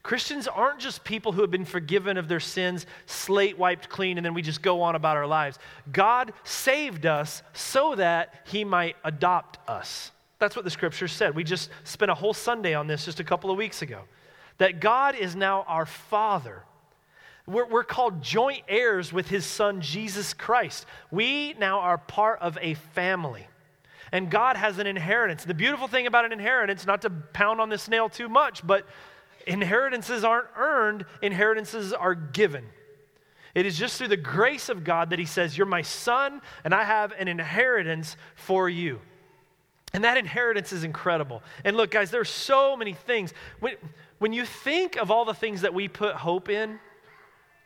Christians 0.07 0.47
aren't 0.47 0.79
just 0.79 1.03
people 1.03 1.33
who 1.33 1.41
have 1.41 1.51
been 1.51 1.65
forgiven 1.65 2.17
of 2.17 2.29
their 2.29 2.39
sins, 2.39 2.87
slate 3.07 3.59
wiped 3.59 3.89
clean, 3.89 4.19
and 4.19 4.25
then 4.25 4.35
we 4.35 4.41
just 4.41 4.63
go 4.63 4.83
on 4.83 4.95
about 4.95 5.17
our 5.17 5.27
lives. 5.27 5.59
God 5.93 6.33
saved 6.45 7.07
us 7.07 7.43
so 7.55 7.97
that 7.97 8.33
He 8.45 8.63
might 8.63 8.95
adopt 9.03 9.59
us. 9.69 10.13
That's 10.39 10.55
what 10.55 10.65
the 10.65 10.71
scripture 10.71 11.09
said. 11.09 11.35
We 11.35 11.43
just 11.43 11.71
spent 11.83 12.13
a 12.13 12.15
whole 12.15 12.35
Sunday 12.35 12.73
on 12.73 12.87
this 12.87 13.05
just 13.05 13.19
a 13.19 13.25
couple 13.25 13.51
of 13.51 13.57
weeks 13.57 13.83
ago. 13.83 14.03
That 14.59 14.79
God 14.79 15.17
is 15.17 15.35
now 15.35 15.65
our 15.67 15.87
Father. 15.87 16.63
We're, 17.49 17.67
we're 17.67 17.83
called 17.83 18.23
joint 18.23 18.63
heirs 18.69 19.13
with 19.13 19.27
His 19.27 19.45
Son, 19.45 19.81
Jesus 19.81 20.35
Christ. 20.35 20.87
We 21.11 21.55
now 21.55 21.81
are 21.81 21.99
part 21.99 22.39
of 22.43 22.57
a 22.61 22.75
family. 22.75 23.49
And 24.13 24.31
God 24.31 24.57
has 24.57 24.79
an 24.79 24.87
inheritance. 24.87 25.45
The 25.45 25.53
beautiful 25.53 25.89
thing 25.89 26.07
about 26.07 26.25
an 26.25 26.33
inheritance, 26.33 26.87
not 26.87 27.03
to 27.03 27.11
pound 27.11 27.61
on 27.61 27.71
this 27.71 27.89
nail 27.89 28.09
too 28.09 28.29
much, 28.29 28.65
but 28.65 28.87
inheritances 29.47 30.25
aren't 30.25 30.49
earned, 30.57 31.05
inheritances 31.23 31.93
are 31.93 32.15
given. 32.15 32.65
It 33.55 33.65
is 33.65 33.79
just 33.79 33.97
through 33.97 34.09
the 34.09 34.17
grace 34.17 34.69
of 34.69 34.85
God 34.85 35.11
that 35.11 35.19
He 35.19 35.25
says, 35.25 35.57
You're 35.57 35.67
my 35.67 35.83
son, 35.83 36.43
and 36.65 36.75
I 36.75 36.85
have 36.85 37.13
an 37.19 37.29
inheritance 37.29 38.17
for 38.35 38.69
you. 38.69 39.01
And 39.95 40.05
that 40.05 40.19
inheritance 40.19 40.73
is 40.73 40.85
incredible. 40.85 41.43
And 41.65 41.77
look, 41.77 41.91
guys, 41.91 42.11
there 42.11 42.21
are 42.21 42.25
so 42.25 42.77
many 42.77 42.93
things. 42.93 43.33
When, 43.61 43.77
when 44.19 44.35
you 44.35 44.45
think 44.45 44.97
of 44.97 45.11
all 45.11 45.25
the 45.25 45.33
things 45.33 45.63
that 45.63 45.73
we 45.73 45.89
put 45.89 46.17
hope 46.17 46.51
in, 46.51 46.79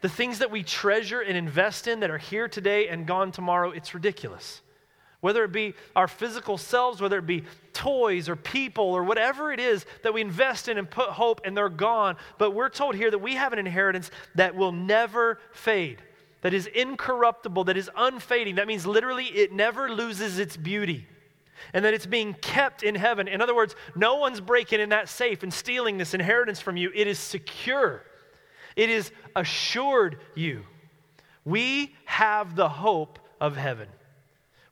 the 0.00 0.08
things 0.08 0.38
that 0.38 0.50
we 0.50 0.62
treasure 0.62 1.20
and 1.20 1.36
invest 1.36 1.88
in 1.88 2.00
that 2.00 2.10
are 2.10 2.18
here 2.18 2.46
today 2.46 2.88
and 2.88 3.06
gone 3.06 3.32
tomorrow, 3.32 3.70
it's 3.70 3.94
ridiculous. 3.94 4.62
Whether 5.20 5.44
it 5.44 5.52
be 5.52 5.74
our 5.94 6.08
physical 6.08 6.56
selves, 6.56 7.00
whether 7.00 7.18
it 7.18 7.26
be 7.26 7.44
toys 7.72 8.28
or 8.28 8.36
people 8.36 8.84
or 8.84 9.04
whatever 9.04 9.52
it 9.52 9.60
is 9.60 9.84
that 10.02 10.14
we 10.14 10.22
invest 10.22 10.68
in 10.68 10.78
and 10.78 10.90
put 10.90 11.10
hope 11.10 11.42
and 11.44 11.56
they're 11.56 11.68
gone. 11.68 12.16
But 12.38 12.52
we're 12.52 12.70
told 12.70 12.94
here 12.94 13.10
that 13.10 13.18
we 13.18 13.34
have 13.34 13.52
an 13.52 13.58
inheritance 13.58 14.10
that 14.34 14.54
will 14.54 14.72
never 14.72 15.38
fade, 15.52 16.02
that 16.40 16.54
is 16.54 16.66
incorruptible, 16.66 17.64
that 17.64 17.76
is 17.76 17.90
unfading. 17.96 18.54
That 18.54 18.66
means 18.66 18.86
literally 18.86 19.26
it 19.26 19.52
never 19.52 19.90
loses 19.90 20.38
its 20.38 20.56
beauty 20.56 21.06
and 21.74 21.84
that 21.84 21.94
it's 21.94 22.06
being 22.06 22.34
kept 22.34 22.82
in 22.82 22.94
heaven. 22.94 23.28
In 23.28 23.42
other 23.42 23.54
words, 23.54 23.76
no 23.94 24.16
one's 24.16 24.40
breaking 24.40 24.80
in 24.80 24.88
that 24.88 25.08
safe 25.08 25.42
and 25.42 25.52
stealing 25.52 25.98
this 25.98 26.14
inheritance 26.14 26.60
from 26.60 26.76
you. 26.76 26.90
It 26.94 27.06
is 27.06 27.18
secure, 27.18 28.02
it 28.76 28.88
is 28.88 29.12
assured 29.36 30.18
you. 30.34 30.62
We 31.44 31.94
have 32.04 32.54
the 32.54 32.68
hope 32.68 33.18
of 33.40 33.56
heaven. 33.56 33.88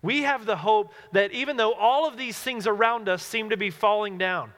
We 0.03 0.23
have 0.23 0.47
the 0.47 0.57
hope 0.57 0.93
that 1.13 1.33
even 1.33 1.57
though 1.57 1.73
all 1.73 2.07
of 2.07 2.17
these 2.17 2.39
things 2.39 2.67
around 2.67 3.09
us 3.09 3.23
seem 3.23 3.51
to 3.51 3.57
be 3.57 3.71
falling 3.71 4.19
down, 4.19 4.53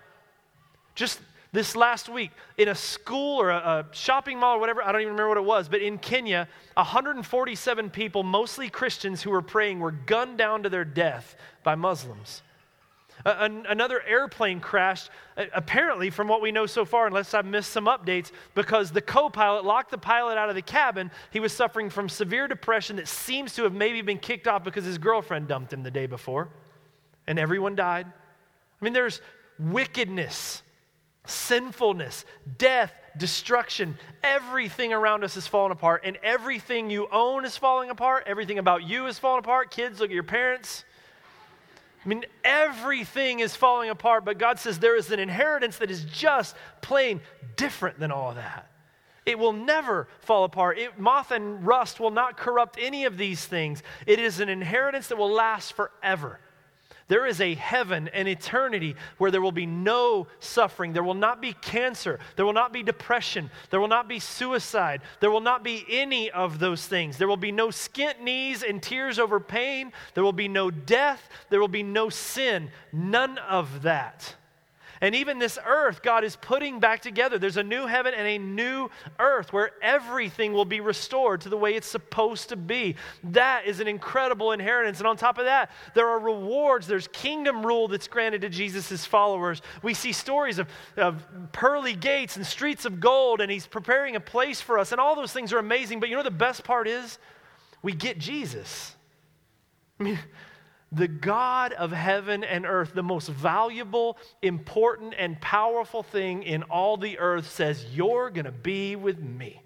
just 0.94 1.20
this 1.52 1.74
last 1.74 2.08
week 2.08 2.30
in 2.58 2.68
a 2.68 2.74
school 2.74 3.40
or 3.40 3.50
a, 3.50 3.56
a, 3.56 3.86
shopping 3.92 4.38
mall 4.38 4.56
or 4.56 4.60
whatever, 4.60 4.82
I 4.82 4.92
don't 4.92 5.00
even 5.00 5.14
remember 5.14 5.30
what 5.30 5.38
it 5.38 5.44
was, 5.44 5.68
but 5.68 5.80
in 5.80 5.98
Kenya, 5.98 6.46
147 6.74 7.90
people, 7.90 8.22
mostly 8.22 8.68
Christians 8.68 9.22
who 9.22 9.30
were 9.30 9.42
praying, 9.42 9.80
were 9.80 9.90
gunned 9.90 10.38
down 10.38 10.62
to 10.62 10.68
their 10.68 10.84
death 10.84 11.36
by 11.64 11.74
Muslims 11.74 12.42
another 13.24 14.02
airplane 14.02 14.60
crashed, 14.60 15.10
apparently, 15.36 16.10
from 16.10 16.28
what 16.28 16.40
we 16.40 16.52
know 16.52 16.66
so 16.66 16.84
far, 16.84 17.06
unless 17.06 17.34
I've 17.34 17.46
missed 17.46 17.70
some 17.70 17.86
updates, 17.86 18.32
because 18.54 18.90
the 18.90 19.00
co 19.00 19.28
pilot 19.28 19.64
locked 19.64 19.90
the 19.90 19.98
pilot 19.98 20.38
out 20.38 20.48
of 20.48 20.54
the 20.54 20.62
cabin. 20.62 21.10
He 21.30 21.40
was 21.40 21.52
suffering 21.52 21.90
from 21.90 22.08
severe 22.08 22.48
depression 22.48 22.96
that 22.96 23.08
seems 23.08 23.54
to 23.54 23.64
have 23.64 23.74
maybe 23.74 24.02
been 24.02 24.18
kicked 24.18 24.48
off 24.48 24.64
because 24.64 24.84
his 24.84 24.98
girlfriend 24.98 25.48
dumped 25.48 25.72
him 25.72 25.82
the 25.82 25.90
day 25.90 26.06
before, 26.06 26.48
and 27.26 27.38
everyone 27.38 27.74
died. 27.74 28.06
I 28.06 28.84
mean, 28.84 28.92
there's 28.92 29.20
wickedness, 29.58 30.62
sinfulness, 31.26 32.24
death, 32.58 32.92
destruction. 33.16 33.98
Everything 34.22 34.92
around 34.92 35.24
us 35.24 35.36
is 35.36 35.46
falling 35.46 35.72
apart, 35.72 36.02
and 36.04 36.16
everything 36.22 36.90
you 36.90 37.08
own 37.12 37.44
is 37.44 37.56
falling 37.56 37.90
apart. 37.90 38.24
Everything 38.26 38.58
about 38.58 38.84
you 38.84 39.06
is 39.06 39.18
falling 39.18 39.40
apart. 39.40 39.70
Kids, 39.70 40.00
look 40.00 40.10
at 40.10 40.14
your 40.14 40.22
parents. 40.22 40.84
I 42.04 42.08
mean, 42.08 42.24
everything 42.44 43.40
is 43.40 43.54
falling 43.54 43.90
apart, 43.90 44.24
but 44.24 44.38
God 44.38 44.58
says 44.58 44.78
there 44.78 44.96
is 44.96 45.10
an 45.10 45.20
inheritance 45.20 45.78
that 45.78 45.90
is 45.90 46.04
just 46.04 46.56
plain 46.80 47.20
different 47.56 47.98
than 47.98 48.10
all 48.10 48.30
of 48.30 48.36
that. 48.36 48.70
It 49.26 49.38
will 49.38 49.52
never 49.52 50.08
fall 50.20 50.44
apart. 50.44 50.78
It, 50.78 50.98
moth 50.98 51.30
and 51.30 51.66
rust 51.66 52.00
will 52.00 52.10
not 52.10 52.38
corrupt 52.38 52.78
any 52.80 53.04
of 53.04 53.18
these 53.18 53.44
things. 53.44 53.82
It 54.06 54.18
is 54.18 54.40
an 54.40 54.48
inheritance 54.48 55.08
that 55.08 55.18
will 55.18 55.30
last 55.30 55.74
forever. 55.74 56.40
There 57.10 57.26
is 57.26 57.40
a 57.40 57.54
heaven 57.54 58.06
an 58.14 58.28
eternity 58.28 58.94
where 59.18 59.32
there 59.32 59.42
will 59.42 59.50
be 59.50 59.66
no 59.66 60.28
suffering. 60.38 60.92
There 60.92 61.02
will 61.02 61.14
not 61.14 61.42
be 61.42 61.54
cancer. 61.54 62.20
There 62.36 62.46
will 62.46 62.52
not 62.52 62.72
be 62.72 62.84
depression. 62.84 63.50
There 63.70 63.80
will 63.80 63.88
not 63.88 64.06
be 64.06 64.20
suicide. 64.20 65.02
There 65.18 65.32
will 65.32 65.40
not 65.40 65.64
be 65.64 65.84
any 65.88 66.30
of 66.30 66.60
those 66.60 66.86
things. 66.86 67.18
There 67.18 67.26
will 67.26 67.36
be 67.36 67.50
no 67.50 67.70
skint 67.70 68.20
knees 68.20 68.62
and 68.62 68.80
tears 68.80 69.18
over 69.18 69.40
pain. 69.40 69.92
There 70.14 70.22
will 70.22 70.32
be 70.32 70.46
no 70.46 70.70
death. 70.70 71.28
There 71.48 71.58
will 71.58 71.66
be 71.66 71.82
no 71.82 72.10
sin. 72.10 72.70
None 72.92 73.38
of 73.38 73.82
that. 73.82 74.36
And 75.02 75.14
even 75.14 75.38
this 75.38 75.58
earth, 75.64 76.02
God 76.02 76.24
is 76.24 76.36
putting 76.36 76.78
back 76.78 77.00
together. 77.00 77.38
There's 77.38 77.56
a 77.56 77.62
new 77.62 77.86
heaven 77.86 78.12
and 78.14 78.26
a 78.26 78.36
new 78.36 78.90
earth 79.18 79.50
where 79.50 79.70
everything 79.80 80.52
will 80.52 80.66
be 80.66 80.80
restored 80.80 81.40
to 81.42 81.48
the 81.48 81.56
way 81.56 81.74
it's 81.74 81.86
supposed 81.86 82.50
to 82.50 82.56
be. 82.56 82.96
That 83.24 83.64
is 83.64 83.80
an 83.80 83.88
incredible 83.88 84.52
inheritance. 84.52 84.98
And 84.98 85.06
on 85.06 85.16
top 85.16 85.38
of 85.38 85.46
that, 85.46 85.70
there 85.94 86.06
are 86.08 86.18
rewards. 86.18 86.86
There's 86.86 87.08
kingdom 87.08 87.64
rule 87.64 87.88
that's 87.88 88.08
granted 88.08 88.42
to 88.42 88.50
Jesus' 88.50 89.06
followers. 89.06 89.62
We 89.82 89.94
see 89.94 90.12
stories 90.12 90.58
of, 90.58 90.68
of 90.98 91.24
pearly 91.52 91.94
gates 91.94 92.36
and 92.36 92.46
streets 92.46 92.84
of 92.84 93.00
gold, 93.00 93.40
and 93.40 93.50
he's 93.50 93.66
preparing 93.66 94.16
a 94.16 94.20
place 94.20 94.60
for 94.60 94.78
us. 94.78 94.92
And 94.92 95.00
all 95.00 95.16
those 95.16 95.32
things 95.32 95.54
are 95.54 95.58
amazing. 95.58 96.00
But 96.00 96.10
you 96.10 96.16
know 96.16 96.22
the 96.22 96.30
best 96.30 96.62
part 96.62 96.86
is? 96.86 97.18
We 97.82 97.94
get 97.94 98.18
Jesus. 98.18 98.94
I 100.00 100.02
mean, 100.02 100.18
the 100.92 101.08
God 101.08 101.72
of 101.74 101.92
heaven 101.92 102.42
and 102.42 102.66
earth, 102.66 102.92
the 102.94 103.02
most 103.02 103.28
valuable, 103.28 104.18
important, 104.42 105.14
and 105.16 105.40
powerful 105.40 106.02
thing 106.02 106.42
in 106.42 106.64
all 106.64 106.96
the 106.96 107.18
earth, 107.18 107.50
says, 107.50 107.86
You're 107.92 108.30
going 108.30 108.46
to 108.46 108.52
be 108.52 108.96
with 108.96 109.20
me. 109.20 109.62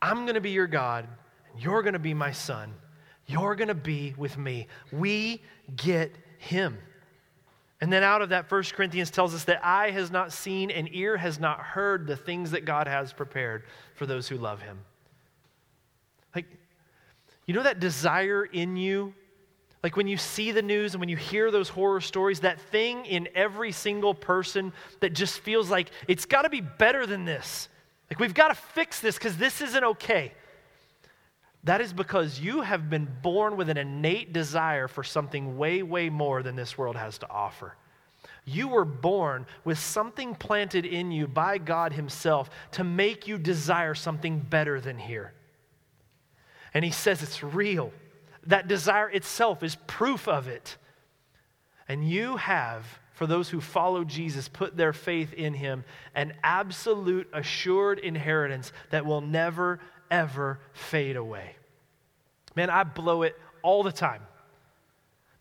I'm 0.00 0.24
going 0.24 0.34
to 0.34 0.40
be 0.40 0.50
your 0.50 0.66
God, 0.66 1.06
and 1.52 1.62
you're 1.62 1.82
going 1.82 1.92
to 1.92 1.98
be 1.98 2.14
my 2.14 2.32
son. 2.32 2.74
You're 3.26 3.54
going 3.54 3.68
to 3.68 3.74
be 3.74 4.14
with 4.16 4.38
me. 4.38 4.66
We 4.92 5.42
get 5.76 6.14
him. 6.38 6.78
And 7.82 7.92
then 7.92 8.02
out 8.02 8.22
of 8.22 8.30
that, 8.30 8.50
1 8.50 8.62
Corinthians 8.74 9.10
tells 9.10 9.34
us 9.34 9.44
that 9.44 9.64
eye 9.64 9.90
has 9.90 10.10
not 10.10 10.32
seen 10.32 10.70
and 10.70 10.88
ear 10.92 11.16
has 11.16 11.38
not 11.38 11.60
heard 11.60 12.06
the 12.06 12.16
things 12.16 12.50
that 12.50 12.64
God 12.64 12.86
has 12.86 13.12
prepared 13.12 13.64
for 13.94 14.04
those 14.04 14.28
who 14.28 14.36
love 14.36 14.60
him. 14.60 14.80
Like, 16.34 16.46
you 17.46 17.54
know 17.54 17.62
that 17.62 17.80
desire 17.80 18.44
in 18.44 18.76
you 18.76 19.14
like 19.82 19.96
when 19.96 20.06
you 20.06 20.16
see 20.16 20.52
the 20.52 20.62
news 20.62 20.94
and 20.94 21.00
when 21.00 21.08
you 21.08 21.16
hear 21.16 21.50
those 21.50 21.68
horror 21.68 22.00
stories, 22.00 22.40
that 22.40 22.60
thing 22.60 23.06
in 23.06 23.28
every 23.34 23.72
single 23.72 24.14
person 24.14 24.72
that 25.00 25.14
just 25.14 25.40
feels 25.40 25.70
like 25.70 25.90
it's 26.06 26.26
got 26.26 26.42
to 26.42 26.50
be 26.50 26.60
better 26.60 27.06
than 27.06 27.24
this. 27.24 27.68
Like 28.10 28.18
we've 28.18 28.34
got 28.34 28.48
to 28.48 28.54
fix 28.54 29.00
this 29.00 29.16
because 29.16 29.36
this 29.36 29.60
isn't 29.60 29.84
okay. 29.84 30.32
That 31.64 31.80
is 31.80 31.92
because 31.92 32.40
you 32.40 32.62
have 32.62 32.90
been 32.90 33.08
born 33.22 33.56
with 33.56 33.68
an 33.68 33.76
innate 33.76 34.32
desire 34.32 34.88
for 34.88 35.04
something 35.04 35.56
way, 35.56 35.82
way 35.82 36.10
more 36.10 36.42
than 36.42 36.56
this 36.56 36.76
world 36.76 36.96
has 36.96 37.18
to 37.18 37.30
offer. 37.30 37.76
You 38.44 38.68
were 38.68 38.86
born 38.86 39.46
with 39.64 39.78
something 39.78 40.34
planted 40.34 40.86
in 40.86 41.12
you 41.12 41.26
by 41.26 41.58
God 41.58 41.92
Himself 41.92 42.50
to 42.72 42.84
make 42.84 43.28
you 43.28 43.38
desire 43.38 43.94
something 43.94 44.40
better 44.40 44.80
than 44.80 44.98
here. 44.98 45.32
And 46.72 46.84
He 46.84 46.90
says 46.90 47.22
it's 47.22 47.42
real. 47.42 47.92
That 48.46 48.68
desire 48.68 49.10
itself 49.10 49.62
is 49.62 49.76
proof 49.86 50.28
of 50.28 50.48
it. 50.48 50.76
And 51.88 52.08
you 52.08 52.36
have, 52.36 52.86
for 53.12 53.26
those 53.26 53.48
who 53.48 53.60
follow 53.60 54.04
Jesus, 54.04 54.48
put 54.48 54.76
their 54.76 54.92
faith 54.92 55.32
in 55.32 55.54
him, 55.54 55.84
an 56.14 56.34
absolute 56.42 57.28
assured 57.32 57.98
inheritance 57.98 58.72
that 58.90 59.04
will 59.04 59.20
never, 59.20 59.80
ever 60.10 60.60
fade 60.72 61.16
away. 61.16 61.56
Man, 62.56 62.70
I 62.70 62.84
blow 62.84 63.22
it 63.22 63.36
all 63.62 63.82
the 63.82 63.92
time. 63.92 64.22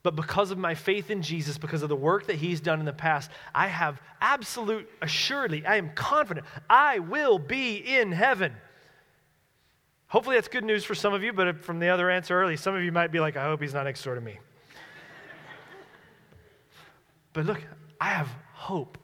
But 0.02 0.16
because 0.16 0.52
of 0.52 0.58
my 0.58 0.76
faith 0.76 1.10
in 1.10 1.22
Jesus, 1.22 1.58
because 1.58 1.84
of 1.84 1.90
the 1.90 1.96
work 1.96 2.28
that 2.28 2.38
He's 2.38 2.62
done 2.62 2.80
in 2.80 2.86
the 2.86 2.94
past, 2.94 3.30
I 3.54 3.68
have 3.68 4.02
absolute 4.22 4.90
assuredly, 5.02 5.66
I 5.66 5.76
am 5.76 5.92
confident, 5.94 6.46
I 6.70 7.00
will 7.00 7.38
be 7.38 7.76
in 7.76 8.12
heaven. 8.12 8.54
Hopefully, 10.10 10.36
that's 10.36 10.48
good 10.48 10.64
news 10.64 10.84
for 10.84 10.96
some 10.96 11.14
of 11.14 11.24
you, 11.24 11.32
but 11.32 11.64
from 11.64 11.80
the 11.80 11.90
other 11.90 12.10
answer 12.10 12.40
early, 12.40 12.58
some 12.58 12.76
of 12.76 12.84
you 12.84 12.92
might 12.92 13.12
be 13.12 13.20
like, 13.20 13.38
I 13.38 13.46
hope 13.46 13.62
he's 13.62 13.74
not 13.74 13.84
next 13.84 14.04
door 14.04 14.16
to 14.16 14.22
me. 14.22 14.40
but 17.34 17.46
look, 17.46 17.62
I 18.02 18.10
have 18.10 18.28
hope. 18.54 18.98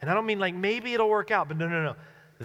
And 0.00 0.10
I 0.10 0.14
don't 0.14 0.26
mean 0.26 0.38
like 0.38 0.54
maybe 0.54 0.94
it'll 0.94 1.08
work 1.08 1.30
out, 1.30 1.48
but 1.48 1.56
no, 1.56 1.68
no, 1.68 1.82
no. 1.82 1.96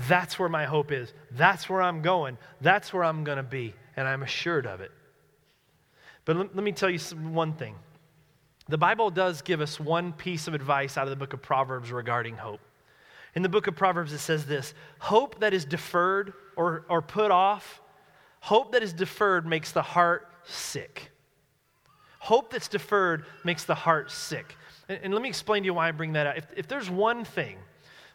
That's 0.08 0.40
where 0.40 0.50
my 0.50 0.66
hope 0.66 0.92
is. 0.92 1.14
That's 1.32 1.70
where 1.70 1.82
I'm 1.82 2.02
going. 2.02 2.38
That's 2.62 2.92
where 2.92 3.04
I'm 3.04 3.24
going 3.24 3.38
to 3.38 3.44
be. 3.44 3.74
And 3.96 4.08
I'm 4.08 4.24
assured 4.24 4.66
of 4.66 4.82
it. 4.82 4.92
But 6.26 6.38
let, 6.38 6.56
let 6.56 6.64
me 6.64 6.72
tell 6.72 6.90
you 6.90 6.98
some, 6.98 7.34
one 7.34 7.54
thing. 7.54 7.76
The 8.68 8.78
Bible 8.78 9.10
does 9.10 9.42
give 9.42 9.62
us 9.62 9.80
one 9.80 10.14
piece 10.14 10.48
of 10.48 10.54
advice 10.54 10.98
out 10.98 11.04
of 11.04 11.10
the 11.10 11.16
book 11.16 11.34
of 11.34 11.42
Proverbs 11.42 11.92
regarding 11.92 12.36
hope. 12.38 12.62
In 13.36 13.44
the 13.44 13.50
book 13.50 13.68
of 13.68 13.76
Proverbs, 13.76 14.14
it 14.14 14.20
says 14.20 14.46
this 14.46 14.74
Hope 15.00 15.40
that 15.40 15.54
is 15.54 15.66
deferred 15.66 16.34
or, 16.56 16.86
or 16.90 17.02
put 17.02 17.32
off, 17.32 17.82
hope 18.40 18.72
that 18.72 18.84
is 18.84 18.94
deferred 18.94 19.46
makes 19.46 19.72
the 19.72 19.82
heart 19.82 20.28
sick. 20.44 21.12
Hope 22.20 22.52
that's 22.52 22.68
deferred 22.68 23.26
makes 23.46 23.64
the 23.64 23.76
heart 23.76 24.12
sick. 24.12 24.56
And, 24.90 25.00
and 25.04 25.14
let 25.14 25.22
me 25.24 25.30
explain 25.30 25.64
to 25.64 25.68
you 25.68 25.74
why 25.74 25.88
I 25.88 25.92
bring 25.92 26.14
that 26.14 26.28
up. 26.28 26.38
If, 26.38 26.48
if 26.56 26.68
there's 26.68 26.90
one 26.90 27.24
thing 27.24 27.58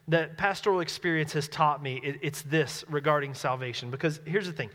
that 0.08 0.36
pastoral 0.36 0.80
experience 0.80 1.32
has 1.32 1.48
taught 1.48 1.82
me, 1.82 2.00
it, 2.04 2.18
it's 2.20 2.42
this 2.42 2.84
regarding 2.88 3.34
salvation. 3.34 3.90
Because 3.90 4.20
here's 4.26 4.46
the 4.46 4.52
thing 4.52 4.70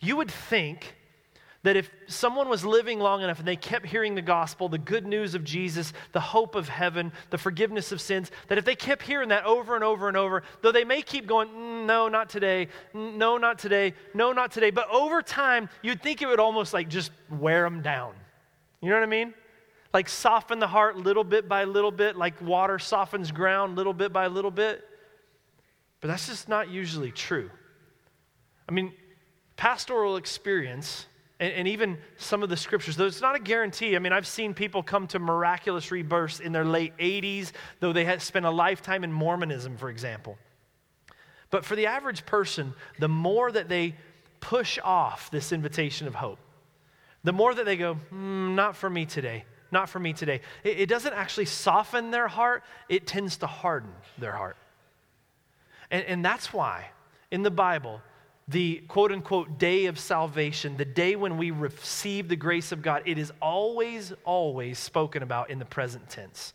you 0.00 0.16
would 0.16 0.30
think 0.30 0.96
that 1.66 1.76
if 1.76 1.90
someone 2.06 2.48
was 2.48 2.64
living 2.64 3.00
long 3.00 3.22
enough 3.22 3.40
and 3.40 3.48
they 3.48 3.56
kept 3.56 3.86
hearing 3.86 4.14
the 4.14 4.22
gospel, 4.22 4.68
the 4.68 4.78
good 4.78 5.04
news 5.04 5.34
of 5.34 5.42
Jesus, 5.42 5.92
the 6.12 6.20
hope 6.20 6.54
of 6.54 6.68
heaven, 6.68 7.10
the 7.30 7.38
forgiveness 7.38 7.90
of 7.90 8.00
sins, 8.00 8.30
that 8.46 8.56
if 8.56 8.64
they 8.64 8.76
kept 8.76 9.02
hearing 9.02 9.30
that 9.30 9.44
over 9.44 9.74
and 9.74 9.82
over 9.82 10.06
and 10.06 10.16
over, 10.16 10.44
though 10.62 10.70
they 10.70 10.84
may 10.84 11.02
keep 11.02 11.26
going, 11.26 11.48
mm, 11.48 11.84
no, 11.84 12.06
not 12.06 12.28
today, 12.28 12.68
mm, 12.94 13.16
no, 13.16 13.36
not 13.36 13.58
today, 13.58 13.94
no, 14.14 14.30
not 14.30 14.52
today, 14.52 14.70
but 14.70 14.88
over 14.90 15.20
time, 15.22 15.68
you'd 15.82 16.00
think 16.00 16.22
it 16.22 16.26
would 16.26 16.38
almost 16.38 16.72
like 16.72 16.88
just 16.88 17.10
wear 17.28 17.64
them 17.64 17.82
down. 17.82 18.14
You 18.80 18.90
know 18.90 18.94
what 18.94 19.02
I 19.02 19.06
mean? 19.06 19.34
Like 19.92 20.08
soften 20.08 20.60
the 20.60 20.68
heart 20.68 20.96
little 20.96 21.24
bit 21.24 21.48
by 21.48 21.64
little 21.64 21.90
bit, 21.90 22.14
like 22.14 22.40
water 22.40 22.78
softens 22.78 23.32
ground 23.32 23.74
little 23.74 23.92
bit 23.92 24.12
by 24.12 24.28
little 24.28 24.52
bit. 24.52 24.84
But 26.00 26.06
that's 26.06 26.28
just 26.28 26.48
not 26.48 26.70
usually 26.70 27.10
true. 27.10 27.50
I 28.68 28.72
mean, 28.72 28.92
pastoral 29.56 30.16
experience 30.16 31.06
and, 31.38 31.52
and, 31.52 31.68
even 31.68 31.98
some 32.16 32.42
of 32.42 32.48
the 32.48 32.56
scriptures, 32.56 32.96
though 32.96 33.06
it's 33.06 33.20
not 33.20 33.36
a 33.36 33.38
guarantee. 33.38 33.94
I 33.94 33.98
mean, 33.98 34.12
I've 34.12 34.26
seen 34.26 34.54
people 34.54 34.82
come 34.82 35.06
to 35.08 35.18
miraculous 35.18 35.90
rebirths 35.90 36.40
in 36.40 36.52
their 36.52 36.64
late 36.64 36.96
80s, 36.96 37.52
though 37.80 37.92
they 37.92 38.04
had 38.04 38.22
spent 38.22 38.46
a 38.46 38.50
lifetime 38.50 39.04
in 39.04 39.12
Mormonism, 39.12 39.76
for 39.76 39.90
example. 39.90 40.38
But 41.50 41.64
for 41.64 41.76
the 41.76 41.86
average 41.86 42.26
person, 42.26 42.74
the 42.98 43.08
more 43.08 43.52
that 43.52 43.68
they 43.68 43.96
push 44.40 44.78
off 44.82 45.30
this 45.30 45.52
invitation 45.52 46.06
of 46.06 46.14
hope, 46.14 46.38
the 47.22 47.32
more 47.32 47.54
that 47.54 47.66
they 47.66 47.76
go, 47.76 47.96
mm, 48.12 48.54
not 48.54 48.76
for 48.76 48.88
me 48.88 49.04
today, 49.04 49.44
not 49.70 49.88
for 49.88 49.98
me 49.98 50.12
today, 50.12 50.40
it, 50.64 50.80
it 50.80 50.88
doesn't 50.88 51.12
actually 51.12 51.46
soften 51.46 52.10
their 52.10 52.28
heart, 52.28 52.62
it 52.88 53.06
tends 53.06 53.36
to 53.38 53.46
harden 53.46 53.92
their 54.18 54.32
heart. 54.32 54.56
And, 55.90 56.04
and 56.06 56.24
that's 56.24 56.52
why 56.52 56.90
in 57.30 57.42
the 57.42 57.50
Bible, 57.50 58.00
the 58.48 58.76
quote 58.88 59.10
unquote 59.10 59.58
day 59.58 59.86
of 59.86 59.98
salvation, 59.98 60.76
the 60.76 60.84
day 60.84 61.16
when 61.16 61.36
we 61.36 61.50
receive 61.50 62.28
the 62.28 62.36
grace 62.36 62.70
of 62.70 62.80
God, 62.80 63.02
it 63.04 63.18
is 63.18 63.32
always, 63.42 64.12
always 64.24 64.78
spoken 64.78 65.22
about 65.22 65.50
in 65.50 65.58
the 65.58 65.64
present 65.64 66.08
tense. 66.08 66.54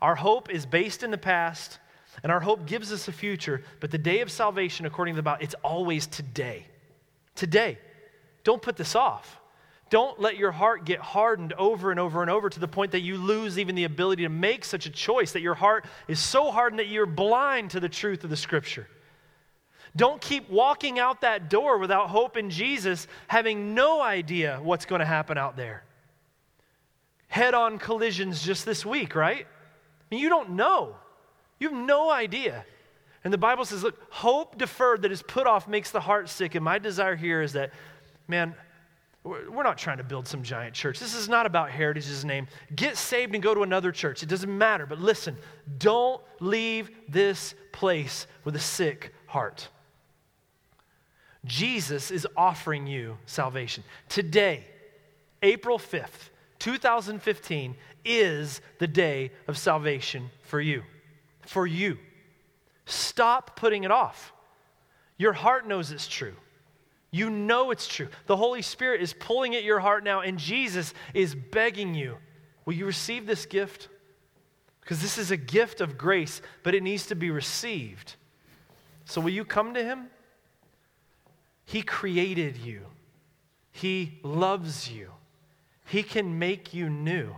Our 0.00 0.14
hope 0.14 0.50
is 0.50 0.64
based 0.64 1.02
in 1.02 1.10
the 1.10 1.18
past, 1.18 1.78
and 2.22 2.32
our 2.32 2.40
hope 2.40 2.66
gives 2.66 2.90
us 2.90 3.06
a 3.06 3.12
future, 3.12 3.62
but 3.80 3.90
the 3.90 3.98
day 3.98 4.20
of 4.20 4.30
salvation, 4.30 4.86
according 4.86 5.14
to 5.14 5.16
the 5.16 5.22
Bible, 5.22 5.44
it's 5.44 5.54
always 5.62 6.06
today. 6.06 6.66
Today. 7.34 7.78
Don't 8.42 8.62
put 8.62 8.76
this 8.76 8.96
off. 8.96 9.38
Don't 9.90 10.18
let 10.20 10.38
your 10.38 10.52
heart 10.52 10.84
get 10.86 11.00
hardened 11.00 11.52
over 11.54 11.90
and 11.90 12.00
over 12.00 12.22
and 12.22 12.30
over 12.30 12.48
to 12.48 12.60
the 12.60 12.68
point 12.68 12.92
that 12.92 13.00
you 13.00 13.18
lose 13.18 13.58
even 13.58 13.74
the 13.74 13.84
ability 13.84 14.22
to 14.22 14.28
make 14.30 14.64
such 14.64 14.86
a 14.86 14.90
choice, 14.90 15.32
that 15.32 15.40
your 15.42 15.54
heart 15.54 15.84
is 16.08 16.18
so 16.18 16.50
hardened 16.50 16.78
that 16.78 16.88
you're 16.88 17.06
blind 17.06 17.72
to 17.72 17.80
the 17.80 17.88
truth 17.88 18.24
of 18.24 18.30
the 18.30 18.36
Scripture. 18.36 18.88
Don't 19.96 20.20
keep 20.20 20.48
walking 20.48 20.98
out 20.98 21.22
that 21.22 21.50
door 21.50 21.78
without 21.78 22.08
hope 22.08 22.36
in 22.36 22.50
Jesus, 22.50 23.08
having 23.26 23.74
no 23.74 24.00
idea 24.00 24.60
what's 24.62 24.84
going 24.84 25.00
to 25.00 25.06
happen 25.06 25.36
out 25.36 25.56
there. 25.56 25.82
Head 27.28 27.54
on 27.54 27.78
collisions 27.78 28.42
just 28.42 28.64
this 28.64 28.86
week, 28.86 29.14
right? 29.14 29.46
I 29.46 30.14
mean, 30.14 30.20
you 30.20 30.28
don't 30.28 30.50
know. 30.50 30.96
You 31.58 31.68
have 31.68 31.78
no 31.78 32.10
idea. 32.10 32.64
And 33.22 33.32
the 33.32 33.38
Bible 33.38 33.64
says, 33.64 33.82
look, 33.82 34.00
hope 34.10 34.56
deferred 34.56 35.02
that 35.02 35.12
is 35.12 35.22
put 35.22 35.46
off 35.46 35.68
makes 35.68 35.90
the 35.90 36.00
heart 36.00 36.28
sick. 36.28 36.54
And 36.54 36.64
my 36.64 36.78
desire 36.78 37.16
here 37.16 37.42
is 37.42 37.52
that, 37.52 37.72
man, 38.28 38.54
we're 39.22 39.62
not 39.62 39.76
trying 39.76 39.98
to 39.98 40.04
build 40.04 40.26
some 40.26 40.42
giant 40.42 40.74
church. 40.74 40.98
This 40.98 41.14
is 41.14 41.28
not 41.28 41.44
about 41.44 41.70
Heritage's 41.70 42.24
name. 42.24 42.46
Get 42.74 42.96
saved 42.96 43.34
and 43.34 43.42
go 43.42 43.54
to 43.54 43.62
another 43.62 43.92
church. 43.92 44.22
It 44.22 44.30
doesn't 44.30 44.56
matter. 44.56 44.86
But 44.86 44.98
listen, 44.98 45.36
don't 45.78 46.22
leave 46.40 46.90
this 47.08 47.54
place 47.72 48.26
with 48.44 48.56
a 48.56 48.60
sick 48.60 49.12
heart. 49.26 49.68
Jesus 51.44 52.10
is 52.10 52.26
offering 52.36 52.86
you 52.86 53.16
salvation. 53.26 53.82
Today, 54.08 54.64
April 55.42 55.78
5th, 55.78 56.30
2015, 56.58 57.74
is 58.04 58.60
the 58.78 58.86
day 58.86 59.32
of 59.48 59.56
salvation 59.56 60.30
for 60.42 60.60
you. 60.60 60.82
For 61.46 61.66
you. 61.66 61.98
Stop 62.84 63.56
putting 63.56 63.84
it 63.84 63.90
off. 63.90 64.32
Your 65.16 65.32
heart 65.32 65.66
knows 65.66 65.90
it's 65.92 66.08
true. 66.08 66.34
You 67.10 67.30
know 67.30 67.70
it's 67.70 67.88
true. 67.88 68.08
The 68.26 68.36
Holy 68.36 68.62
Spirit 68.62 69.02
is 69.02 69.12
pulling 69.12 69.54
at 69.54 69.64
your 69.64 69.80
heart 69.80 70.04
now, 70.04 70.20
and 70.20 70.38
Jesus 70.38 70.94
is 71.14 71.34
begging 71.34 71.94
you 71.94 72.16
Will 72.64 72.74
you 72.74 72.86
receive 72.86 73.26
this 73.26 73.46
gift? 73.46 73.88
Because 74.80 75.02
this 75.02 75.18
is 75.18 75.32
a 75.32 75.36
gift 75.36 75.80
of 75.80 75.98
grace, 75.98 76.40
but 76.62 76.74
it 76.74 76.84
needs 76.84 77.06
to 77.06 77.14
be 77.14 77.30
received. 77.30 78.14
So, 79.04 79.20
will 79.20 79.30
you 79.30 79.44
come 79.44 79.74
to 79.74 79.82
Him? 79.82 80.06
He 81.70 81.82
created 81.82 82.56
you, 82.56 82.80
He 83.70 84.18
loves 84.24 84.90
you, 84.90 85.12
He 85.84 86.02
can 86.02 86.36
make 86.36 86.74
you 86.74 86.90
new, 86.90 87.36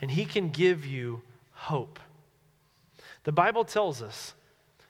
and 0.00 0.08
He 0.08 0.24
can 0.24 0.50
give 0.50 0.86
you 0.86 1.22
hope. 1.50 1.98
The 3.24 3.32
Bible 3.32 3.64
tells 3.64 4.02
us 4.02 4.34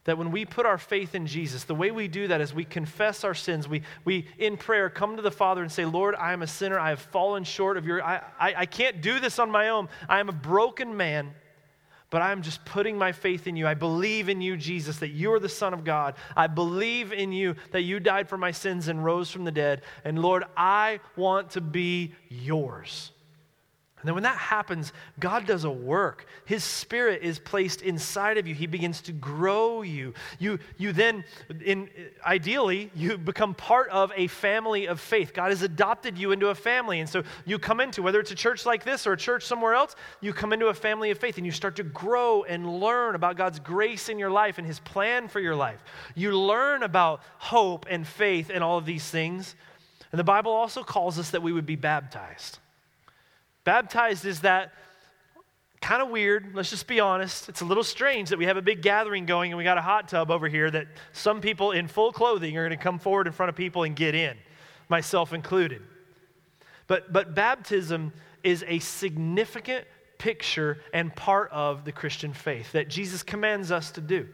that 0.05 0.19
when 0.19 0.31
we 0.31 0.45
put 0.45 0.67
our 0.67 0.77
faith 0.77 1.15
in 1.15 1.27
Jesus, 1.27 1.65
the 1.65 1.75
way 1.75 1.91
we 1.91 2.07
do 2.07 2.29
that 2.29 2.43
is 2.43 2.53
we 2.53 2.67
confess 2.67 3.25
our 3.25 3.33
sins. 3.33 3.67
We, 3.67 3.81
we 4.05 4.29
in 4.37 4.59
prayer, 4.59 4.91
come 4.91 5.17
to 5.17 5.23
the 5.23 5.31
Father 5.31 5.63
and 5.63 5.73
say, 5.73 5.87
Lord, 5.87 6.15
I 6.15 6.35
am 6.35 6.43
a 6.43 6.47
sinner. 6.47 6.79
I 6.79 6.91
have 6.91 7.01
fallen 7.01 7.45
short 7.45 7.79
of 7.79 7.87
your, 7.87 8.05
I, 8.05 8.17
I, 8.39 8.55
I 8.59 8.67
can't 8.67 9.01
do 9.01 9.21
this 9.21 9.39
on 9.39 9.51
my 9.51 9.71
own. 9.71 9.89
I 10.07 10.21
am 10.21 10.29
a 10.29 10.33
broken 10.33 10.99
man 10.99 11.33
but 12.11 12.23
I'm 12.23 12.43
just 12.43 12.65
putting 12.65 12.99
my 12.99 13.13
faith 13.13 13.47
in 13.47 13.57
you. 13.57 13.67
I 13.67 13.75
believe 13.75 14.29
in 14.29 14.41
you, 14.41 14.57
Jesus, 14.57 14.99
that 14.99 15.11
you 15.11 15.33
are 15.33 15.39
the 15.39 15.49
Son 15.49 15.73
of 15.73 15.85
God. 15.85 16.17
I 16.37 16.49
believe 16.49 17.13
in 17.13 17.33
you 17.33 17.55
that 17.71 17.83
you 17.83 18.01
died 18.01 18.29
for 18.29 18.37
my 18.37 18.51
sins 18.51 18.89
and 18.89 19.05
rose 19.05 19.31
from 19.31 19.45
the 19.45 19.53
dead. 19.53 19.83
And 20.05 20.21
Lord, 20.21 20.45
I 20.57 21.01
want 21.17 21.51
to 21.51 21.61
be 21.61 22.15
yours. 22.29 23.13
And 24.01 24.09
then 24.09 24.15
when 24.15 24.23
that 24.23 24.39
happens, 24.39 24.95
God 25.19 25.47
does 25.47 25.65
a 25.65 25.71
work. 25.71 26.27
His 26.47 26.65
spirit 26.65 27.23
is 27.23 27.39
placed 27.39 27.83
inside 27.83 28.39
of 28.39 28.47
you. 28.47 28.55
He 28.55 28.67
begins 28.67 29.03
to 29.03 29.13
grow 29.13 29.83
you. 29.83 30.15
You, 30.39 30.59
you 30.79 30.93
then, 30.93 31.25
in, 31.63 31.91
ideally, 32.25 32.91
you 32.95 33.19
become 33.19 33.53
part 33.53 33.91
of 33.91 34.11
a 34.17 34.27
family 34.29 34.87
of 34.87 35.01
faith. 35.01 35.35
God 35.35 35.51
has 35.51 35.61
adopted 35.61 36.17
you 36.17 36.33
into 36.33 36.49
a 36.49 36.55
family. 36.55 37.01
And 37.01 37.09
so 37.11 37.25
you 37.45 37.59
come 37.59 37.79
into, 37.79 38.03
whether 38.03 38.21
it's 38.21 38.31
a 38.31 38.37
church 38.37 38.65
like 38.65 38.85
this 38.85 39.07
or 39.07 39.13
a 39.13 39.19
church 39.19 39.45
somewhere 39.45 39.75
else, 39.75 39.95
you 40.23 40.33
come 40.33 40.55
into 40.55 40.69
a 40.69 40.75
family 40.75 41.11
of 41.11 41.19
faith 41.19 41.37
and 41.37 41.45
you 41.45 41.53
start 41.53 41.77
to 41.77 41.83
grow 41.83 42.45
and 42.45 42.81
learn 42.81 43.15
about 43.15 43.37
God's 43.37 43.61
grace 43.61 44.09
in 44.09 44.19
your 44.19 44.31
life 44.31 44.57
and 44.57 44.67
His 44.67 44.81
plan 44.81 45.29
for 45.29 45.41
your 45.41 45.57
life. 45.57 45.83
You 46.15 46.39
learn 46.39 46.83
about 46.85 47.21
hope 47.37 47.85
and 47.91 48.07
faith 48.07 48.51
and 48.53 48.65
all 48.65 48.79
of 48.79 48.87
these 48.87 49.09
things. 49.09 49.55
And 50.11 50.19
the 50.19 50.25
Bible 50.25 50.53
also 50.53 50.83
calls 50.83 51.19
us 51.19 51.31
that 51.31 51.43
we 51.43 51.53
would 51.53 51.67
be 51.67 51.77
baptized. 51.77 52.59
Baptized 53.71 54.25
is 54.25 54.41
that 54.41 54.73
kind 55.81 56.03
of 56.03 56.09
weird. 56.09 56.57
Let's 56.57 56.71
just 56.71 56.89
be 56.89 56.99
honest. 56.99 57.49
It's 57.49 57.61
a 57.61 57.65
little 57.65 57.85
strange 57.85 58.31
that 58.31 58.39
we 58.41 58.47
have 58.47 58.57
a 58.57 58.63
big 58.63 58.83
gathering 58.83 59.27
going 59.27 59.53
and 59.53 59.59
we 59.59 59.63
got 59.63 59.79
a 59.79 59.81
hot 59.81 60.09
tub 60.09 60.33
over 60.33 60.49
here 60.49 60.69
that 60.69 60.89
some 61.13 61.41
people 61.41 61.71
in 61.71 61.87
full 61.87 62.11
clothing 62.11 62.57
are 62.57 62.67
going 62.67 62.77
to 62.77 62.83
come 62.83 62.99
forward 62.99 63.29
in 63.29 63.33
front 63.33 63.49
of 63.49 63.55
people 63.55 63.85
and 63.85 63.95
get 63.95 64.17
in, 64.17 64.37
myself 64.89 65.33
included. 65.33 65.83
But, 66.89 67.13
but 67.13 67.37
baptism 67.37 68.13
is 68.43 68.65
a 68.67 68.81
significant 68.81 69.87
picture 70.19 70.81
and 70.93 71.15
part 71.15 71.53
of 71.53 71.85
the 71.85 71.93
Christian 71.93 72.33
faith 72.33 72.73
that 72.73 72.89
Jesus 72.89 73.23
commands 73.23 73.71
us 73.71 73.93
to 73.93 74.01
do. 74.01 74.27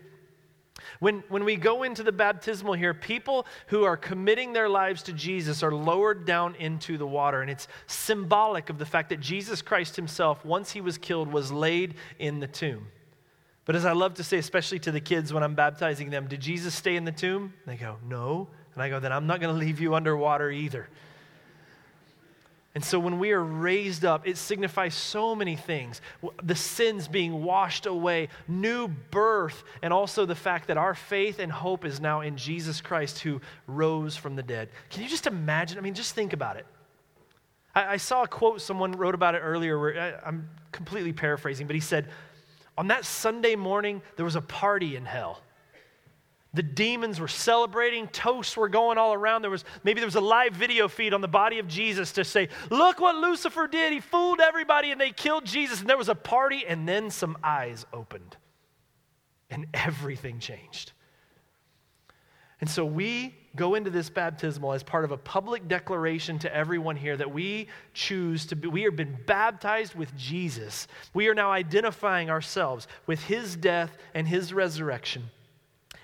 When, 1.00 1.22
when 1.28 1.44
we 1.44 1.56
go 1.56 1.82
into 1.82 2.02
the 2.02 2.12
baptismal 2.12 2.74
here, 2.74 2.94
people 2.94 3.46
who 3.68 3.84
are 3.84 3.96
committing 3.96 4.52
their 4.52 4.68
lives 4.68 5.02
to 5.04 5.12
Jesus 5.12 5.62
are 5.62 5.72
lowered 5.72 6.24
down 6.24 6.54
into 6.56 6.98
the 6.98 7.06
water. 7.06 7.40
And 7.42 7.50
it's 7.50 7.68
symbolic 7.86 8.70
of 8.70 8.78
the 8.78 8.86
fact 8.86 9.10
that 9.10 9.20
Jesus 9.20 9.62
Christ 9.62 9.96
himself, 9.96 10.44
once 10.44 10.72
he 10.72 10.80
was 10.80 10.98
killed, 10.98 11.32
was 11.32 11.52
laid 11.52 11.94
in 12.18 12.40
the 12.40 12.46
tomb. 12.46 12.86
But 13.64 13.74
as 13.74 13.84
I 13.84 13.92
love 13.92 14.14
to 14.14 14.24
say, 14.24 14.38
especially 14.38 14.78
to 14.80 14.92
the 14.92 15.00
kids 15.00 15.32
when 15.32 15.42
I'm 15.42 15.54
baptizing 15.54 16.10
them, 16.10 16.28
did 16.28 16.40
Jesus 16.40 16.74
stay 16.74 16.96
in 16.96 17.04
the 17.04 17.12
tomb? 17.12 17.52
They 17.66 17.76
go, 17.76 17.96
no. 18.06 18.48
And 18.76 18.82
I 18.82 18.90
go, 18.90 19.00
Then 19.00 19.10
I'm 19.10 19.26
not 19.26 19.40
going 19.40 19.52
to 19.52 19.58
leave 19.58 19.80
you 19.80 19.94
underwater 19.94 20.50
either. 20.50 20.88
And 22.76 22.84
so 22.84 22.98
when 22.98 23.18
we 23.18 23.32
are 23.32 23.42
raised 23.42 24.04
up, 24.04 24.28
it 24.28 24.36
signifies 24.36 24.94
so 24.94 25.34
many 25.34 25.56
things 25.56 26.02
the 26.42 26.54
sins 26.54 27.08
being 27.08 27.42
washed 27.42 27.86
away, 27.86 28.28
new 28.48 28.86
birth, 28.86 29.64
and 29.80 29.94
also 29.94 30.26
the 30.26 30.34
fact 30.34 30.68
that 30.68 30.76
our 30.76 30.94
faith 30.94 31.38
and 31.38 31.50
hope 31.50 31.86
is 31.86 32.02
now 32.02 32.20
in 32.20 32.36
Jesus 32.36 32.82
Christ 32.82 33.20
who 33.20 33.40
rose 33.66 34.14
from 34.14 34.36
the 34.36 34.42
dead. 34.42 34.68
Can 34.90 35.02
you 35.02 35.08
just 35.08 35.26
imagine? 35.26 35.78
I 35.78 35.80
mean, 35.80 35.94
just 35.94 36.14
think 36.14 36.34
about 36.34 36.56
it. 36.56 36.66
I, 37.74 37.94
I 37.94 37.96
saw 37.96 38.24
a 38.24 38.28
quote 38.28 38.60
someone 38.60 38.92
wrote 38.92 39.14
about 39.14 39.34
it 39.34 39.38
earlier 39.38 39.78
where 39.78 39.98
I, 39.98 40.28
I'm 40.28 40.46
completely 40.70 41.14
paraphrasing, 41.14 41.66
but 41.66 41.76
he 41.76 41.80
said, 41.80 42.10
On 42.76 42.88
that 42.88 43.06
Sunday 43.06 43.56
morning, 43.56 44.02
there 44.16 44.26
was 44.26 44.36
a 44.36 44.42
party 44.42 44.96
in 44.96 45.06
hell. 45.06 45.40
The 46.56 46.62
demons 46.62 47.20
were 47.20 47.28
celebrating, 47.28 48.08
toasts 48.08 48.56
were 48.56 48.70
going 48.70 48.96
all 48.96 49.12
around. 49.12 49.42
There 49.42 49.50
was 49.50 49.62
maybe 49.84 50.00
there 50.00 50.06
was 50.06 50.14
a 50.14 50.22
live 50.22 50.54
video 50.54 50.88
feed 50.88 51.12
on 51.12 51.20
the 51.20 51.28
body 51.28 51.58
of 51.58 51.68
Jesus 51.68 52.12
to 52.12 52.24
say, 52.24 52.48
"Look 52.70 52.98
what 52.98 53.14
Lucifer 53.14 53.66
did. 53.66 53.92
He 53.92 54.00
fooled 54.00 54.40
everybody 54.40 54.90
and 54.90 54.98
they 54.98 55.12
killed 55.12 55.44
Jesus." 55.44 55.80
And 55.80 55.88
there 55.88 55.98
was 55.98 56.08
a 56.08 56.14
party 56.14 56.64
and 56.66 56.88
then 56.88 57.10
some 57.10 57.36
eyes 57.44 57.84
opened. 57.92 58.38
And 59.50 59.66
everything 59.74 60.40
changed. 60.40 60.92
And 62.62 62.70
so 62.70 62.86
we 62.86 63.36
go 63.54 63.74
into 63.74 63.90
this 63.90 64.08
baptismal 64.08 64.72
as 64.72 64.82
part 64.82 65.04
of 65.04 65.12
a 65.12 65.18
public 65.18 65.68
declaration 65.68 66.38
to 66.38 66.54
everyone 66.54 66.96
here 66.96 67.18
that 67.18 67.30
we 67.30 67.68
choose 67.92 68.46
to 68.46 68.56
be, 68.56 68.66
we 68.66 68.82
have 68.84 68.96
been 68.96 69.18
baptized 69.26 69.94
with 69.94 70.16
Jesus. 70.16 70.88
We 71.12 71.28
are 71.28 71.34
now 71.34 71.50
identifying 71.50 72.30
ourselves 72.30 72.88
with 73.06 73.24
his 73.24 73.56
death 73.56 73.98
and 74.14 74.26
his 74.26 74.54
resurrection 74.54 75.30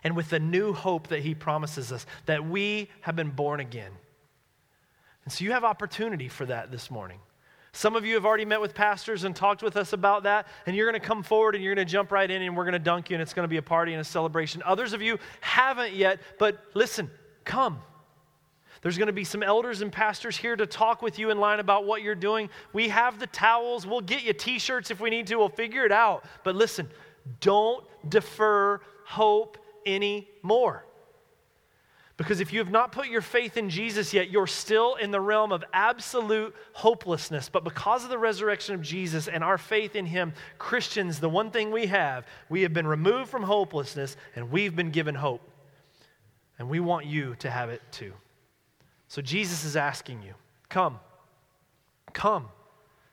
and 0.05 0.17
with 0.17 0.31
the 0.31 0.41
new 0.41 0.73
hope 0.73 1.09
that 1.09 1.21
he 1.21 1.35
promises 1.35 1.93
us 1.93 2.07
that 2.27 2.45
we 2.45 2.91
have 3.03 3.17
been 3.17 3.31
born 3.31 3.61
again. 3.61 3.93
And 5.25 5.33
so 5.33 5.45
you 5.45 5.53
have 5.53 5.65
opportunity 5.65 6.29
for 6.29 6.47
that 6.47 6.71
this 6.71 6.91
morning. 6.91 7.21
Some 7.75 7.97
of 7.97 8.05
you 8.05 8.15
have 8.15 8.27
already 8.27 8.45
met 8.45 8.61
with 8.61 8.75
pastors 8.75 9.25
and 9.25 9.35
talked 9.35 9.63
with 9.63 9.77
us 9.77 9.95
about 9.95 10.25
that, 10.25 10.47
and 10.67 10.77
you're 10.77 10.91
going 10.91 11.01
to 11.01 11.07
come 11.07 11.23
forward 11.23 11.55
and 11.55 11.65
you're 11.65 11.75
going 11.75 11.87
to 11.87 11.91
jump 11.91 12.13
right 12.13 12.31
in 12.31 12.43
and 12.43 12.55
we're 12.55 12.65
going 12.65 12.73
to 12.75 12.79
dunk 12.79 13.09
you, 13.09 13.15
and 13.15 13.23
it's 13.23 13.33
going 13.33 13.45
to 13.45 13.51
be 13.51 13.57
a 13.57 13.63
party 13.63 13.93
and 13.93 14.01
a 14.01 14.05
celebration. 14.05 14.63
Others 14.67 14.93
of 14.93 15.01
you 15.01 15.19
haven't 15.41 15.95
yet, 15.95 16.21
but 16.39 16.63
listen, 16.75 17.11
come. 17.45 17.79
There's 18.83 18.99
going 18.99 19.07
to 19.07 19.13
be 19.13 19.25
some 19.25 19.43
elders 19.43 19.81
and 19.81 19.93
pastors 19.93 20.37
here 20.37 20.57
to 20.57 20.67
talk 20.67 21.03
with 21.03 21.19
you 21.19 21.31
in 21.31 21.39
line 21.39 21.61
about 21.61 21.87
what 21.87 22.03
you're 22.03 22.17
doing. 22.17 22.51
We 22.73 22.89
have 22.89 23.21
the 23.21 23.29
towels. 23.29 23.87
We'll 23.87 24.01
get 24.01 24.25
you 24.25 24.33
t 24.33 24.59
shirts 24.59 24.91
if 24.91 25.01
we 25.01 25.09
need 25.09 25.29
to. 25.29 25.37
We'll 25.37 25.49
figure 25.49 25.87
it 25.87 25.93
out. 25.93 26.25
But 26.43 26.57
listen, 26.57 26.91
don't 27.41 27.85
defer 28.09 28.81
hope 29.05 29.57
anymore. 29.87 30.85
Because 32.17 32.41
if 32.41 32.53
you 32.53 32.59
have 32.59 32.71
not 32.71 32.93
put 32.93 33.09
your 33.09 33.23
faith 33.23 33.57
in 33.57 33.71
Jesus 33.71 34.13
yet, 34.13 34.31
you're 34.31 34.47
still 34.47 34.97
in 34.97 35.11
the 35.11 35.21
realm 35.21 35.51
of 35.51 35.65
absolute 35.73 36.55
hopelessness. 36.73 37.49
But 37.49 37.65
because 37.65 38.05
of 38.05 38.11
the 38.11 38.19
resurrection 38.19 38.75
of 38.75 38.83
Jesus 38.83 39.29
and 39.29 39.43
our 39.43 39.59
faith 39.59 39.97
in 39.97 40.07
Him, 40.07 40.33
Christians, 40.59 41.21
the 41.21 41.29
one 41.29 41.51
thing 41.51 41.73
we 41.73 41.87
have, 41.87 42.27
we 42.49 42.63
have 42.63 42.73
been 42.73 42.87
removed 42.87 43.31
from 43.31 43.43
hopelessness 43.43 44.17
and 44.37 44.51
we've 44.51 44.77
been 44.77 44.91
given 44.91 45.15
hope. 45.15 45.41
And 46.59 46.69
we 46.69 46.81
want 46.81 47.07
you 47.07 47.35
to 47.41 47.51
have 47.51 47.71
it 47.71 47.83
too. 47.91 48.13
So 49.09 49.21
Jesus 49.21 49.65
is 49.65 49.75
asking 49.75 50.23
you 50.23 50.35
come, 50.69 51.01
come, 52.13 52.49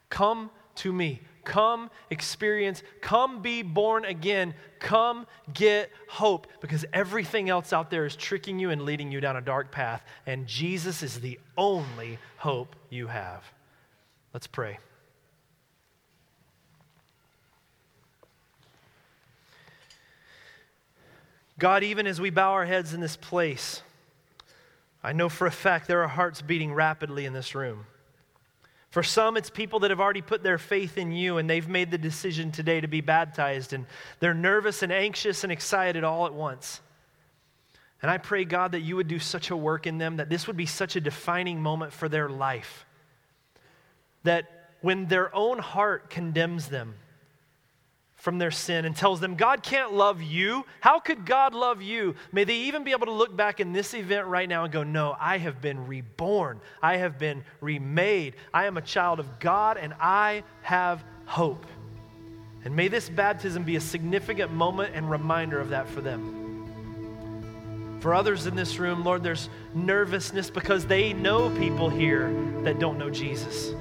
come 0.10 0.52
to 0.76 0.94
me. 0.94 1.22
Come 1.50 1.90
experience, 2.12 2.84
come 3.02 3.42
be 3.42 3.64
born 3.64 4.06
again, 4.06 4.54
come 4.78 5.26
get 5.52 5.90
hope 6.08 6.46
because 6.62 6.86
everything 6.94 7.50
else 7.50 7.74
out 7.74 7.90
there 7.90 8.06
is 8.06 8.16
tricking 8.16 8.60
you 8.60 8.70
and 8.70 8.84
leading 8.84 9.12
you 9.12 9.20
down 9.20 9.36
a 9.36 9.42
dark 9.42 9.72
path, 9.72 10.04
and 10.28 10.46
Jesus 10.46 11.02
is 11.02 11.22
the 11.22 11.40
only 11.58 12.20
hope 12.38 12.76
you 12.92 13.08
have. 13.08 13.44
Let's 14.32 14.46
pray. 14.46 14.78
God, 21.58 21.82
even 21.82 22.06
as 22.06 22.22
we 22.22 22.30
bow 22.30 22.52
our 22.52 22.66
heads 22.68 22.94
in 22.94 23.02
this 23.02 23.16
place, 23.18 23.82
I 25.04 25.14
know 25.14 25.30
for 25.30 25.48
a 25.48 25.52
fact 25.52 25.88
there 25.88 26.04
are 26.04 26.10
hearts 26.10 26.44
beating 26.44 26.76
rapidly 26.76 27.26
in 27.26 27.34
this 27.34 27.56
room. 27.56 27.88
For 28.90 29.04
some, 29.04 29.38
it's 29.38 29.50
people 29.50 29.80
that 29.80 29.92
have 29.92 30.00
already 30.00 30.22
put 30.22 30.42
their 30.42 30.58
faith 30.58 30.98
in 30.98 31.12
you 31.12 31.38
and 31.38 31.50
they've 31.50 31.68
made 31.68 31.92
the 31.92 31.98
decision 31.98 32.52
today 32.52 32.82
to 32.82 32.88
be 32.88 33.02
baptized 33.02 33.74
and 33.74 33.86
they're 34.20 34.34
nervous 34.34 34.82
and 34.82 34.92
anxious 34.92 35.44
and 35.44 35.52
excited 35.52 36.04
all 36.04 36.26
at 36.26 36.34
once. 36.34 36.82
And 38.02 38.10
I 38.10 38.18
pray, 38.18 38.46
God, 38.46 38.72
that 38.72 38.82
you 38.82 38.96
would 38.96 39.08
do 39.08 39.20
such 39.20 39.52
a 39.52 39.58
work 39.58 39.86
in 39.86 39.98
them, 39.98 40.18
that 40.18 40.30
this 40.30 40.48
would 40.48 40.58
be 40.58 40.66
such 40.66 40.96
a 40.96 41.02
defining 41.02 41.62
moment 41.62 41.94
for 41.94 42.10
their 42.10 42.30
life. 42.30 42.86
That 44.24 44.72
when 44.82 45.08
their 45.08 45.36
own 45.36 45.60
heart 45.60 46.10
condemns 46.10 46.70
them, 46.70 46.96
from 48.20 48.38
their 48.38 48.52
sin 48.52 48.86
and 48.86 48.96
tells 48.96 49.20
them, 49.20 49.36
God 49.36 49.64
can't 49.64 49.94
love 49.94 50.22
you. 50.22 50.66
How 50.82 51.00
could 51.00 51.26
God 51.26 51.54
love 51.54 51.82
you? 51.82 52.16
May 52.32 52.44
they 52.44 52.56
even 52.56 52.84
be 52.84 52.92
able 52.92 53.08
to 53.08 53.14
look 53.14 53.36
back 53.36 53.60
in 53.60 53.74
this 53.74 53.94
event 53.94 54.28
right 54.28 54.48
now 54.48 54.66
and 54.66 54.74
go, 54.74 54.84
No, 54.84 55.16
I 55.20 55.38
have 55.38 55.62
been 55.62 55.88
reborn. 55.88 56.60
I 56.82 56.98
have 56.98 57.18
been 57.18 57.44
remade. 57.62 58.36
I 58.54 58.66
am 58.66 58.78
a 58.78 58.82
child 58.82 59.20
of 59.20 59.40
God 59.40 59.78
and 59.78 59.94
I 60.00 60.44
have 60.62 61.04
hope. 61.26 61.66
And 62.66 62.76
may 62.76 62.90
this 62.90 63.10
baptism 63.10 63.64
be 63.64 63.78
a 63.78 63.82
significant 63.82 64.52
moment 64.52 64.94
and 64.94 65.10
reminder 65.10 65.60
of 65.60 65.70
that 65.70 65.88
for 65.88 66.02
them. 66.02 66.36
For 68.02 68.14
others 68.14 68.48
in 68.48 68.56
this 68.56 68.80
room, 68.80 69.04
Lord, 69.04 69.24
there's 69.24 69.50
nervousness 69.74 70.50
because 70.50 70.86
they 70.86 71.14
know 71.14 71.50
people 71.58 71.90
here 71.90 72.34
that 72.64 72.80
don't 72.80 72.98
know 72.98 73.10
Jesus. 73.10 73.74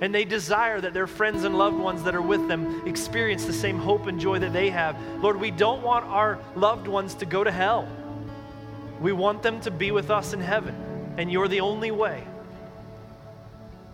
And 0.00 0.14
they 0.14 0.24
desire 0.24 0.80
that 0.80 0.92
their 0.92 1.06
friends 1.06 1.44
and 1.44 1.56
loved 1.56 1.78
ones 1.78 2.02
that 2.02 2.14
are 2.14 2.22
with 2.22 2.48
them 2.48 2.86
experience 2.86 3.46
the 3.46 3.52
same 3.52 3.78
hope 3.78 4.06
and 4.06 4.20
joy 4.20 4.38
that 4.40 4.52
they 4.52 4.68
have. 4.70 4.96
Lord, 5.22 5.40
we 5.40 5.50
don't 5.50 5.82
want 5.82 6.04
our 6.04 6.38
loved 6.54 6.86
ones 6.86 7.14
to 7.14 7.26
go 7.26 7.42
to 7.42 7.50
hell. 7.50 7.88
We 9.00 9.12
want 9.12 9.42
them 9.42 9.60
to 9.62 9.70
be 9.70 9.90
with 9.90 10.10
us 10.10 10.32
in 10.32 10.40
heaven, 10.40 10.74
and 11.16 11.30
you're 11.30 11.48
the 11.48 11.60
only 11.60 11.90
way. 11.90 12.26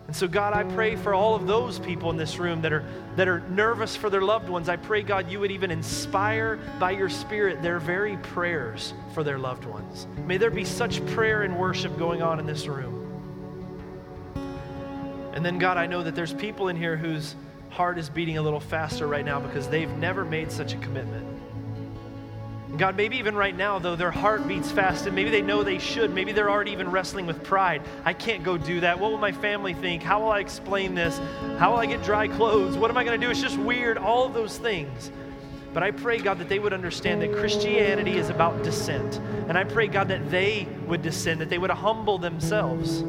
And 0.08 0.16
so, 0.16 0.28
God, 0.28 0.52
I 0.52 0.64
pray 0.64 0.96
for 0.96 1.14
all 1.14 1.34
of 1.34 1.46
those 1.46 1.78
people 1.78 2.10
in 2.10 2.16
this 2.16 2.38
room 2.38 2.60
that 2.62 2.72
are, 2.72 2.84
that 3.16 3.28
are 3.28 3.40
nervous 3.48 3.96
for 3.96 4.10
their 4.10 4.20
loved 4.20 4.48
ones. 4.48 4.68
I 4.68 4.76
pray, 4.76 5.02
God, 5.02 5.30
you 5.30 5.40
would 5.40 5.50
even 5.52 5.70
inspire 5.70 6.58
by 6.78 6.90
your 6.90 7.08
Spirit 7.08 7.62
their 7.62 7.78
very 7.78 8.16
prayers 8.18 8.92
for 9.14 9.24
their 9.24 9.38
loved 9.38 9.64
ones. 9.64 10.06
May 10.26 10.36
there 10.36 10.50
be 10.50 10.64
such 10.64 11.04
prayer 11.06 11.44
and 11.44 11.58
worship 11.58 11.96
going 11.96 12.20
on 12.20 12.40
in 12.40 12.46
this 12.46 12.66
room. 12.66 13.01
And 15.32 15.44
then, 15.44 15.58
God, 15.58 15.76
I 15.76 15.86
know 15.86 16.02
that 16.02 16.14
there's 16.14 16.34
people 16.34 16.68
in 16.68 16.76
here 16.76 16.96
whose 16.96 17.34
heart 17.70 17.98
is 17.98 18.10
beating 18.10 18.36
a 18.36 18.42
little 18.42 18.60
faster 18.60 19.06
right 19.06 19.24
now 19.24 19.40
because 19.40 19.68
they've 19.68 19.90
never 19.96 20.24
made 20.24 20.52
such 20.52 20.74
a 20.74 20.76
commitment. 20.76 21.26
And 22.68 22.78
God, 22.78 22.96
maybe 22.96 23.16
even 23.16 23.34
right 23.34 23.56
now, 23.56 23.78
though, 23.78 23.96
their 23.96 24.10
heart 24.10 24.46
beats 24.46 24.70
fast 24.70 25.06
and 25.06 25.14
maybe 25.14 25.30
they 25.30 25.42
know 25.42 25.62
they 25.62 25.78
should. 25.78 26.14
Maybe 26.14 26.32
they're 26.32 26.50
already 26.50 26.72
even 26.72 26.90
wrestling 26.90 27.26
with 27.26 27.42
pride. 27.42 27.82
I 28.04 28.12
can't 28.12 28.42
go 28.44 28.56
do 28.56 28.80
that. 28.80 28.98
What 28.98 29.10
will 29.10 29.18
my 29.18 29.32
family 29.32 29.74
think? 29.74 30.02
How 30.02 30.20
will 30.20 30.30
I 30.30 30.40
explain 30.40 30.94
this? 30.94 31.18
How 31.58 31.72
will 31.72 31.78
I 31.78 31.86
get 31.86 32.02
dry 32.02 32.28
clothes? 32.28 32.76
What 32.76 32.90
am 32.90 32.96
I 32.96 33.04
going 33.04 33.18
to 33.20 33.26
do? 33.26 33.30
It's 33.30 33.42
just 33.42 33.58
weird. 33.58 33.98
All 33.98 34.24
of 34.24 34.34
those 34.34 34.58
things. 34.58 35.10
But 35.74 35.82
I 35.82 35.90
pray, 35.90 36.18
God, 36.18 36.38
that 36.38 36.50
they 36.50 36.58
would 36.58 36.74
understand 36.74 37.22
that 37.22 37.32
Christianity 37.34 38.18
is 38.18 38.28
about 38.28 38.62
descent. 38.62 39.18
And 39.48 39.56
I 39.56 39.64
pray, 39.64 39.86
God, 39.86 40.08
that 40.08 40.30
they 40.30 40.66
would 40.86 41.00
descend, 41.00 41.40
that 41.40 41.48
they 41.48 41.58
would 41.58 41.70
humble 41.70 42.18
themselves 42.18 43.02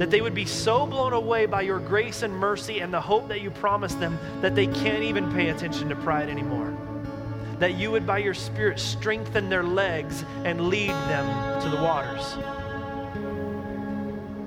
that 0.00 0.10
they 0.10 0.22
would 0.22 0.34
be 0.34 0.46
so 0.46 0.86
blown 0.86 1.12
away 1.12 1.44
by 1.44 1.60
your 1.60 1.78
grace 1.78 2.22
and 2.22 2.34
mercy 2.34 2.80
and 2.80 2.90
the 2.90 3.00
hope 3.00 3.28
that 3.28 3.42
you 3.42 3.50
promised 3.50 4.00
them 4.00 4.18
that 4.40 4.54
they 4.54 4.66
can't 4.66 5.02
even 5.02 5.30
pay 5.30 5.50
attention 5.50 5.90
to 5.90 5.96
pride 5.96 6.30
anymore. 6.30 6.74
That 7.58 7.74
you 7.74 7.90
would, 7.90 8.06
by 8.06 8.16
your 8.16 8.32
Spirit, 8.32 8.78
strengthen 8.78 9.50
their 9.50 9.62
legs 9.62 10.24
and 10.46 10.68
lead 10.70 10.88
them 10.88 11.60
to 11.60 11.68
the 11.68 11.82
waters. 11.82 12.32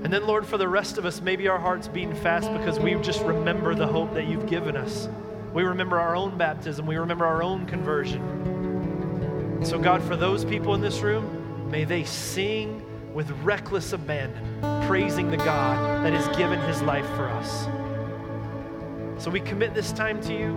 And 0.04 0.12
then, 0.12 0.26
Lord, 0.26 0.48
for 0.48 0.58
the 0.58 0.68
rest 0.68 0.98
of 0.98 1.06
us, 1.06 1.22
maybe 1.22 1.48
our 1.48 1.60
hearts 1.60 1.88
beating 1.88 2.16
fast 2.16 2.52
because 2.52 2.80
we 2.80 2.96
just 2.96 3.22
remember 3.22 3.76
the 3.76 3.86
hope 3.86 4.16
that 4.16 4.26
you've 4.26 4.48
given 4.48 4.76
us. 4.76 5.08
We 5.54 5.62
remember 5.62 6.00
our 6.00 6.16
own 6.16 6.36
baptism, 6.36 6.88
we 6.88 6.98
remember 6.98 7.28
our 7.28 7.44
own 7.44 7.68
conversion. 7.68 9.62
So, 9.64 9.78
God, 9.78 10.02
for 10.02 10.16
those 10.16 10.44
people 10.46 10.74
in 10.74 10.82
this 10.82 11.02
room, 11.02 11.70
may 11.70 11.84
they 11.84 12.06
sing 12.06 12.83
with 13.14 13.30
reckless 13.44 13.94
abandon, 13.94 14.44
praising 14.88 15.30
the 15.30 15.38
God 15.38 16.06
that 16.06 16.14
has 16.14 16.28
given 16.36 16.60
his 16.62 16.82
life 16.82 17.06
for 17.16 17.30
us. 17.30 17.68
So 19.24 19.30
we 19.30 19.40
commit 19.40 19.74
this 19.74 19.92
time 19.92 20.20
to 20.22 20.34
you. 20.34 20.54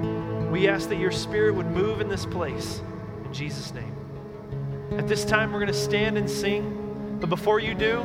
We 0.50 0.68
ask 0.68 0.88
that 0.88 0.98
your 0.98 1.12
spirit 1.12 1.54
would 1.54 1.66
move 1.66 2.00
in 2.00 2.09
this 2.09 2.24
place. 2.24 2.80
In 3.24 3.32
Jesus' 3.32 3.72
name. 3.74 3.94
At 4.92 5.07
this 5.07 5.24
time, 5.24 5.52
we're 5.52 5.61
going 5.61 5.72
to 5.72 5.78
stand 5.78 6.16
and 6.16 6.30
sing. 6.30 7.18
But 7.20 7.28
before 7.28 7.61
you 7.61 7.74
do, 7.74 8.04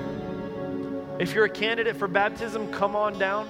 if 1.20 1.34
you're 1.34 1.45
a 1.45 1.49
candidate 1.49 1.95
for 1.95 2.08
baptism, 2.08 2.72
come 2.72 2.95
on 2.95 3.18
down. 3.18 3.49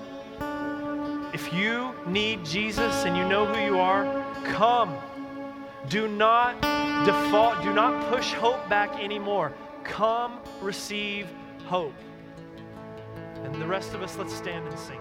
If 1.34 1.54
you 1.54 1.93
need 2.06 2.45
Jesus 2.45 3.06
and 3.06 3.16
you 3.16 3.24
know 3.28 3.45
who 3.45 3.60
you 3.64 3.80
are, 3.80 4.06
come. 4.43 4.95
Do 5.89 6.08
not 6.08 6.62
default, 7.06 7.64
do 7.64 7.74
not 7.74 8.12
push 8.14 8.34
hope 8.34 8.68
back 8.70 8.99
anymore. 8.99 9.54
Come 9.84 10.40
receive 10.62 11.28
hope. 11.66 11.94
And 13.44 13.62
the 13.62 13.68
rest 13.68 13.94
of 13.94 14.02
us, 14.02 14.18
let's 14.18 14.34
stand 14.34 14.68
and 14.68 14.80
sing. 14.80 15.01